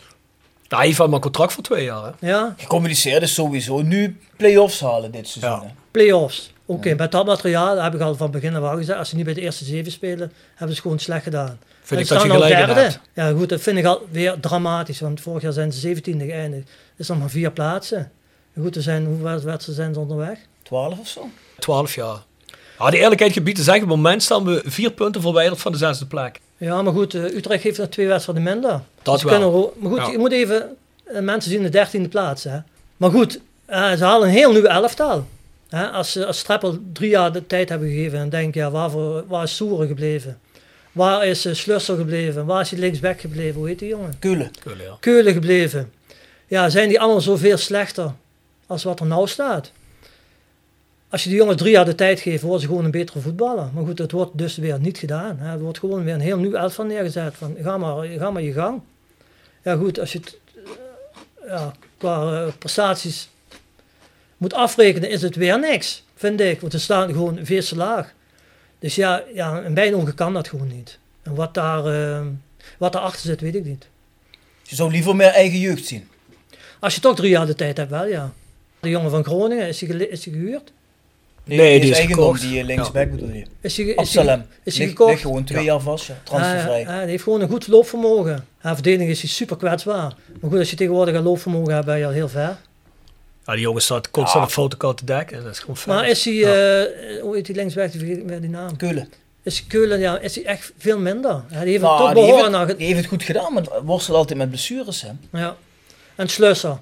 [0.68, 2.04] Ja, hij heeft maar een contract voor twee jaar.
[2.04, 2.28] Hè?
[2.28, 2.54] Ja?
[2.58, 5.68] Gecommuniceerd is sowieso nu play-offs halen dit seizoen.
[5.68, 5.74] Ja.
[5.92, 6.52] Play-offs.
[6.76, 9.00] Oké, met dat materiaal heb ik al van begin af aan gezegd.
[9.00, 11.60] Als ze niet bij de eerste zeven spelen, hebben ze gewoon slecht gedaan.
[11.82, 12.74] Vind En ik dat je gelijk derde.
[12.82, 13.00] hebt.
[13.14, 15.00] Ja goed, dat vind ik alweer dramatisch.
[15.00, 16.70] Want vorig jaar zijn ze 17e geëindigd.
[16.98, 18.12] is nog maar vier plaatsen.
[18.60, 20.38] Goed, er zijn, hoeveel wedstrijden zijn ze onderweg?
[20.64, 21.30] 12 of zo?
[21.60, 22.18] 12 jaar.
[22.80, 25.72] Ja, die eerlijkheid gebied te zeggen, op het moment staan we vier punten verwijderd van
[25.72, 26.40] de zesde plek.
[26.58, 28.82] Ja, maar goed, eh, Utrecht heeft nog twee wedstrijden minder.
[29.02, 29.74] Dat Ze wel.
[29.80, 30.12] maar goed, Ja.
[30.12, 30.76] je moet even...
[31.06, 32.58] eh, mensen zien de dertiende plaats, hè.
[32.98, 35.26] Maar goed, eh, ze halen een heel nieuw elftal.
[35.72, 39.28] Hè, als ze als Streppel drie jaar de tijd hebben gegeven en denk ja, waarvoor,
[39.28, 40.40] waar is Soeren gebleven?
[40.92, 42.46] Waar is uh, Slusser gebleven?
[42.46, 43.56] Waar is die linksback gebleven?
[43.56, 44.16] Hoe heet die jongen?
[44.20, 44.52] Keulen.
[44.64, 44.98] Keulen, ja.
[45.00, 45.92] Keulen gebleven.
[46.48, 48.14] Ja, zijn die allemaal zoveel slechter
[48.68, 49.72] als wat er nou staat?
[51.10, 53.70] Als je die jongens drie jaar de tijd geeft, worden ze gewoon een betere voetballer.
[53.74, 55.38] Maar goed, dat wordt dus weer niet gedaan.
[55.38, 55.52] Hè.
[55.52, 57.36] Er wordt gewoon weer een heel nieuw elftal neergezet.
[57.36, 58.82] Van, ga, maar, ga maar je gang.
[59.64, 63.30] Ja goed, als je het eh, ja, qua eh, prestaties
[64.42, 66.60] moet afrekenen, is het weer niks, vind ik.
[66.62, 68.14] Want ze staan gewoon veel te laag.
[68.80, 71.00] Dus ja, ja in mijn ogen kan dat gewoon niet.
[71.24, 72.26] En wat, daar, eh,
[72.78, 73.88] wat daarachter zit, weet ik niet.
[74.64, 76.08] Je zou liever meer eigen jeugd zien.
[76.80, 78.34] Als je toch drie jaar de tijd hebt, wel ja.
[78.80, 80.72] De jongen van Groningen, is hij, is hij gehuurd?
[81.44, 82.42] Nee, die is eigendom, gekocht.
[82.42, 83.46] die eh, linksback bedoel je.
[83.62, 84.46] Is hij, is hij, Absalem.
[84.64, 85.10] is hij gekocht?
[85.10, 85.72] ligt gewoon twee Ja.
[85.72, 86.22] jaar vast, ja.
[86.24, 86.84] Transfervrij.
[86.84, 88.46] Hij, hij heeft gewoon een goed loopvermogen.
[88.58, 90.16] Hij verdediging is hij super kwetsbaar.
[90.42, 92.58] Maar goed, als je tegenwoordig een loopvermogen hebt, ben je al heel ver.
[93.46, 95.38] Ja, die jongen staat constant een fotocard te dekken.
[95.38, 95.78] En dat is gewoon.
[95.86, 96.54] Maar is hij, Ja.
[96.84, 98.76] eh, hoe heet die die vergeet ik weer die naam.
[98.78, 99.10] Keulen.
[99.44, 101.44] Is hij Keulen, ja, is hij echt veel minder.
[101.50, 102.78] Ja, die heeft Nou, het toch die, heeft het, naar...
[102.78, 105.02] die heeft het goed gedaan, maar worstelt altijd met blessures.
[105.02, 105.10] Hè.
[105.40, 105.56] Ja.
[106.16, 106.78] En Slusser.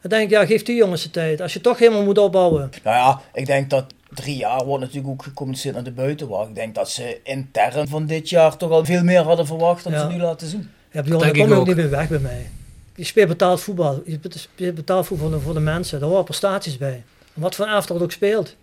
[0.00, 1.40] Dan denk ik, ja, geef die jongens de tijd.
[1.40, 2.70] Als je toch helemaal moet opbouwen.
[2.84, 6.48] Nou ja, ik denk dat drie jaar wordt natuurlijk ook gecommuniceerd naar de buitenwacht.
[6.48, 9.92] Ik denk dat ze intern van dit jaar toch al veel meer hadden verwacht dan
[9.92, 10.00] Ja.
[10.00, 10.70] ze nu laten zien.
[10.90, 11.66] Ja, Bjorn, daar kom ik je ook ook.
[11.66, 12.50] niet meer weg bij mij.
[12.94, 14.02] Je speelt betaald voetbal.
[14.04, 16.00] Je speelt betaald voetbal voor de mensen.
[16.00, 17.02] Daar horen prestaties bij.
[17.34, 18.56] En wat voor het ook speelt.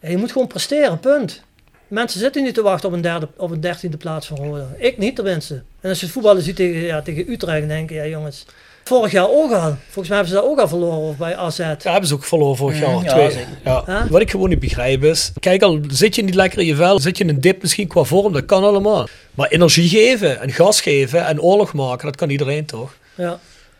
[0.00, 1.42] En je moet gewoon presteren, punt.
[1.88, 4.68] Mensen zitten niet te wachten op een, derde, op een dertiende plaats van Roda.
[4.76, 5.62] Ik niet tenminste.
[5.80, 8.44] En als je het voetballen ziet tegen, ja, tegen Utrecht, dan denk je, ja jongens,
[8.88, 9.76] Vorig jaar ook al.
[9.84, 11.58] Volgens mij hebben ze dat ook al verloren bij AZ.
[11.58, 13.04] Ja, hebben ze ook verloren vorig jaar.
[13.04, 13.44] ja, twee.
[13.64, 14.06] Ja.
[14.10, 17.00] Wat ik gewoon niet begrijp is, kijk al zit je niet lekker in je vel,
[17.00, 19.08] zit je in een dip misschien qua vorm, dat kan allemaal.
[19.34, 22.96] Maar energie geven en gas geven en oorlog maken, dat kan iedereen toch?
[23.14, 23.38] Ja.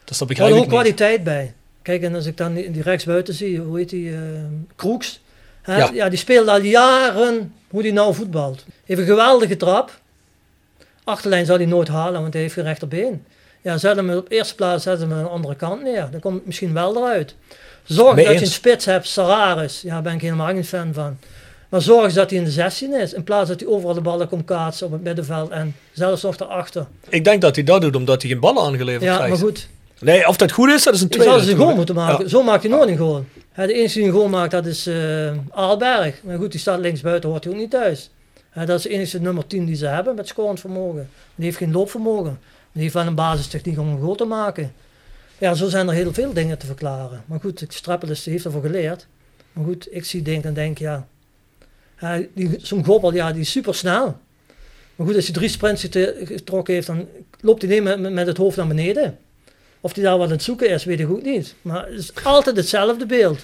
[0.09, 1.55] Dus dat ik ook kwaliteit bij.
[1.83, 4.19] Kijk, en als ik dan die, die rechtsbuiten zie, hoe heet die, eh
[4.77, 5.21] Kroeks.
[5.65, 5.91] Ja.
[5.93, 6.09] Ja.
[6.09, 8.65] die speelt al jaren hoe die nou voetbalt.
[8.85, 10.01] Heeft een geweldige trap.
[11.05, 13.25] Achterlijn zou hij nooit halen, want hij heeft geen rechterbeen.
[13.63, 16.09] Ja, zet hem op eerste plaats zet hem aan de andere kant neer.
[16.11, 17.35] Dan komt het misschien wel eruit.
[17.85, 19.81] Zorg dat je een spits hebt, Sararis.
[19.83, 21.19] Ja, daar ben ik helemaal geen fan van.
[21.69, 23.13] Maar zorg dat hij in de 16 is.
[23.13, 26.37] In plaats dat hij overal de ballen komt kaatsen op het middenveld en zelfs nog
[26.37, 26.87] daarachter.
[27.09, 29.33] Ik denk dat hij dat doet omdat hij geen ballen aangeleverd Ja, krijgt.
[29.33, 29.69] maar goed.
[30.01, 31.31] Nee, of dat goed is, dat is een tweede.
[31.31, 31.89] zou ze een goal natuurlijk.
[31.99, 32.25] moeten maken.
[32.25, 32.31] Ja.
[32.31, 33.25] Zo maakt hij nooit een goal.
[33.53, 36.23] Hè, de enige die een goal maakt, dat is eh Aalberg.
[36.23, 38.11] Maar goed, die staat links buiten, hoort hij ook niet thuis.
[38.55, 41.09] Dat is de enige nummer 10 die ze hebben met scorend vermogen.
[41.35, 42.39] Die heeft geen loopvermogen.
[42.73, 44.73] Die heeft wel een basistechniek om een goal te maken.
[45.39, 47.23] Ja, zo zijn er heel veel dingen te verklaren.
[47.27, 49.07] Maar goed, Strappelus heeft ervoor geleerd.
[49.53, 51.07] Maar goed, ik zie denk en denk, ja...
[52.59, 54.17] Zo'n gobbel, ja, die is super snel.
[54.97, 55.83] Maar goed, als hij drie sprints
[56.25, 57.09] getrokken heeft, dan
[57.41, 59.19] loopt hij niet met- met het hoofd naar beneden.
[59.81, 61.55] Of hij daar wat aan het zoeken is, weet ik ook niet.
[61.63, 63.39] Maar het is altijd hetzelfde beeld.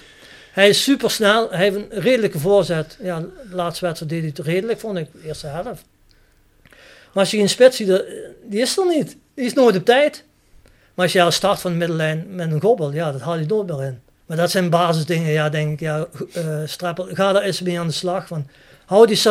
[0.51, 2.97] Hij is super snel, hij heeft een redelijke voorzet.
[3.01, 5.83] Ja, de laatste wedstrijd deed hij het redelijk, vond ik, de eerste helft.
[7.13, 7.99] Maar als je een spits ziet, eh,
[8.43, 9.17] die is er niet.
[9.33, 10.23] Die is nooit op tijd.
[10.93, 13.45] Maar als je al start van de middellijn met een gobbel, ja, dat haal je
[13.45, 13.99] nooit meer in.
[14.25, 17.87] Maar dat zijn basisdingen, ja, denk ik, ja, eh Strappel, ga daar eens mee aan
[17.87, 18.27] de slag.
[18.27, 18.47] Van,
[18.85, 19.21] hou die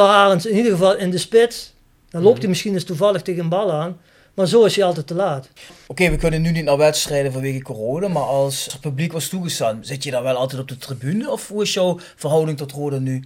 [0.48, 1.72] in ieder geval in de spits.
[2.10, 4.00] Dan loopt hij misschien eens toevallig tegen een bal aan.
[4.34, 5.48] Maar zo is hij altijd te laat.
[5.86, 9.78] Oké, we kunnen nu niet naar wedstrijden vanwege corona, maar als er publiek was toegestaan,
[9.80, 11.30] zit je dan wel altijd op de tribune?
[11.30, 13.24] Of hoe is jouw verhouding tot Roda nu?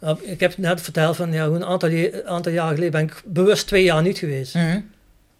[0.00, 1.90] Nou, ik heb net verteld van ja, een aantal,
[2.26, 4.54] aantal jaar geleden ben ik bewust twee jaar niet geweest.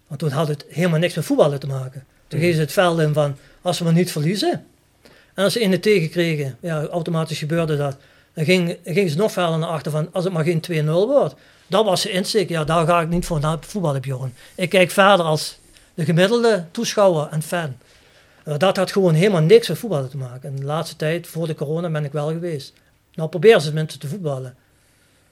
[0.07, 2.05] Want toen had het helemaal niks met voetballen te maken.
[2.27, 4.65] Toen gingen ze het veld in van als we maar niet verliezen.
[5.33, 7.97] En als ze in de tegen kregen, ja, automatisch gebeurde dat.
[8.33, 11.35] Dan ging- gingen ze nog verder naar achter van als het maar geen 2-0 wordt.
[11.71, 12.49] Dat was de insteek.
[12.49, 14.33] Ja, daar ga ik niet voor naar voetballen, Bjorn.
[14.55, 15.59] Ik kijk verder als
[15.93, 17.77] de gemiddelde toeschouwer en fan.
[18.43, 20.49] Eh, Dat had gewoon helemaal niks met voetballen te maken.
[20.49, 22.73] En de laatste tijd, voor de corona, ben ik wel geweest.
[23.15, 24.55] Nou, proberen ze mensen te voetballen.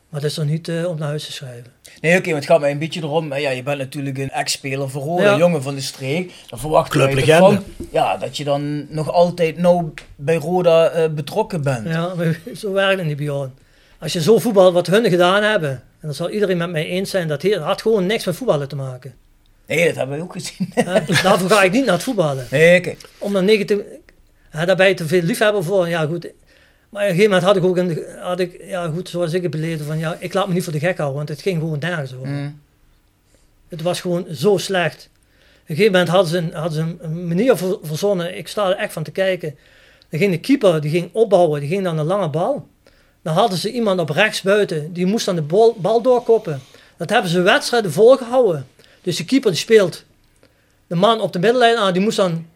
[0.09, 1.71] Maar dat is nog niet eh, om naar huis te schrijven.
[2.01, 3.33] Nee, oké, maar het gaat mij een beetje erom.
[3.33, 5.31] Ja, je bent natuurlijk een ex-speler voor Roda, Ja.
[5.31, 6.33] een jongen van de streek.
[6.47, 11.61] Dan verwacht je van, ja, dat je dan nog altijd nou bij Roda eh, betrokken
[11.63, 11.87] bent.
[11.87, 13.53] Ja, maar zo werkt het niet, Bjorn.
[13.99, 17.10] Als je zo voetbal wat hun gedaan hebben, en dan zal iedereen met mij eens
[17.10, 19.14] zijn, dat had gewoon niks met voetballen te maken.
[19.68, 20.72] Nee, dat hebben we ook gezien.
[20.74, 20.84] Hè?
[21.24, 22.47] Daarvoor ga ik niet naar het voetballen.
[22.52, 22.95] Nee, oké.
[23.18, 23.78] Om dan negatief,
[24.50, 25.88] hè, daar ben je te veel liefhebber voor.
[25.88, 26.24] Ja, goed.
[26.89, 29.41] Maar op een gegeven moment had ik ook een, had ik, ja, goed, zoals ik
[29.41, 31.60] het beleefde, van ja, ik laat me niet voor de gek houden, want het ging
[31.60, 32.28] gewoon nergens over.
[32.28, 32.60] Mm.
[33.68, 35.10] Het was gewoon zo slecht.
[35.14, 38.38] Op een gegeven moment hadden ze een, hadden ze een- manier ver- verzonnen.
[38.38, 39.58] Ik sta er echt van te kijken.
[40.10, 42.68] Dan ging de keeper, die ging opbouwen, die ging dan een lange bal.
[43.22, 46.61] Dan hadden ze iemand op rechts buiten, die moest dan de bal, bal doorkoppen.
[46.97, 48.67] Dat hebben ze wedstrijden volgehouden.
[49.01, 50.03] Dus de keeper die speelt
[50.88, 52.47] de man op de middenlijn aan, die moest dan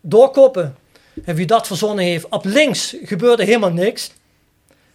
[0.00, 0.76] doorkoppen.
[1.24, 4.12] En wie dat verzonnen heeft, op links gebeurde helemaal niks.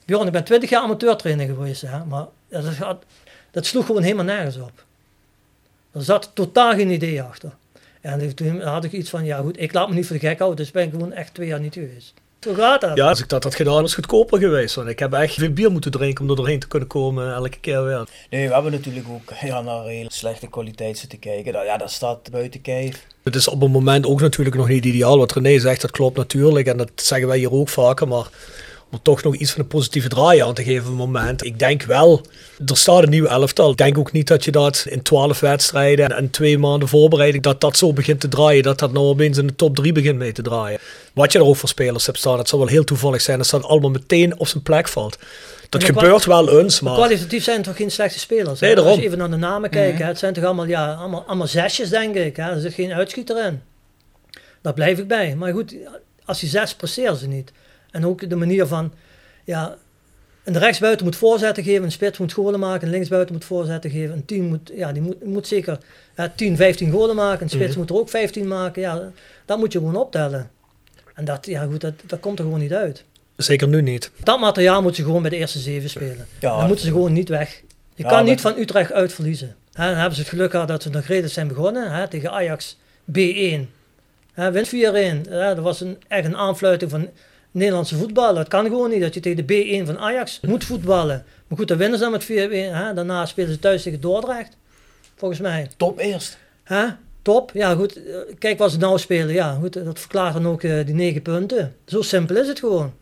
[0.06, 3.04] Bjorn, ik ben 20 jaar amateurtrainer geweest, hè, maar dat,
[3.52, 4.86] dat sloeg gewoon helemaal nergens op.
[5.92, 7.52] Er zat totaal geen idee achter.
[8.02, 10.38] En toen had ik iets van, ja goed, ik laat me niet voor de gek
[10.38, 12.14] houden, dus ben ik gewoon echt twee jaar niet geweest.
[12.40, 12.98] Zo gaat dat.
[12.98, 14.76] Ja, als ik dat had gedaan, was het goedkoper geweest.
[14.76, 17.60] Want ik heb echt veel bier moeten drinken om er doorheen te kunnen komen elke
[17.60, 18.08] keer weer.
[18.30, 21.54] Nee, we hebben natuurlijk ook ja, naar hele slechte kwaliteit zitten kijken.
[21.54, 23.06] Nou, ja, dat staat buiten kijf.
[23.24, 25.18] Het is op het moment ook natuurlijk nog niet ideaal.
[25.18, 26.68] Wat René zegt, dat klopt natuurlijk.
[26.68, 28.08] En dat zeggen wij hier ook vaker.
[28.08, 28.28] Maar
[28.92, 31.46] er toch nog iets van een positieve draai aan te geven op het moment.
[31.46, 32.22] Ik denk wel,
[32.66, 33.72] er staat een nieuw elftal.
[33.72, 37.62] Ik denk ook niet dat je dat in twaalf wedstrijden en twee maanden voorbereiding, dat
[37.62, 38.64] dat zo begint te draaien.
[38.64, 40.80] Dat dat nou opeens in de top drie begint mee te draaien.
[41.14, 43.50] Wat je er ook voor spelers hebt staan, het zal wel heel toevallig zijn dat
[43.50, 45.18] dat allemaal meteen op zijn plek valt.
[45.70, 47.02] Dat Maar gebeurt wel eens, Maar maar...
[47.02, 48.60] kwalitatief zijn het toch geen slechte spelers?
[48.60, 48.66] hè?
[48.66, 48.94] Nee, daarom.
[48.94, 51.90] Als je even naar de namen kijkt, het zijn toch allemaal, ja, allemaal, allemaal zesjes,
[51.90, 52.36] denk ik.
[52.36, 52.50] Hè?
[52.52, 53.62] Er zit geen uitschieter in.
[54.62, 55.36] Daar blijf ik bij.
[55.36, 55.76] Maar goed,
[56.26, 57.52] als je zes presteren ze niet.
[57.92, 58.94] En ook de manier van,
[59.44, 59.76] ja,
[60.44, 64.16] een rechtsbuiten moet voorzetten geven, een spits moet golen maken, een linksbuiten moet voorzetten geven.
[64.16, 65.78] Een team moet, ja, die moet, moet zeker
[66.16, 67.44] ja, 10, 15 golen maken.
[67.44, 67.80] Een spits Mhm.
[67.80, 68.82] moet er ook 15 maken.
[68.82, 69.12] Ja,
[69.46, 70.50] dat moet je gewoon optellen.
[71.14, 73.04] En dat, ja, goed, dat, dat komt er gewoon niet uit.
[73.36, 74.12] Zeker nu niet.
[74.24, 76.28] Dat materiaal moet ze gewoon bij de eerste zeven spelen.
[76.40, 77.62] Ja, dan moeten ze gewoon niet weg.
[77.96, 79.56] Je Ja, kan niet van Utrecht uit verliezen.
[79.74, 81.92] Hè, dan hebben ze het geluk gehad dat ze nog redelijk zijn begonnen.
[81.92, 82.78] Hè, tegen Ajax
[83.12, 83.70] B1.
[84.34, 85.30] Hè, wint 4-1.
[85.30, 87.10] Hè, dat was een, echt een aanfluiting van
[87.52, 88.34] Nederlandse voetbal.
[88.34, 89.02] Dat kan gewoon niet.
[89.02, 91.26] Dat je tegen de B1 van Ajax moet voetballen.
[91.48, 92.28] Maar goed, dan winnen ze dan met 4-1.
[92.76, 92.94] Hè.
[92.94, 94.58] Daarna spelen ze thuis tegen Dordrecht.
[95.16, 95.70] Volgens mij.
[95.78, 96.38] Top eerst.
[96.64, 96.86] Hè?
[97.22, 97.52] top.
[97.54, 97.96] Ja, goed.
[97.96, 99.34] eh, Kijk wat ze nou spelen.
[99.34, 99.74] Ja, goed.
[99.86, 101.76] Dat verklaart dan ook eh, die negen punten.
[101.86, 102.94] Zo simpel is het gewoon.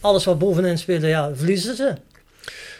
[0.00, 1.94] Alles wat bovenin spelen, ja, verliezen ze.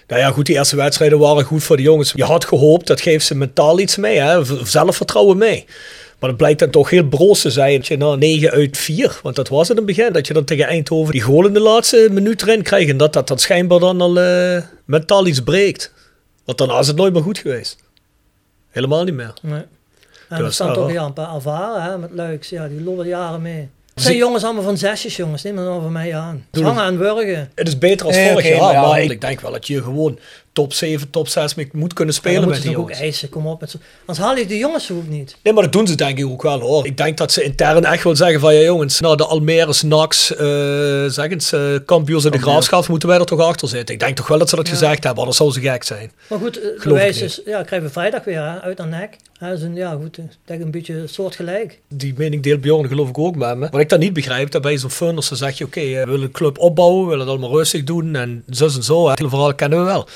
[0.06, 2.12] Nou ja, goed, die eerste wedstrijden waren goed voor de jongens.
[2.16, 4.44] Je had gehoopt, dat geeft ze mentaal iets mee, hè?
[4.66, 5.64] zelfvertrouwen mee.
[6.24, 7.76] Maar het blijkt dan toch heel broos te zijn.
[7.76, 10.32] Dat je na 9 uit 4, want dat was het in het begin, dat je
[10.32, 12.90] dan tegen Eindhoven die goal in de laatste minuut erin krijgt.
[12.90, 15.92] En dat dat, dat schijnbaar dan al eh, mentaal iets breekt.
[16.44, 17.76] Want daarna is het nooit meer goed geweest.
[18.70, 19.32] Helemaal niet meer.
[19.42, 19.52] Nee.
[19.58, 19.66] En
[20.28, 22.48] Dat er is staan wel toch ja, een paar ervaren hè, met Luiks.
[22.48, 23.68] Ja, die lopen jaren mee.
[23.94, 25.42] Het zijn jongens allemaal van zesjes, jongens.
[25.42, 26.46] Neem maar van mij aan.
[26.50, 27.50] Hangen aan wurgen.
[27.54, 29.82] Het is beter als vorig jaar, maar ja, maar want ik denk wel dat je
[29.82, 30.18] gewoon
[30.54, 32.98] top 7, top 6 mee moet kunnen spelen dan met die ze ook jongens.
[32.98, 33.28] eisen.
[33.28, 33.60] Kom op.
[33.60, 33.78] Met zo.
[34.00, 35.36] Anders haal je die jongens ook niet.
[35.42, 36.86] Nee, maar dat doen ze denk ik ook wel hoor.
[36.86, 40.34] Ik denk dat ze intern echt wel zeggen van ja jongens, nou de Almere's, Nax,
[40.36, 43.94] eh zeg eens, eh kampioens in de graafschap moeten wij er toch achter zitten.
[43.94, 46.12] Ik denk toch wel dat ze dat gezegd hebben, anders zou ze gek zijn.
[46.28, 49.16] Maar goed, bewijs ik is, ja, krijgen we vrijdag weer hè, uit aan nek.
[49.38, 51.80] Hè, een, ja, goed, ik denk een beetje soortgelijk.
[51.88, 53.68] Die mening deelt Bjorn geloof ik ook met me.
[53.70, 56.20] Wat ik dan niet begrijp, dat bij zo'n funders dan zeg je oké, we willen
[56.20, 59.08] de club opbouwen, we willen het allemaal rustig doen en zo en zo.
[59.08, 60.08] Het hele verhaal kennen we wel.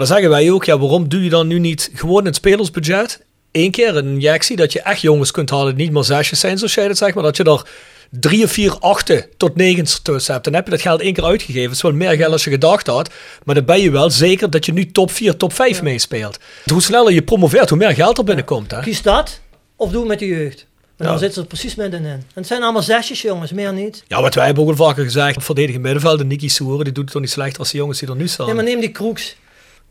[0.00, 3.20] Maar dan zeggen wij ook, ja waarom doe je dan nu niet gewoon het spelersbudget?
[3.52, 6.58] Eén keer een injectie, dat je echt jongens kunt halen die niet meer zesjes zijn
[6.58, 7.66] zoals jij dat zegt, maar dat je er
[8.10, 10.44] drie of vier achten tot negens tussen hebt.
[10.44, 11.62] Dan heb je dat geld één keer uitgegeven.
[11.68, 13.10] Het is wel meer geld als je gedacht had.
[13.44, 16.38] Maar dan ben je wel zeker dat je nu top 4, top 5 meespeelt.
[16.72, 18.70] Hoe sneller je promoveert, hoe meer geld er binnenkomt.
[18.70, 18.80] Hè?
[18.80, 19.40] Kies dat
[19.76, 20.60] of doe het met de jeugd.
[20.96, 21.18] En dan Ja.
[21.18, 22.10] zitten ze er precies middenin.
[22.10, 24.04] En het zijn allemaal zesjes jongens, meer niet.
[24.08, 25.44] Ja, wat wij hebben ook al vaker gezegd.
[25.44, 28.08] Verdediging middenveld, de Nicky Soeren, die doet het toch niet slechter als de jongens die
[28.08, 28.46] er nu staan.
[28.46, 29.36] Nee, maar neem die Kroeks.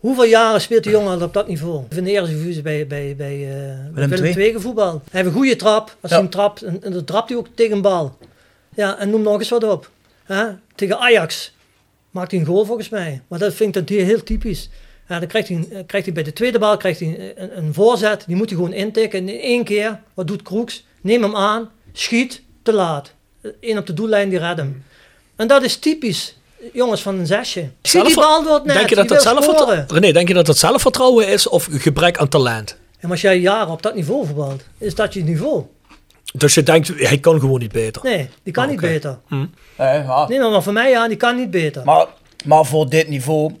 [0.00, 1.84] Hoeveel jaren speelt die jongen al op dat niveau?
[1.96, 4.34] In de eerste divisie bij, bij, bij uh, Willem, II.
[4.34, 4.90] II gevoetbal.
[4.92, 5.96] Hij heeft een goede trap.
[6.00, 6.16] Als Ja.
[6.16, 8.18] hij hem trapt, en, en dan trapt hij ook tegen een bal.
[8.74, 9.90] Ja, en noem nog eens wat op.
[10.24, 10.44] Hè?
[10.74, 11.54] Tegen Ajax
[12.10, 13.22] maakt hij een goal volgens mij.
[13.28, 14.68] Maar dat vind ik dat heel typisch.
[15.08, 17.74] Ja, dan krijgt hij, eh, krijgt hij bij de tweede bal krijgt hij een, een
[17.74, 18.24] voorzet.
[18.26, 19.28] Die moet hij gewoon intikken.
[19.28, 20.84] In één keer, wat doet Kroeks?
[21.00, 23.14] Neem hem aan, schiet, te laat.
[23.60, 24.84] Eén op de doellijn, die redt hem.
[25.36, 26.36] En dat is typisch.
[26.72, 27.68] Jongens van een zesje.
[27.82, 28.76] Zie die bal door het net.
[28.76, 29.84] Denk je dat dat zelfvertrouwen...
[29.88, 32.76] René, denk je dat dat zelfvertrouwen is of gebrek aan talent?
[32.98, 35.64] En als jij jaren op dat niveau voetbalt, is dat je niveau?
[36.34, 38.02] Dus je denkt, hij kan gewoon niet beter.
[38.04, 39.18] Nee, die kan Ah, niet beter.
[39.30, 39.46] Eh,
[39.76, 40.28] ja.
[40.28, 41.84] Nee, maar voor mij ja, die kan niet beter.
[41.84, 42.06] Maar,
[42.44, 43.52] maar voor dit niveau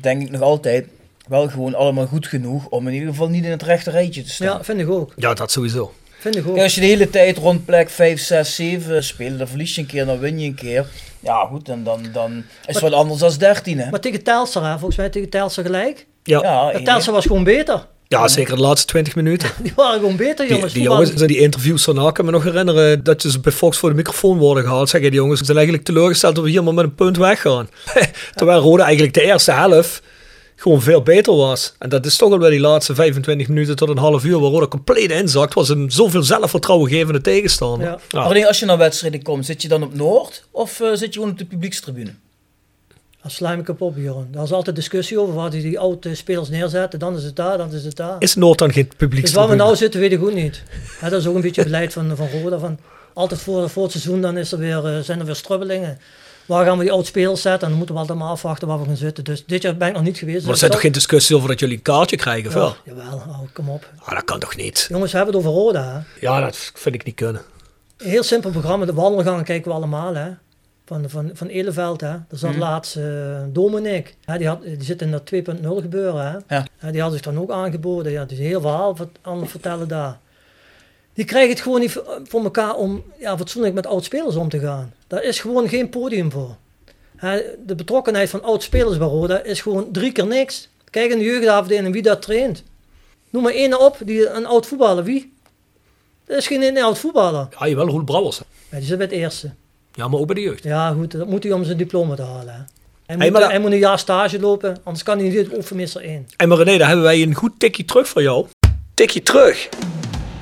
[0.00, 0.86] denk ik nog altijd
[1.28, 4.30] wel gewoon allemaal goed genoeg om in ieder geval niet in het rechte rijtje te
[4.30, 4.46] staan.
[4.46, 5.12] Ja, vind ik ook.
[5.16, 5.92] Ja, dat sowieso.
[6.18, 6.58] Vind ik ook.
[6.58, 9.86] Als je de hele tijd rond plek 5, 6, 7 speelt, dan verlies je een
[9.86, 10.86] keer, dan win je een keer.
[11.20, 13.90] Ja, goed, en dan, dan is het wat anders dan 13, hè?
[13.90, 16.06] Maar tegen Telstar, hè, volgens mij tegen Telstar gelijk.
[16.22, 16.50] Ja, ja.
[16.52, 17.86] Ja, En Telstar was gewoon beter.
[18.26, 19.50] zeker de laatste 20 minuten.
[19.62, 20.72] Die waren gewoon beter, jongens.
[20.72, 23.88] die jongens, die interviews daarna, ik kan me nog herinneren dat ze bij Fox voor
[23.88, 24.88] de microfoon worden gehaald.
[24.88, 27.68] Zeggen die jongens, ze zijn eigenlijk teleurgesteld dat we hier maar met een punt weggaan.
[28.34, 30.02] Terwijl Rode eigenlijk de eerste helft
[30.60, 31.74] gewoon veel beter was.
[31.78, 34.50] En dat is toch al bij die laatste 25 minuten tot een half uur waar
[34.50, 35.54] Rode compleet inzakt.
[35.54, 37.98] Was een zoveel zelfvertrouwen gevende tegenstander.
[38.10, 38.28] Ja.
[38.28, 41.12] Nee, als je naar wedstrijden komt, zit je dan op Noord of eh, zit je
[41.12, 42.10] gewoon op de publiekstribune?
[43.22, 44.28] Dan sla je me kapot, Bjorn.
[44.30, 46.98] Daar is altijd discussie over waar die, die oude spelers neerzetten.
[46.98, 48.16] Dan is het daar, dan is het daar.
[48.18, 49.24] Is Noord dan geen publiek?
[49.24, 50.62] Dus waar we nou zitten, weet ik ook niet.
[51.00, 52.58] Ja, dat is ook een beetje beleid van, van Roda.
[52.58, 52.78] Van
[53.12, 55.98] altijd voor, voor het seizoen dan is er weer, eh, zijn er weer strubbelingen.
[56.48, 57.60] Waar gaan we die oud-spelers zetten?
[57.62, 59.24] En dan moeten we altijd maar afwachten waar we gaan zitten.
[59.24, 60.42] Dus dit jaar ben ik nog niet geweest.
[60.42, 62.66] Maar er zijn toch geen discussies over dat jullie een kaartje krijgen, of wel?
[62.68, 63.90] Ja, jawel, oh, kom op.
[63.98, 64.86] Ah, dat kan toch niet?
[64.88, 65.92] Jongens, we hebben het over Roda.
[65.92, 66.26] Hè?
[66.26, 67.42] Ja, dat vind ik niet kunnen.
[67.96, 68.84] Een heel simpel programma.
[68.84, 70.14] De wandelgangen kijken we allemaal.
[70.14, 70.30] Hè?
[70.86, 72.00] Van, van, van Eleveld.
[72.00, 72.08] Hè?
[72.08, 72.58] Daar zat Mhm.
[72.58, 73.04] laatst eh
[73.48, 74.16] Dominic.
[74.24, 74.38] Hè?
[74.38, 76.26] Die, had, die zit in dat 2.0 gebeuren.
[76.46, 76.56] Hè?
[76.56, 76.66] Ja.
[76.78, 78.12] Hè, Die had zich dan ook aangeboden.
[78.12, 80.18] Ja, dus heel verhaal wat aan het vertellen daar.
[81.18, 84.92] Die krijgen het gewoon niet voor elkaar om ja, fatsoenlijk met oud-spelers om te gaan.
[85.06, 86.56] Daar is gewoon geen podium voor.
[87.66, 90.68] De betrokkenheid van oud-spelers bij Roda is gewoon drie keer niks.
[90.90, 92.62] Kijk in de jeugdafdeling wie dat traint.
[93.30, 95.04] Noem maar één op, die, een oud voetballer.
[95.04, 95.32] Wie?
[96.26, 97.48] Dat is geen een oud voetballer.
[97.58, 98.40] Ja, jawel, Roel Brouwers.
[98.70, 99.50] Ja, die zit bij het eerste.
[99.92, 100.62] Ja, maar ook bij de jeugd.
[100.62, 102.54] Ja, goed, dat moet hij om zijn diploma te halen.
[102.54, 102.60] Hè.
[103.06, 106.02] Hij, Hey, moet, maar hij moet een jaar stage lopen, anders kan hij niet oefenmeester
[106.02, 106.28] 1.
[106.36, 108.46] En maar René, daar hebben wij een goed tikje terug voor jou.
[108.94, 109.68] Tikje terug.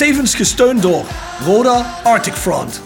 [0.00, 1.04] Tevens gesteund door
[1.44, 2.82] Roda Arctic Front.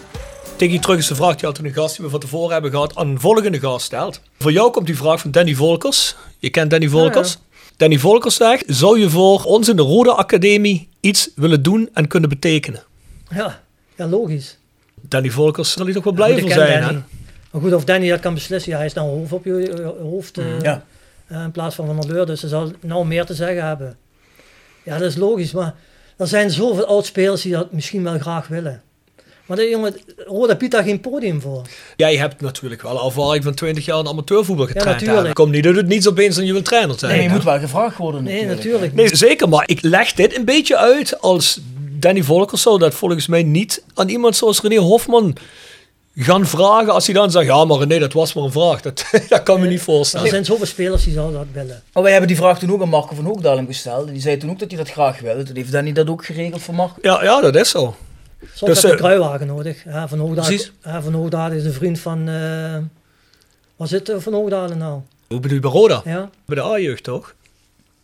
[0.57, 2.97] Tegen terug is de vraag die altijd een gast die we van tevoren hebben gehad
[2.97, 4.20] aan een volgende gast stelt.
[4.39, 6.16] Voor jou komt die vraag van Danny Volkers.
[6.39, 7.39] Je kent Danny Volkers.
[7.77, 12.09] Danny Volkers zegt, zou je voor ons in de Rode Academie iets willen doen en
[12.09, 12.82] kunnen betekenen.
[13.31, 13.62] Ja,
[13.97, 14.59] ja logisch.
[15.01, 16.82] Danny Volkers zal hij toch wel blij ken zijn?
[16.82, 17.03] Danny.
[17.51, 19.95] Maar goed, of Danny dat kan beslissen, ja, hij is nou hoofd op je je
[20.03, 20.85] hoofd eh, Ja.
[21.27, 23.97] eh, in plaats van van der Leur, dus ze zal nou meer te zeggen hebben.
[24.82, 25.74] Ja, dat is logisch, maar
[26.16, 28.82] er zijn zoveel oud-spelers die dat misschien wel graag willen.
[29.47, 31.62] Maar de jongen, Roda biedt daar geen podium voor.
[31.97, 35.01] Jij hebt natuurlijk wel ervaring van 20 jaar in amateurvoetbal getraind.
[35.01, 35.35] natuurlijk.
[35.35, 37.12] Kom niet dat het niet opeens en je wil trainer zijn.
[37.12, 38.57] Nee, je moet wel gevraagd worden Nee, natuurlijk.
[38.65, 38.95] natuurlijk.
[38.95, 41.61] Nee, zeker, maar ik leg dit een beetje uit als
[41.99, 45.36] Danny Volkers zou dat volgens mij niet aan iemand zoals René Hofman
[46.16, 48.81] gaan vragen als hij dan zegt, ja maar René, dat was maar een vraag.
[48.81, 50.28] Dat, dat kan me niet Er voorstellen.
[50.28, 51.82] zijn zoveel spelers die zouden dat willen.
[51.93, 54.09] Maar wij hebben die vraag toen ook aan Marco van Hoogdalem gesteld.
[54.09, 55.43] Die zei toen ook dat hij dat graag wilde.
[55.43, 56.95] Toen heeft Danny dat ook geregeld voor Marco.
[57.03, 57.97] Ja, ja, dat is zo.
[58.55, 59.85] Soms Dus, heb je eh, een kruiwagen nodig.
[59.85, 62.28] Ja, van Hoogdalen, ja, van Hoogdalen is een vriend van...
[62.28, 62.77] eh
[63.77, 65.01] waar zit eh, Van Hoogdalen nou?
[65.28, 66.03] Hoe bedoel je bij Roda?
[66.05, 67.35] Ja, Bij de A-jeugd toch?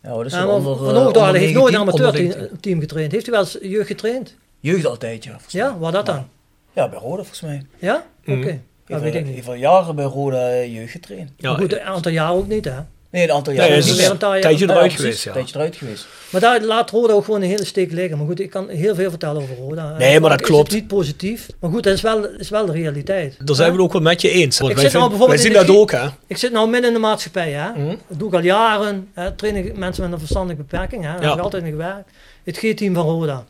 [0.02, 2.60] Ja, dat is ja onder, Van eh, Hoogdalen heeft nooit een 19, onder amateurteam 19.
[2.60, 3.12] team getraind.
[3.12, 4.34] Heeft hij wel eens jeugd getraind?
[4.60, 5.36] Jeugd altijd, ja.
[5.48, 6.28] Ja, waar dat dan?
[6.72, 7.62] Ja, bij Roda volgens mij.
[7.78, 8.04] Ja?
[8.26, 8.30] Oké.
[8.36, 8.44] Mhm.
[8.46, 9.34] Dat Heeft weet ik niet.
[9.34, 11.30] heeft al jaren bij Roda eh, jeugd getraind.
[11.36, 12.74] Ja, Maar goed, een aantal jaar ook niet, hè.
[13.10, 13.76] Nee, een aantal Ja, jaar.
[13.76, 15.30] is is weer een tijdje eruit geweest, ja.
[15.30, 16.06] Een tijdje eruit geweest.
[16.30, 18.18] Maar daar laat Roda ook gewoon een hele steek liggen.
[18.18, 19.96] Maar goed, ik kan heel veel vertellen over Roda.
[19.98, 20.66] Nee, maar dat Is klopt.
[20.72, 21.48] het niet positief.
[21.60, 23.36] Maar goed, dat is wel, is wel de realiteit.
[23.46, 24.58] Daar zijn we het ook wel met je eens.
[24.58, 26.06] Want Ik wij, zit nou wij zien dat ook, hè?
[26.26, 27.70] Ik zit nou midden in de maatschappij, hè.
[27.70, 27.96] Mhm.
[28.08, 29.08] Dat doe ik al jaren.
[29.14, 29.32] Hè.
[29.32, 31.10] Train ik mensen met een verstandelijke beperking, hè.
[31.12, 31.28] Daar Ja.
[31.28, 32.10] heb ik altijd in gewerkt.
[32.44, 33.44] Het G-team van Roda.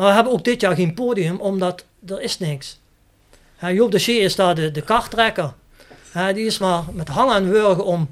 [0.00, 2.80] Maar we hebben ook dit jaar geen podium, omdat er is niks.
[3.72, 5.52] Joop de Schee is daar de, de karttrekker.
[6.34, 8.08] Die is maar met hangen en wurgen om,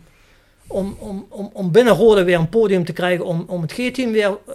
[0.67, 4.13] om, om, om, om binnen Roda weer een podium te krijgen om, om het G-team
[4.13, 4.55] weer eh,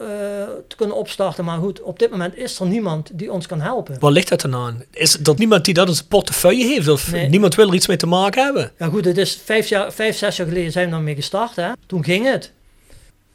[0.68, 1.46] te kunnen opstarten.
[1.46, 3.98] Maar goed, op dit moment is er niemand die ons kan helpen.
[4.00, 4.84] Waar ligt dat dan aan?
[4.92, 6.88] Is er niemand die dat in zijn portefeuille heeft?
[6.88, 7.30] Of Nee.
[7.30, 8.72] niemand wil er iets mee te maken hebben?
[8.78, 11.56] Ja goed, het is vijf, jaar, vijf zes jaar geleden zijn we daarmee gestart.
[11.56, 11.72] Hè.
[11.86, 12.52] Toen ging het.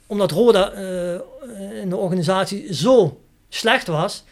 [0.06, 1.12] Omdat Roda eh,
[1.82, 4.24] in de organisatie zo slecht was,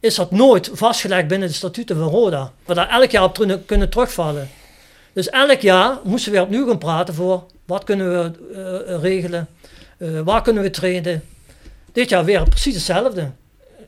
[0.00, 2.52] is dat nooit vastgelegd binnen de statuten van Roda.
[2.64, 3.34] We daar elk jaar op
[3.66, 4.48] kunnen- terugvallen.
[5.12, 8.32] Dus elk jaar moesten we weer opnieuw gaan praten voor wat kunnen we
[8.86, 9.48] eh, regelen,
[9.98, 11.24] eh, waar kunnen we trainen.
[11.92, 13.30] Dit jaar weer precies hetzelfde.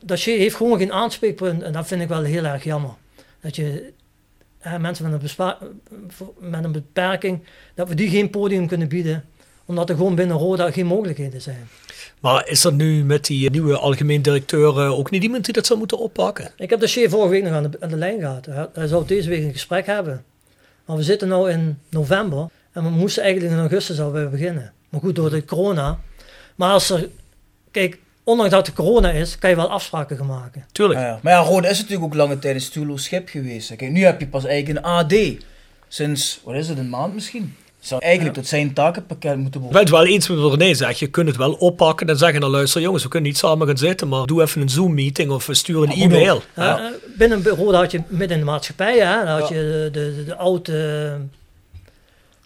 [0.01, 2.93] Dacier heeft gewoon geen aanspreekpunt en dat vind ik wel heel erg jammer.
[3.41, 3.93] Dat je
[4.79, 5.55] mensen met een,
[6.39, 7.43] met een beperking,
[7.73, 9.25] dat we die geen podium kunnen bieden,
[9.65, 11.67] omdat er gewoon binnen Roda geen mogelijkheden zijn.
[12.19, 15.65] Maar is er nu met die nieuwe algemeen directeur eh, ook niet iemand die dat
[15.65, 16.51] zou moeten oppakken?
[16.57, 18.45] Ik heb de chef vorige week nog aan de, aan de lijn gehad.
[18.45, 20.23] Hij, hij zou deze week een gesprek hebben.
[20.85, 24.73] Maar we zitten nu in november en we moesten eigenlijk in augustus al weer beginnen.
[24.89, 25.99] Maar goed, door de corona.
[26.55, 27.09] Maar als er,
[27.71, 30.65] kijk, ondanks dat er corona is, kan je wel afspraken gaan maken.
[30.71, 30.99] Tuurlijk.
[30.99, 31.19] Ja, ja.
[31.21, 33.75] Maar ja, Roda is natuurlijk ook lange tijd een stuurloos schip geweest.
[33.75, 35.13] Kijk, nu heb je pas eigenlijk een AD.
[35.87, 37.55] Sinds, wat is het, een maand misschien?
[37.85, 39.71] Zou eigenlijk tot zijn takenpakket moeten Ik worden.
[39.71, 40.99] ben het wel eens met wat René zegt.
[40.99, 43.77] Je kunt het wel oppakken en zeggen, nou luister jongens, we kunnen niet samen gaan
[43.77, 46.41] zitten, maar doe even een Zoom-meeting of stuur een Ja, e-mail.
[46.55, 46.77] Ja.
[46.79, 50.13] Eh, eh, binnen Roda had je midden in de maatschappij, hè, dan had je de,
[50.15, 51.17] de, de oude,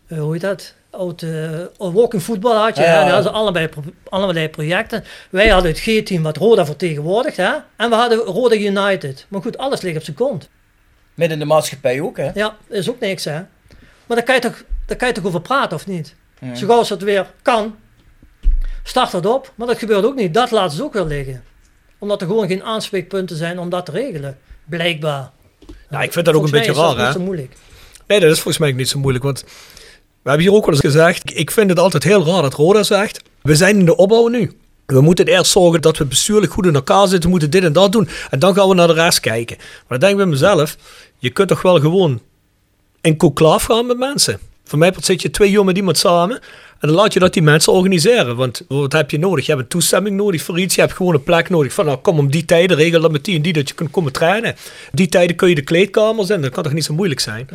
[0.08, 0.74] eh, hoe heet dat?
[0.92, 2.82] Oude uh, walking voetbal had je.
[2.84, 5.04] Ja, hadden allerlei, pro- allerlei projecten.
[5.30, 7.38] Wij hadden het G-team wat Roda vertegenwoordigt.
[7.38, 7.52] Hè?
[7.76, 9.26] En we hadden Roda United.
[9.28, 10.50] Maar goed, alles ligt op zijn kont.
[11.14, 12.26] Midden in de maatschappij ook, hè?
[12.34, 13.34] Ja, dat is ook niks, hè.
[14.06, 16.16] Maar daar kan je toch, daar kan je toch over praten, of niet?
[16.40, 16.56] Ja.
[16.56, 17.76] Zo gauw als het weer kan,
[18.84, 19.54] start dat op.
[19.56, 20.34] Maar dat gebeurt ook niet.
[20.34, 21.44] Dat laten ze ook weer liggen.
[21.98, 24.38] Omdat er gewoon geen aanspreekpunten zijn om dat te regelen.
[24.66, 25.32] Blijkbaar.
[25.90, 27.04] Nou, ik vind dat ook een beetje is raar, dat hè?
[27.04, 27.54] niet zo moeilijk.
[28.08, 29.44] Nee, dat is volgens mij ook niet zo moeilijk, want
[30.22, 32.84] we hebben hier ook wel eens gezegd, ik vind het altijd heel raar dat Roda
[32.84, 34.52] zegt, we zijn in de opbouw nu.
[34.86, 37.74] We moeten eerst zorgen dat we bestuurlijk goed in elkaar zitten, we moeten dit en
[37.74, 39.58] dat doen, en dan gaan we naar de rest kijken.
[39.58, 40.78] Maar dan denk ik bij mezelf,
[41.18, 42.22] je kunt toch wel gewoon
[43.02, 44.40] in conclave gaan met mensen.
[44.70, 46.36] Voor mij zit je twee jongen met iemand samen
[46.80, 48.36] en dan laat je dat die mensen organiseren.
[48.36, 49.46] Want wat heb je nodig?
[49.46, 50.76] Je hebt een toestemming nodig voor iets.
[50.76, 51.74] Je hebt gewoon een plek nodig.
[51.74, 53.92] Van nou, kom om die tijden, regel dat met die en die dat je kunt
[53.92, 54.56] komen trainen.
[54.92, 56.42] Die tijden kun je de kleedkamers in.
[56.42, 57.50] Dat kan toch niet zo moeilijk zijn?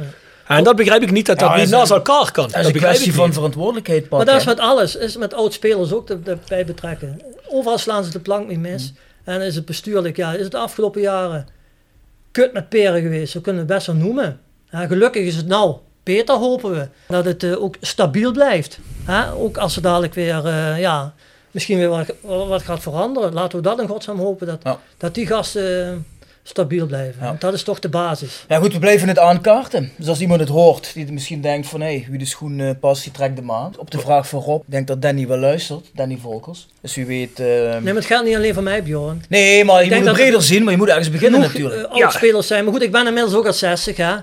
[0.47, 2.49] En dat begrijp ik niet dat dat Ja, niet naast elkaar kan.
[2.51, 4.97] Dat is een begrijp kwestie ik van verantwoordelijkheid Maar dat is met alles.
[4.97, 7.21] is met oud-spelers ook te- te- bij betrekken.
[7.49, 8.93] Overal slaan ze de plank mee mis.
[9.25, 11.47] En is het bestuurlijk, ja, is het de afgelopen jaren
[12.31, 13.33] kut met peren geweest.
[13.33, 14.41] Zo kunnen we het best wel noemen.
[14.71, 16.89] Ja, gelukkig is het nou beter, hopen we.
[17.09, 18.79] Dat het eh, ook stabiel blijft.
[19.05, 19.33] Hè?
[19.33, 21.15] Ook als er dadelijk weer, eh, ja,
[21.51, 22.07] misschien weer wat,
[22.49, 23.33] wat gaat veranderen.
[23.33, 24.79] Laten we dat in godsnaam hopen, dat, Ja.
[24.99, 25.97] dat die gasten eh,
[26.43, 27.23] stabiel blijven.
[27.25, 27.37] Ja.
[27.39, 28.45] Dat is toch de basis.
[28.49, 29.93] Ja goed, we blijven het aankaarten.
[29.97, 31.81] Dus als iemand het hoort, die misschien denkt van...
[31.81, 33.79] hé, wie de schoen eh, past, die trekt de maat.
[33.79, 35.91] Op de vraag van Rob, ik denk dat Danny wel luistert.
[35.95, 36.69] Danny Volkers.
[36.81, 37.39] Dus wie weet...
[37.39, 39.25] Nee, maar het geldt niet alleen voor mij, Bjorn.
[39.29, 41.87] Nee, maar je Ik moet het breder zien, maar je moet ergens beginnen natuurlijk.
[41.93, 42.65] eh, oud-spelers zijn.
[42.65, 44.15] Maar goed, ik ben inmiddels ook al 60, hè.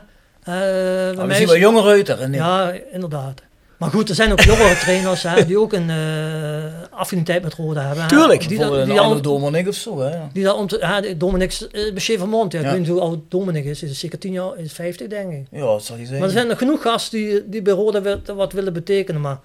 [0.43, 2.19] Eh, bij Maar we zien wel jonger uit er.
[2.21, 3.41] en- Ja, inderdaad.
[3.77, 7.81] Maar goed, er zijn ook jongere trainers hè, die ook een eh, affiniteit met Roda
[7.81, 8.01] hebben.
[8.03, 8.09] hè.
[8.09, 8.39] Tuurlijk.
[8.39, 10.17] Die, Die dat- een die, al- andere Dominic of zo, hè.
[10.33, 13.83] die dat ja, die Dominic uh, Chevermont, ja, ik weet niet hoe oud Dominic is,
[13.83, 15.45] is zeker 10 jaar, is 50 denk ik.
[15.51, 16.19] Ja, dat zal je zeggen.
[16.19, 19.21] Maar er zijn nog genoeg gasten die, die bij Roda wat, wat willen betekenen.
[19.21, 19.39] Maar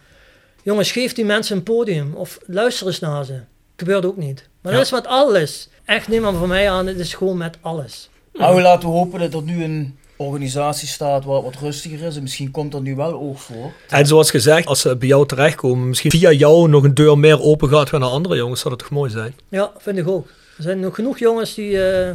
[0.63, 3.41] jongens, geef die mensen een podium of luister eens naar ze.
[3.77, 4.49] Gebeurt ook niet.
[4.63, 4.79] Maar Ja.
[4.79, 5.69] dat is met alles.
[5.85, 8.09] Echt, neem maar van mij aan, het is gewoon met alles.
[8.33, 12.17] Nou, laten we hopen dat er nu een organisatie staat waar het wat rustiger is.
[12.17, 13.73] En misschien komt er nu wel oog voor.
[13.89, 17.41] En zoals gezegd, als ze bij jou terechtkomen, misschien via jou nog een deur meer
[17.43, 19.35] open gaat gaan naar andere jongens, zou dat toch mooi zijn?
[19.49, 20.27] Ja, vind ik ook.
[20.57, 22.11] Er zijn nog genoeg jongens die, eh,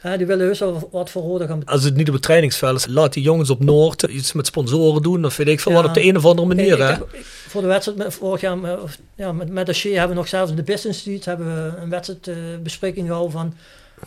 [0.00, 1.64] hè, die willen heus wel wat voor Roda gaan.
[1.64, 5.02] Als het niet op het trainingsveld is, laat die jongens op Noord iets met sponsoren
[5.02, 5.24] doen.
[5.24, 5.72] Of weet ik Ja.
[5.72, 6.66] wat op de een of andere manier.
[6.66, 6.86] Ik- ik hè?
[6.86, 9.90] heb- ik- voor de wedstrijd met, vorig jaar met, of- ja, met, met de Shea
[9.90, 13.54] hebben we nog zelfs in de business street hebben we een wedstrijdbespreking gehouden van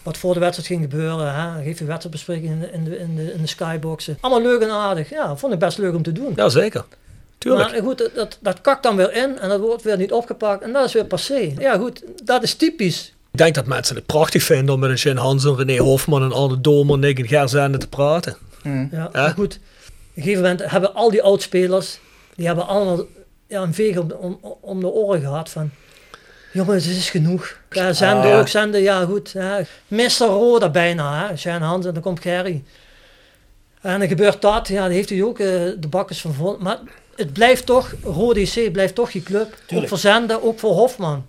[0.04, 1.34] wat voor de wedstrijd ging gebeuren.
[1.36, 1.64] Hè?
[1.64, 4.18] Geef je wedstrijdbespreking in de, in, de, in, de, in de skyboxen.
[4.22, 5.10] Allemaal leuk en aardig.
[5.10, 6.34] Ja, vond ik best leuk om te doen.
[6.36, 6.86] Ja, zeker.
[7.38, 7.72] Tuurlijk.
[7.72, 10.64] Maar goed, dat, dat, dat kakt dan weer in en dat wordt weer niet opgepakt
[10.64, 11.54] en dat is weer passé.
[11.58, 13.14] Ja goed, dat is typisch.
[13.32, 16.32] Ik denk dat mensen het prachtig vinden om met een Jane Hansen, René Hofman en
[16.32, 18.38] Arne Domer, Nick en Gerzende te praten.
[18.62, 18.86] Hm.
[18.92, 19.62] Ja, maar goed, op
[20.14, 22.00] een gegeven moment hebben al die oudspelers,
[22.36, 23.06] die hebben allemaal
[23.48, 25.70] ja, een veeg om, de- om, om de oren gehad van...
[26.58, 27.58] Jongens, het is genoeg.
[27.70, 28.40] Ja, zenden Ah, ja.
[28.40, 29.32] ook, zenden, ja goed.
[29.34, 29.62] Ja.
[29.88, 30.10] Mr.
[30.20, 31.36] Roda bijna, hè.
[31.38, 32.64] Shane Hans en dan komt Gerry.
[33.82, 35.46] En dan gebeurt dat, ja, dan heeft hij ook eh,
[35.80, 36.58] de bakkers van vol.
[36.60, 36.80] Maar
[37.16, 39.42] het blijft toch, Rode IC blijft toch je club.
[39.48, 39.90] Ook Tuurlijk.
[39.90, 41.26] voor Zenden, ook voor Hofman.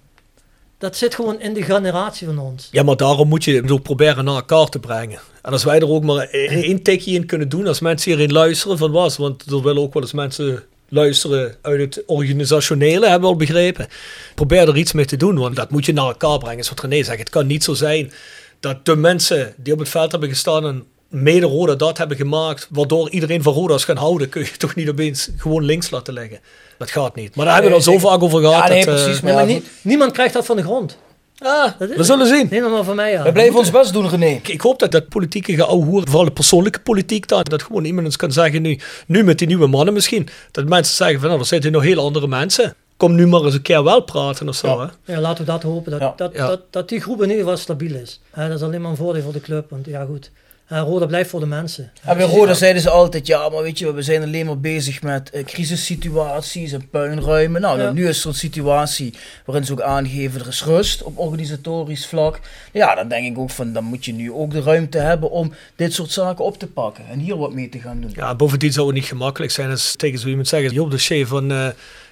[0.78, 2.68] Dat zit gewoon in de generatie van ons.
[2.72, 5.18] Ja, maar daarom moet je het ook proberen naar elkaar te brengen.
[5.42, 8.32] En als wij er ook maar e- één tikje in kunnen doen, als mensen hierin
[8.32, 13.28] luisteren van was, want er willen ook wel eens mensen luisteren uit het organisationele, hebben
[13.28, 13.88] we al begrepen.
[14.34, 16.58] Probeer er iets mee te doen, want dat moet je naar elkaar brengen.
[16.58, 18.12] Is wat René zegt, het kan niet zo zijn
[18.60, 22.66] dat de mensen die op het veld hebben gestaan en mede Roda dat hebben gemaakt,
[22.70, 26.14] waardoor iedereen van Roda is gaan houden, kun je toch niet opeens gewoon links laten
[26.14, 26.40] leggen.
[26.78, 27.34] Dat gaat niet.
[27.34, 28.62] Maar daar hebben we het al zo vaak over gehad.
[28.62, 29.20] Ja, nee, dat, eh, precies.
[29.20, 30.98] Maar ja, niemand krijgt dat van de grond.
[31.38, 32.46] Ah, Dat is- we zullen zien.
[32.50, 33.24] Neem dat maar van mij aan.
[33.24, 34.26] we blijven ons best doen, René.
[34.26, 38.06] Ik, ik hoop dat dat politieke geouwehoer, vooral de persoonlijke politiek, dat, dat gewoon iemand
[38.06, 41.40] eens kan zeggen nu, nu met die nieuwe mannen misschien, dat mensen zeggen van nou,
[41.40, 42.74] er zitten nog heel andere mensen.
[42.96, 44.66] Kom nu maar eens een keer wel praten of zo.
[44.68, 44.92] Ja.
[45.04, 45.12] Hè?
[45.14, 46.12] Ja, laten we dat hopen, dat, Ja.
[46.16, 46.46] dat, Ja.
[46.46, 48.20] Dat, dat die groep in ieder geval stabiel is.
[48.34, 50.30] Dat is alleen maar een voordeel voor de club, want ja goed,
[50.68, 51.90] Hè, Roda blijft voor de mensen.
[52.02, 55.02] En bij Roda zeiden ze altijd, ja, maar weet je, we zijn alleen maar bezig
[55.02, 57.60] met eh, crisissituaties en puinruimen.
[57.60, 57.90] Nou, Ja.
[57.92, 59.14] nu is er een situatie
[59.44, 62.40] waarin ze ook aangeven, er is rust op organisatorisch vlak.
[62.72, 65.52] Ja, dan denk ik ook van, dan moet je nu ook de ruimte hebben om
[65.76, 68.10] dit soort zaken op te pakken en hier wat mee te gaan doen.
[68.14, 71.26] Ja, bovendien zou het niet gemakkelijk zijn als tegen zo iemand zeggen, Joop de Shea
[71.26, 71.68] van, eh,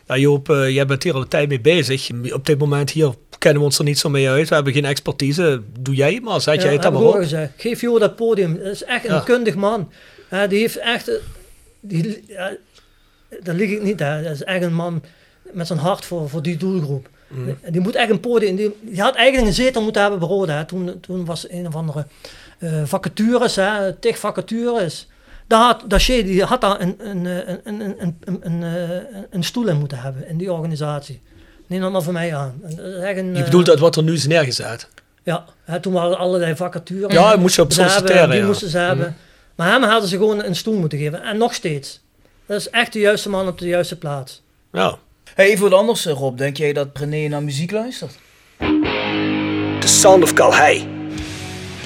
[0.06, 2.10] ja Joop, eh, jij bent hier al een tijd mee bezig.
[2.32, 4.48] Op dit moment hier kennen we ons er niet zo mee uit.
[4.48, 5.62] We hebben geen expertise.
[5.80, 7.14] Doe jij het maar, zet Ja, jij het dan maar op.
[7.14, 7.52] gezegd.
[7.56, 8.58] Geef Jo dat podium.
[8.58, 9.20] Dat is echt een Ja.
[9.20, 9.90] kundig man.
[10.48, 11.10] Die heeft echt,
[11.80, 12.24] die,
[13.42, 14.00] daar lieg ik niet.
[14.00, 14.22] Hè.
[14.22, 15.02] Dat is echt een man
[15.52, 17.08] met zijn hart voor, voor die doelgroep.
[17.28, 17.58] Mm.
[17.70, 18.56] Die moet echt een podium.
[18.56, 20.64] Die, die had eigenlijk een zetel moeten hebben bij Roda.
[20.64, 22.06] Toen, toen was een of andere
[22.58, 25.08] eh, vacatures, hè, tig vacatures.
[25.46, 29.20] Daar had, Daché, die had daar een, een, eh, een, een, een, een, een, eh,
[29.30, 31.20] een stoel in moeten hebben in die organisatie.
[31.66, 32.60] Neem dat maar van mij aan.
[33.02, 34.88] Echt een, Je eh, bedoelt dat wat er nu is neergezet.
[35.22, 37.12] ja, hè, toen waren er allerlei vacatures.
[37.12, 38.46] Ja, je moest je op hebben, Die ja.
[38.46, 39.16] moesten ze hebben.
[39.54, 41.22] Maar hem hadden ze gewoon een stoel moeten geven.
[41.22, 42.00] En nog steeds.
[42.46, 44.42] Dat is echt de juiste man op de juiste plaats.
[44.72, 44.98] Ja.
[45.34, 46.38] Hey, even wat anders, eh, Rob.
[46.38, 48.12] Denk jij dat René naar muziek luistert?
[49.80, 50.88] The Sound of Calhei.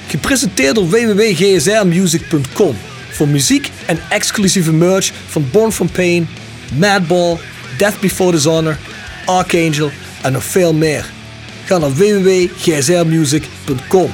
[0.07, 2.75] Gepresenteerd door www.gsrmusic.com
[3.11, 6.27] voor muziek en exclusieve merch van Born From Pain,
[6.77, 7.37] Madball,
[7.77, 8.77] Death Before Dishonor,
[9.25, 11.05] Archangel en nog veel meer.
[11.65, 14.11] Ga naar www.gsrmusic.com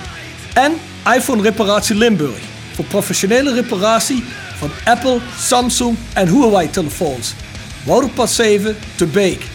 [0.53, 0.73] En
[1.15, 4.23] iPhone Reparatie Limburg voor professionele reparatie
[4.57, 7.33] van Apple, Samsung en Huawei telefoons.
[7.85, 9.45] Wouderpad 7 te Beek.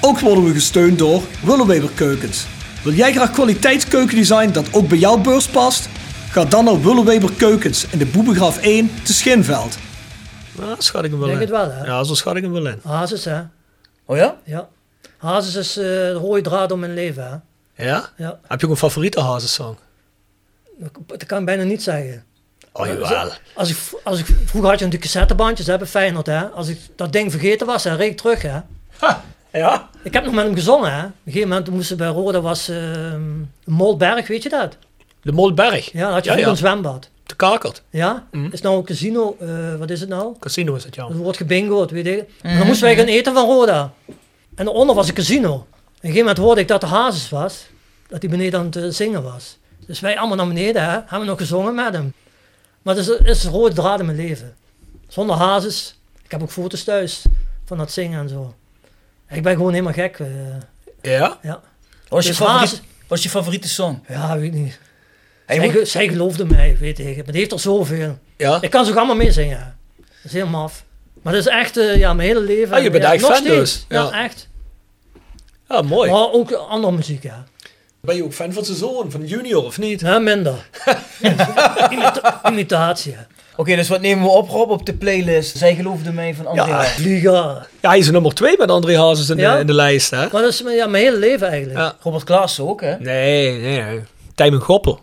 [0.00, 2.46] Ook worden we gesteund door Willeweber Keukens.
[2.82, 5.88] Wil jij graag kwaliteitskeukendesign dat ook bij jouw beurs past?
[6.34, 9.78] Ga dan naar Willeweber Keukens in de Boebegraaf 1 te Schinveld.
[10.58, 11.46] Nou, schat ik hem wel Denk in.
[11.46, 11.84] het wel, hè?
[11.84, 12.80] Ja, zo schat ik hem wel in.
[12.84, 13.42] Hazes, hè?
[14.04, 14.36] Oh ja?
[14.44, 14.68] Ja.
[15.18, 17.42] Hazes is eh, de rode draad om mijn leven,
[17.74, 17.84] hè?
[17.84, 18.08] Ja?
[18.16, 18.38] Ja.
[18.46, 19.76] Heb je ook een favoriete hazensong?
[21.06, 22.24] Dat, kan ik bijna niet zeggen.
[22.72, 23.30] Oh, jawel.
[23.54, 26.46] Als ik, als ik, vroeger had je natuurlijk cassettebandjes, hè, bij Feyenoord, hè?
[26.46, 28.60] Als ik dat ding vergeten was, dan reed ik terug, hè?
[29.52, 29.88] Ja?
[30.02, 31.04] Ik heb nog met hem gezongen, hè?
[31.04, 33.22] Op een gegeven moment moesten we bij Roda was ehm
[33.64, 34.76] Moldberg, weet je dat?
[35.24, 35.92] De Molberg.
[35.92, 37.08] Ja, had je Ja, een zwembad.
[37.26, 37.82] De Kakert.
[37.90, 38.26] Ja?
[38.30, 38.48] Mhm.
[38.52, 40.34] Is nou een casino, eh, wat is het nou?
[40.40, 41.06] Casino is het, ja.
[41.08, 42.24] Dat wordt gebingoed, weet je.
[42.42, 43.92] En dan moesten wij gaan eten van Roda.
[44.54, 45.52] En daaronder was een casino.
[45.52, 47.66] En op een gegeven moment hoorde ik dat de Hazes was.
[48.08, 49.58] Dat hij beneden aan het eh, zingen was.
[49.86, 50.98] Dus wij allemaal naar beneden, hè.
[51.06, 52.12] Hebben nog gezongen met hem.
[52.82, 54.54] Maar het is, het is een rode draad in mijn leven.
[55.08, 57.22] Zonder Hazes Ik heb ook foto's thuis
[57.64, 58.54] van dat zingen en zo.
[59.28, 60.18] Ik ben gewoon helemaal gek.
[60.18, 60.26] eh,
[61.12, 61.38] Ja?
[61.42, 61.60] ja.
[62.08, 64.04] Wat is je Dus favoriet- is je favoriete song?
[64.08, 64.78] Ja, weet niet.
[65.46, 67.16] Zij, moet- ge- zij geloofde mij, weet ik.
[67.16, 68.18] Maar die heeft er zoveel.
[68.36, 68.58] Ja?
[68.60, 69.76] Ik kan ze ook allemaal meezingen.
[69.96, 70.84] Dat is heel maf.
[71.22, 72.76] Maar dat is echt, eh, ja, mijn hele leven.
[72.76, 73.56] Ah, je bent ja, echt nog fan steeds.
[73.58, 73.84] dus.
[73.88, 74.24] Ja, Ja.
[74.24, 74.48] echt.
[75.68, 76.10] Ja, mooi.
[76.10, 77.44] Maar ook andere muziek, ja.
[78.00, 80.00] Ben je ook fan van zijn zoon, van Junior, of niet?
[80.00, 80.54] Ja, minder.
[81.90, 83.16] Imita- imitatie.
[83.56, 85.56] Oké, dus wat nemen we op, Rob, op de playlist?
[85.56, 86.82] Zij geloofde mij van André Ja.
[86.84, 87.66] Vlieger.
[87.80, 89.54] Ja, hij is nummer 2 met André Hazes in, Ja?
[89.54, 90.16] de, in de lijst, hè?
[90.32, 91.78] Maar dat is mijn- ja, mijn hele leven eigenlijk.
[91.78, 91.96] Ja.
[92.02, 92.98] Robert Klaassen ook, hè?
[92.98, 94.00] Nee, nee, nee.
[94.34, 95.00] Tijmen Goppel.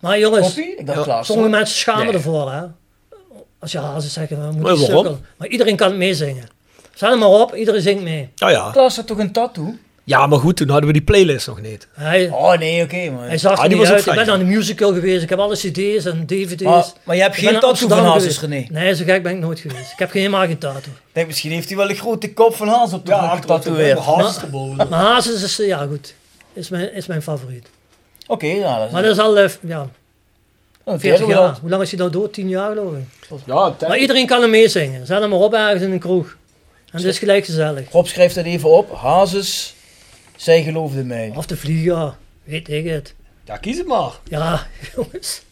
[0.00, 0.76] Maar jongens, Koppie?
[0.76, 1.04] Ik dacht Ja.
[1.04, 1.26] Klaassen.
[1.34, 2.14] sommige mensen schamen Nee.
[2.14, 2.62] ervoor, hè.
[3.58, 4.88] Als je hazen zeggen, we Maar moeten waarom?
[4.94, 5.24] sukkelen.
[5.36, 6.48] Maar iedereen kan het meezingen.
[6.94, 8.28] Zet hem maar op, iedereen zingt mee.
[8.34, 8.70] Ja, ja.
[8.72, 9.74] Klaassen had toch een tattoo?
[10.04, 11.88] Ja, maar goed, toen hadden we die playlist nog niet.
[11.92, 13.26] Hij, Oh, nee, oké, maar...
[13.28, 14.06] hij zag Ah, er die niet was ook uit.
[14.06, 14.24] Ik vrij.
[14.24, 15.22] ben aan de musical geweest.
[15.22, 16.62] Ik heb alle cd's en dvd's.
[16.62, 18.68] Maar, maar je hebt Ik geen tattoo van Amsterdam Hazes, geweest.
[18.70, 18.80] René.
[18.84, 19.92] Nee, zo gek ben ik nooit geweest.
[19.92, 20.92] Ik heb geen helemaal geen tattoo.
[21.12, 23.98] Denk, misschien heeft hij wel een grote kop van Hazes op de rug getatoeëerd.
[23.98, 24.76] Hazes erboven.
[24.88, 26.14] Maar Hazes is, ja goed,
[26.52, 27.66] is mijn, is mijn favoriet.
[28.26, 28.92] Oké, ja, dat is...
[28.92, 29.88] Maar dat is al, eh, ja,
[30.88, 31.58] Oh, 40 hoe jaar.
[31.60, 32.32] Hoe lang is hij nou dood?
[32.32, 33.38] 10 jaar geloof ik.
[33.46, 35.06] Ja, Maar iedereen kan hem meezingen.
[35.06, 36.36] Zet hem maar op ergens in een kroeg.
[36.90, 37.90] En dat is gelijk gezellig.
[37.90, 38.94] Rob schrijft dat even op.
[38.94, 39.74] Hazes,
[40.36, 41.32] zij geloofde mij.
[41.36, 43.14] Of de vlieger, weet ik het.
[43.44, 44.10] Ja, kies het maar.
[44.24, 44.66] Ja,
[44.96, 45.42] jongens.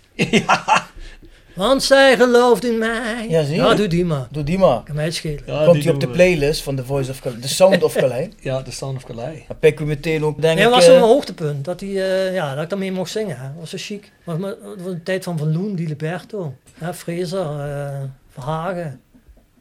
[1.55, 3.27] Want zij gelooft in mij.
[3.29, 3.63] Ja, zie je?
[3.63, 4.27] Ja, doe die maar.
[4.31, 4.83] Doe die maar.
[4.83, 5.43] Kan mij het schelen.
[5.47, 7.41] Ja, Komt die hij op de playlist van The Voice of Calais.
[7.41, 8.29] The Sound of Calais.
[8.41, 9.39] Ja, de Sound of Calais.
[9.49, 10.71] Dan pikken we meteen ook, denk Nee, ik...
[10.71, 11.65] dat was eh, een hoogtepunt.
[11.65, 13.37] Dat, die, eh, ja, dat ik daarmee mocht zingen.
[13.37, 13.43] hè.
[13.43, 14.13] Dat was zo chic.
[14.25, 16.55] Maar, maar, het was de tijd van Van Loen, Di Liberto.
[16.75, 18.01] Hè, Fraser, eh,
[18.33, 19.01] Verhagen.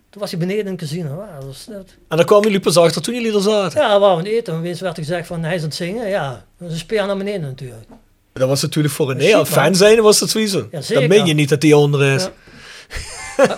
[0.10, 1.26] Toen was hij beneden in het casino.
[1.30, 1.98] Ja, dat was net.
[2.08, 3.82] En dan kwamen jullie pas achter toen jullie er zaten.
[3.82, 4.54] Ja, we waren aan het eten.
[4.54, 6.08] En opeens werd er gezegd van hij is aan het zingen.
[6.10, 7.86] Ja, dat is een speer naar beneden natuurlijk.
[8.34, 10.68] Dat was natuurlijk voor René, Chic, als fan zijn was dat sowieso.
[10.72, 10.80] Ja.
[10.88, 12.24] Dan meen je niet dat die onder is.
[12.24, 12.32] Ja.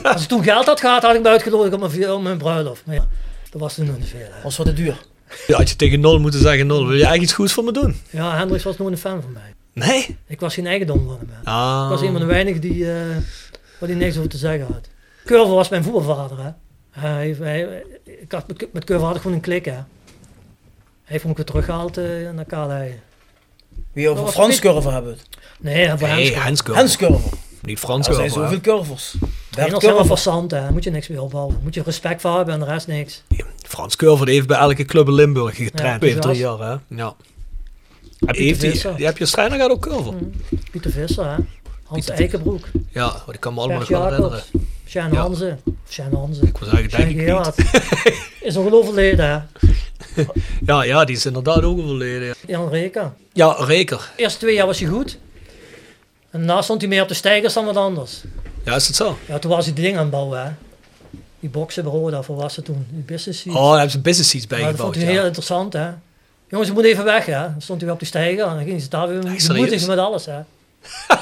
[0.03, 2.81] Als ik toen geld had gehad, had ik me uitgenodigd op mijn, op mijn bruiloft.
[2.85, 3.07] Maar ja,
[3.49, 4.19] dat was toen nog niet veel.
[4.31, 4.43] hè.
[4.43, 4.97] Was wat te duur.
[5.47, 7.71] Ja, had je tegen nul moeten zeggen, nul, wil je eigenlijk iets goeds voor me
[7.71, 8.01] doen?
[8.09, 9.53] Ja, Hendricks was nooit een fan van mij.
[9.73, 10.17] Nee?
[10.27, 11.29] Ik was geen eigendom van hem.
[11.43, 11.81] Ah.
[11.83, 12.97] Ik was een van de weinigen die, eh
[13.79, 14.89] waar hij niks over te zeggen had.
[15.25, 16.37] Curver was mijn voetbalvader.
[16.43, 16.49] Hè.
[16.91, 19.65] Hij, hij, ik had, met, met Curver had ik gewoon een klik.
[19.65, 19.71] Hè.
[19.71, 19.83] Hij
[21.03, 22.99] heeft me ook weer teruggehaald eh, naar Kaalheien.
[23.93, 25.27] Wie over Frans curver hebben we het.
[25.59, 26.35] Nee, voor Nee.
[26.37, 26.81] Hans Curver.
[26.81, 27.31] Hans curver.
[27.61, 29.15] Niet Frans Er zijn zoveel curvers.
[29.19, 30.47] Bert Trainers zijn wel hè.
[30.47, 31.59] Daar moet je niks mee ophouden.
[31.63, 33.23] Moet je respect voor hebben en de rest niks.
[33.67, 36.03] Frans Curver heeft bij elke club in Limburg getraind.
[36.03, 36.75] Ja, drie jaar, hè?
[36.95, 37.15] Ja.
[38.25, 40.13] Heb, heeft die, heb je als trainer gehad ook Curver?
[40.13, 40.31] Mm.
[40.71, 41.35] Pieter Visser, hè.
[41.85, 42.65] Hans Pieter- Eikenbroek.
[42.89, 44.43] Ja, maar die kan me allemaal nog wel herinneren.
[44.87, 45.19] Sjaan Ja.
[45.21, 45.57] Hanze.
[46.13, 46.41] Hanze.
[46.45, 47.65] Ik was eigenlijk denk ik.
[48.41, 49.39] Is nog wel overleden, hè.
[50.65, 52.27] Ja, ja, die is inderdaad ook overleden.
[52.27, 53.13] Ja, Jan Reka.
[53.33, 54.11] ja Reker.
[54.15, 55.17] De eerste twee jaar was hij goed.
[56.29, 58.23] En daarna stond hij meer op de stijgers dan wat anders.
[58.63, 59.17] Ja, is het zo?
[59.27, 60.49] Ja, toen was hij die ding aan het bouwen, hè.
[61.39, 62.85] Die boksen bij Roda, voor was het toen?
[62.89, 63.55] Die business seats.
[63.57, 65.89] Oh, daar hebben ze business seats Maar dat vond hij heel interessant, hè.
[66.49, 67.41] Jongens, we moeten even weg, hè.
[67.41, 69.47] Dan stond hij weer op die stijger en dan ging ze daar weer serieus?
[69.47, 70.39] bemoedigen met alles, hè.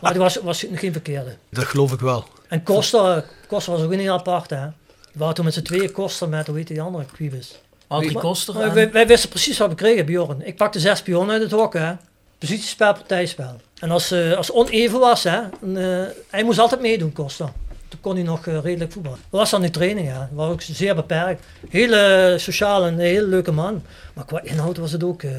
[0.00, 1.36] maar die was, was geen verkeerde.
[1.50, 2.24] Dat geloof ik wel.
[2.48, 4.60] En Costa, Costa was ook heel apart, hè.
[4.60, 7.60] Die waren toen met z'n tweeën Costa met, hoe heet die andere Quibus?
[7.88, 8.54] Maar- Koster.
[8.54, 10.46] maar en- wij, wij wisten precies wat we kregen, Bjorn.
[10.46, 11.92] Ik pakte zes pionnen uit het hok, hè.
[12.38, 13.60] Positiespel, partijspel.
[13.80, 15.38] En als, eh, als het oneven was, hè,
[15.74, 17.52] eh, hij moest altijd meedoen, Costa.
[17.88, 19.18] Toen kon hij nog eh, redelijk voetballen.
[19.30, 20.18] Dat was dan die training, ja.
[20.18, 21.44] Dat was ook zeer beperkt.
[21.68, 23.82] Hele sociaal en een hele leuke man.
[24.14, 25.30] Maar qua inhoud was het ook eh,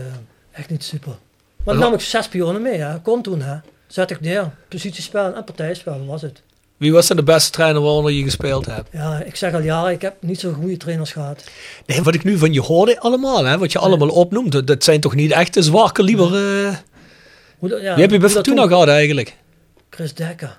[0.52, 1.14] echt niet super.
[1.64, 2.99] Maar dan nam ik zes pionnen mee, hè.
[3.02, 3.57] Kon toen, hè.
[3.90, 4.52] Zet ik neer.
[4.68, 6.41] Positiespel en partijspel, was het.
[6.78, 8.90] Wie was dan de beste trainer waaronder je gespeeld hebt?
[8.91, 11.44] Ja, ik zeg al jaren, ik heb niet zo goede trainers gehad.
[11.86, 14.99] Nee, wat ik nu van je hoorde allemaal, hè, wat je allemaal opnoemt, dat, zijn
[14.99, 16.26] toch niet echt de zwaar kaliber.
[16.66, 16.76] eh
[17.57, 19.36] Hoe dat- ja, Wie heb je bij Fortuna gehad eigenlijk?
[19.90, 20.57] Chris Dekker.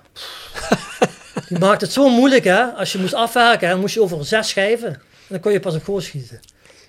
[1.48, 2.62] Die maakt het zo moeilijk, hè.
[2.64, 4.88] Als je moest afwerken, hè, moest je over zes schijven.
[4.88, 6.40] En dan kon je pas op goal schieten.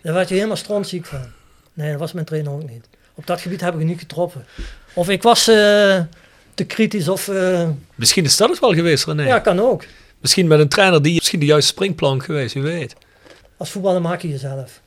[0.02, 1.32] Daar werd je helemaal strontziek van.
[1.74, 2.86] Nee, dat was mijn trainer ook niet.
[3.16, 4.46] Op dat gebied heb ik niet getroffen.
[4.94, 6.00] Of ik was eh,
[6.54, 7.28] te kritisch of...
[7.28, 9.24] eh, Misschien is dat het wel geweest, René.
[9.26, 9.84] Ja, kan ook.
[10.20, 12.96] Misschien met een trainer die misschien de juiste springplank geweest, wie weet.
[13.58, 14.82] Als voetballer maak je jezelf.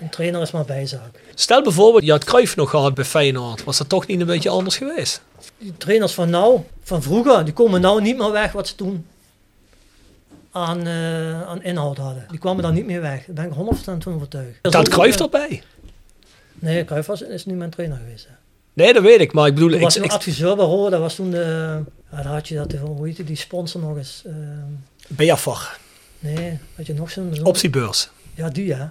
[0.00, 1.20] Een trainer is maar bijzaak.
[1.34, 3.64] Stel bijvoorbeeld, je had Cruijff nog gehad bij Feyenoord.
[3.64, 5.20] Was dat toch niet een beetje anders geweest?
[5.58, 9.06] Die trainers van nou, van vroeger, die komen nou niet meer weg wat ze toen
[10.50, 12.26] aan, eh, aan inhoud hadden.
[12.30, 13.24] Die kwamen dan niet meer weg.
[13.26, 14.58] Daar ben ik 100% van overtuigd.
[14.62, 15.62] Dat Cruijff erbij?
[16.54, 18.26] Nee, Cruijff is nu mijn trainer geweest.
[18.26, 18.32] Hè.
[18.74, 19.68] Nee, dat weet ik, maar ik bedoel...
[19.68, 21.78] Toen Ik, was hij ik, nog adviseur bij Roda, dat was toen de...
[22.10, 24.22] Ja, daar had je dat, hoe heet die, die sponsor nog eens.
[24.26, 24.32] eh,
[25.08, 25.78] Biafar,
[26.18, 27.32] nee, had je nog zo'n...
[27.42, 28.08] optiebeurs.
[28.34, 28.84] Ja, die hè.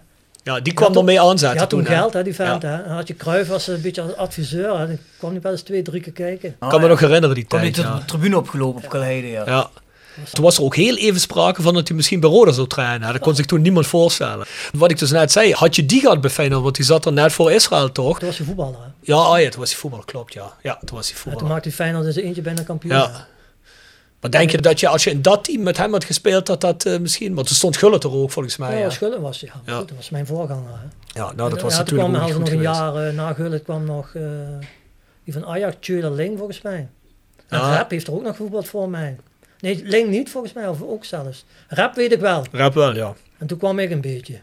[0.43, 2.61] Ja, die kwam ermee toen- aanzetten had toen toen, geld, hè, die vent.
[2.61, 2.69] Ja.
[2.69, 2.84] Hè.
[2.84, 4.80] Dan had je Cruijff als een beetje als adviseur.
[4.80, 4.88] Hè.
[4.88, 6.49] Die kwam niet wel eens twee, drie keer kijken.
[6.49, 7.95] Ik kan me nog herinneren die Kwam tijd, niet ja.
[7.95, 9.69] de tribune opgelopen op Calheide, ja.
[10.15, 10.23] Ja.
[10.31, 13.14] Toen was er ook heel even sprake van dat hij misschien bij Roda zou trainen.
[13.14, 14.45] Dat kon zich toen niemand voorstellen.
[14.73, 17.14] Wat ik dus net zei, had je die gehad bij Feyenoord, want die zat er
[17.14, 18.19] net voor Israël toch?
[18.19, 18.80] Toen was hij voetballer.
[18.80, 18.90] Hè?
[19.02, 20.53] Ja, oh ja, toen was hij voetballer, klopt ja.
[20.61, 21.40] Ja, toen was hij voetballer.
[21.40, 22.95] toen maakte hij Feyenoord in zijn eentje bijna kampioen.
[22.95, 23.27] Ja.
[24.23, 26.61] Maar denk je dat je, als je in dat team met hem had gespeeld, dat
[26.61, 27.35] dat eh, misschien...
[27.35, 28.69] Want er stond Gullit er ook volgens mij.
[28.72, 28.90] Ja, Ja, ja.
[28.90, 29.49] Schulden was hij.
[29.53, 29.72] Ja.
[29.72, 29.77] Ja.
[29.77, 30.69] Goed, dat was mijn voorganger.
[30.69, 31.19] Hè.
[31.19, 33.64] ja nou dat was ja, natuurlijk ook kwam niet nog een jaar uh, na Gullit
[33.64, 34.23] kwam nog uh,
[35.23, 36.88] die van Ajax, Tjöler Ling volgens mij.
[37.48, 37.76] En Ja.
[37.76, 39.15] Rap heeft er ook nog gevoetbald voor mij.
[39.64, 41.45] Nee, Ling niet volgens mij, of ook zelfs.
[41.68, 42.45] Rap weet ik wel.
[42.52, 43.14] Rap wel, ja.
[43.38, 44.40] En toen kwam ik een beetje.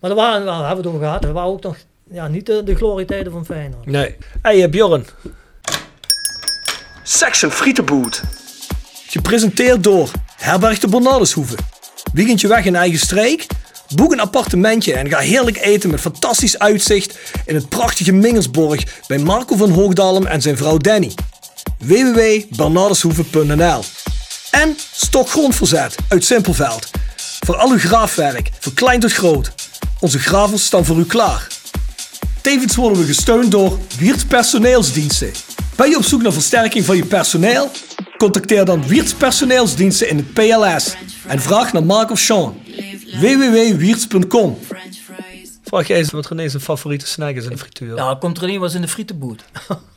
[0.00, 1.76] Maar er waren, wel, hebben we het over gehad, er waren ook nog
[2.10, 3.86] ja, niet de, de glorietijden van Feyenoord.
[3.86, 4.16] Nee.
[4.42, 5.06] hey, eh, Bjorn.
[7.02, 8.22] Section Frietenboot.
[9.06, 11.56] Gepresenteerd door Herberg de Bernardeshoeve.
[12.12, 13.46] Weekendje weg in eigen streek?
[13.94, 19.18] Boek een appartementje en ga heerlijk eten met fantastisch uitzicht in het prachtige Mingersborg bij
[19.18, 21.14] Marco van Hoogdalem en zijn vrouw Danny.
[21.78, 23.82] www.bernardeshoeve.nl
[24.62, 26.90] En Stokgrondverzet uit Simpelveld.
[27.16, 29.52] Voor al uw graafwerk, van klein tot groot.
[30.00, 31.46] Onze gravels staan voor u klaar.
[32.42, 35.30] Tevens worden we gesteund door Wiert's Personeelsdiensten.
[35.76, 37.70] Ben je op zoek naar versterking van je personeel?
[38.18, 40.96] Contacteer dan Wiert's Personeelsdiensten in het PLS
[41.26, 42.60] en vraag naar Mark of Sean.
[43.20, 44.58] www.wierts.com
[45.64, 47.96] Vraag jij eens wat René zijn favoriete snack is in de frituur.
[47.96, 49.44] Ja, komt René was in de frietenboot.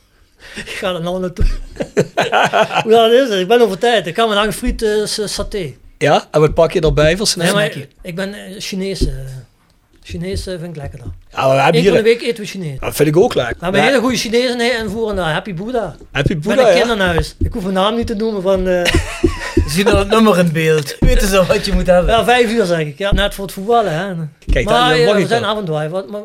[0.54, 1.44] Ik ga er nou naartoe.
[2.82, 3.38] Hoe laat is het?
[3.38, 4.06] Ik ben over tijd.
[4.06, 5.74] Ik ga mijn lange friet uh, saté.
[5.98, 7.32] Ja, en wat pak je erbij voor?
[7.36, 8.60] Nee, maar ik ben uh,
[10.02, 10.38] Chinees.
[10.38, 11.06] Uh, Chinees vind ik lekkerder.
[11.30, 12.78] Ja, we hebben Eén keer de week eten we Chinees.
[12.78, 13.56] Dat vind ik ook lekker.
[13.58, 15.96] We hebben hele goede Chinezen en voeren daar Happy Buddha.
[16.10, 16.84] Happy Met Buddha, een ja.
[16.86, 17.34] kinderhuis.
[17.38, 18.68] Ik hoef mijn naam niet te noemen van...
[18.68, 18.84] Uh,
[19.66, 20.96] Zie je het nummer in beeld.
[21.00, 22.14] Weten ze wat je moet hebben.
[22.14, 22.98] Ja, vijf uur zeg ik.
[22.98, 23.92] Ja, net voor het voetballen.
[23.92, 24.14] Hè.
[24.52, 25.66] Kijk, maar dan, ja, mag we zijn en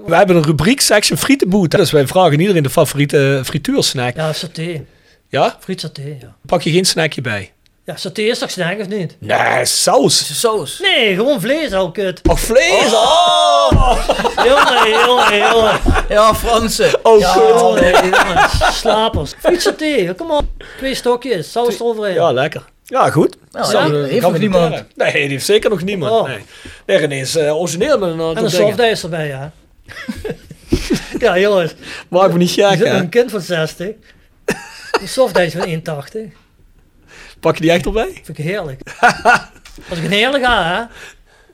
[0.06, 1.72] We hebben een rubriek section frietenboet.
[1.72, 4.16] Dus wij vragen iedereen de favoriete frituursnack.
[4.16, 4.84] Ja, saté.
[5.30, 5.58] Ja?
[5.60, 6.36] Friet saté, ja.
[6.46, 7.52] Pak je geen snackje bij?
[7.86, 9.16] Ja, saté is toch snack of niet?
[9.20, 10.40] Nee, saus.
[10.40, 10.80] Saus.
[10.80, 12.22] Nee, gewoon vlees, al kut.
[12.30, 12.94] Oh, vlees!
[12.94, 14.08] Oh!
[14.46, 15.80] Jongen, jongen, jongen.
[16.10, 17.00] Ja, Fransen.
[17.04, 17.60] Oh, Ja, kut.
[17.60, 18.50] jongen, jongen.
[18.72, 19.34] Slapers.
[19.40, 20.46] Friet saté, kom op.
[20.78, 22.14] Twee stokjes, saus eroverheen.
[22.14, 22.64] Ja, lekker.
[22.84, 23.38] Ja, goed.
[23.52, 24.84] Nou, ja, heeft nog niemand.
[24.96, 26.12] Nee, die heeft zeker nog niemand.
[26.12, 26.28] Oh.
[26.28, 26.40] Nee.
[26.86, 29.52] nee, René is eh, origineel met een aantal En een softijs erbij, ja.
[31.20, 31.74] ja, jongens.
[32.10, 32.86] Maak me niet gek, hè.
[32.86, 33.88] een kind van 60.
[35.02, 36.44] Een softijs van 1,80.
[37.40, 38.12] Pak je die echt erbij?
[38.14, 38.82] Vind ik heerlijk.
[39.90, 40.82] Als ik een heerlijk ga, hè.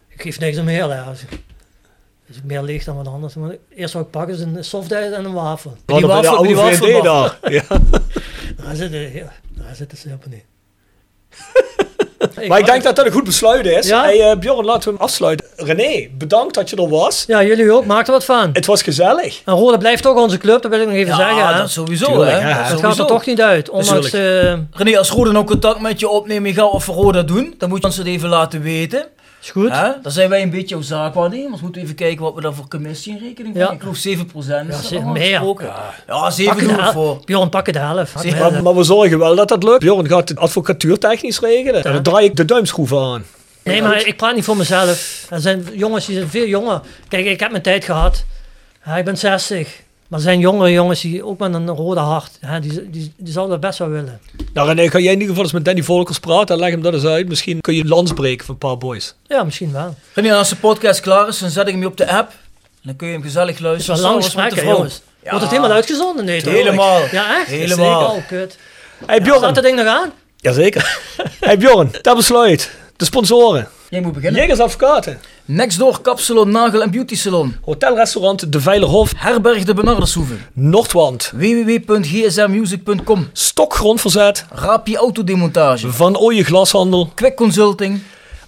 [0.07, 1.01] Ik geef niks om heel, hè.
[1.01, 1.29] Als ik,
[2.27, 3.35] als ik meer licht dan wat anders.
[3.35, 5.77] Maar eerst wat ik pak is een softijs en een wafel.
[5.85, 6.87] Die Die wafel, die wafel.
[7.49, 7.63] Ja.
[8.63, 10.45] Daar zitten, ja, daar zitten ze helemaal niet.
[12.47, 13.87] Maar ik denk dat dat een goed besluit is.
[13.87, 14.03] Ja?
[14.03, 15.45] Hey, eh, Bjorn, laten we hem afsluiten.
[15.55, 17.23] René, bedankt dat je er was.
[17.27, 17.85] Ja, jullie ook.
[17.85, 18.49] Maak er wat van.
[18.53, 19.41] Het was gezellig.
[19.45, 21.47] En Roda blijft toch onze club, dat wil ik nog even Ja, zeggen.
[21.47, 21.57] hè.
[21.57, 22.49] dat sowieso, Tuurlijk, hè.
[22.49, 22.61] ja.
[22.61, 23.69] Dat Het gaat er toch niet uit.
[23.69, 27.55] Ondanks, eh René, als Roda nou contact met je opnemen, je gaat voor Roda doen,
[27.57, 29.05] dan moet je ons het even laten weten.
[29.51, 29.69] Goed.
[29.71, 29.89] Hè?
[30.01, 31.61] Dan zijn wij een beetje jouw zaakwaarnemers.
[31.61, 33.59] Moeten we even kijken wat we daar voor commissie in rekening Ja.
[33.65, 33.73] brengen.
[33.73, 35.29] Ik geloof 7% is Ja, meer.
[35.29, 35.93] Ja.
[36.07, 37.21] Ja, Pak 7 de doen we hel- voor.
[37.25, 38.13] Bjorn, pak het half.
[38.13, 39.79] Had Zeg, mij- Maar, maar we zorgen wel dat dat lukt.
[39.79, 41.83] Bjorn gaat het advocatuurtechnisch regelen.
[41.83, 43.25] En dan draai ik de duimschroeven aan.
[43.63, 45.25] Nee, maar ik praat niet voor mezelf.
[45.29, 46.81] Er zijn jongens die zijn veel jonger.
[47.07, 48.25] Kijk, ik heb mijn tijd gehad.
[48.85, 49.81] Ja, ik ben 60.
[50.11, 52.31] Maar er zijn jongere jongens die ook met een rode hart.
[52.41, 54.21] Ja, die, die, die zouden dat best wel willen.
[54.53, 56.57] Nou René, ga jij in ieder geval eens met Danny Volkers praten.
[56.57, 57.27] Leg hem dat eens uit.
[57.27, 59.15] Misschien kun je lans breken voor een paar boys.
[59.27, 59.95] Ja, misschien wel.
[60.13, 62.31] René, als de podcast klaar is, dan zet ik hem op de app.
[62.83, 64.01] Dan kun je hem gezellig Het is luisteren.
[64.01, 65.01] wel lang gesprek, hè, jongens.
[65.23, 65.29] Ja.
[65.29, 66.25] Wordt het helemaal uitgezonden?
[66.25, 66.53] Nee, toch?
[66.53, 67.01] Helemaal.
[67.11, 67.47] Ja, echt?
[67.49, 68.09] Helemaal.
[68.09, 68.21] Zeker.
[68.21, 68.57] Oh, kut.
[69.05, 69.53] Hey Staat Bjorn.
[69.53, 70.11] dat ding nog aan?
[70.37, 70.99] Jazeker.
[71.39, 72.71] hey Bjorn, dat besluit.
[73.01, 73.67] De sponsoren.
[73.89, 74.41] Jij moet beginnen.
[74.41, 75.19] Jegers Advocaten.
[75.45, 77.55] Nextdoor Kapsalon, Nagel en Beauty Salon.
[77.61, 79.13] Hotelrestaurant De Veilerhof.
[79.15, 80.33] Herberg de Benardershoeve.
[80.53, 81.31] Noordwand.
[81.35, 83.29] www.gsmmusic.com.
[83.33, 84.45] Stokgrondverzet.
[84.49, 85.91] Rapi Autodemontage.
[85.91, 87.11] Van Ooije Glashandel.
[87.15, 88.01] Quick Consulting.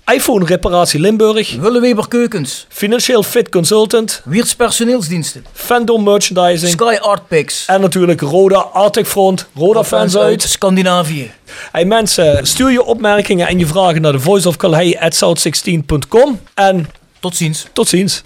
[0.06, 1.56] iPhone Reparatie Limburg.
[1.60, 2.66] Willeweber Keukens.
[2.70, 4.22] Financieel Fit Consultant.
[4.26, 5.46] Wiertz Personeelsdiensten.
[5.54, 6.72] Fandom Merchandising.
[6.72, 7.66] Sky Art Picks.
[7.66, 9.48] En natuurlijk Roda Arctic Front.
[9.56, 10.42] Roda Fans uit.
[10.42, 11.32] Scandinavië.
[11.72, 16.40] Hey mensen, stuur je opmerkingen en je vragen naar de voiceofcalhei@south16.com.
[16.54, 16.90] En
[17.20, 17.66] Tot ziens.
[17.74, 18.24] tot ziens.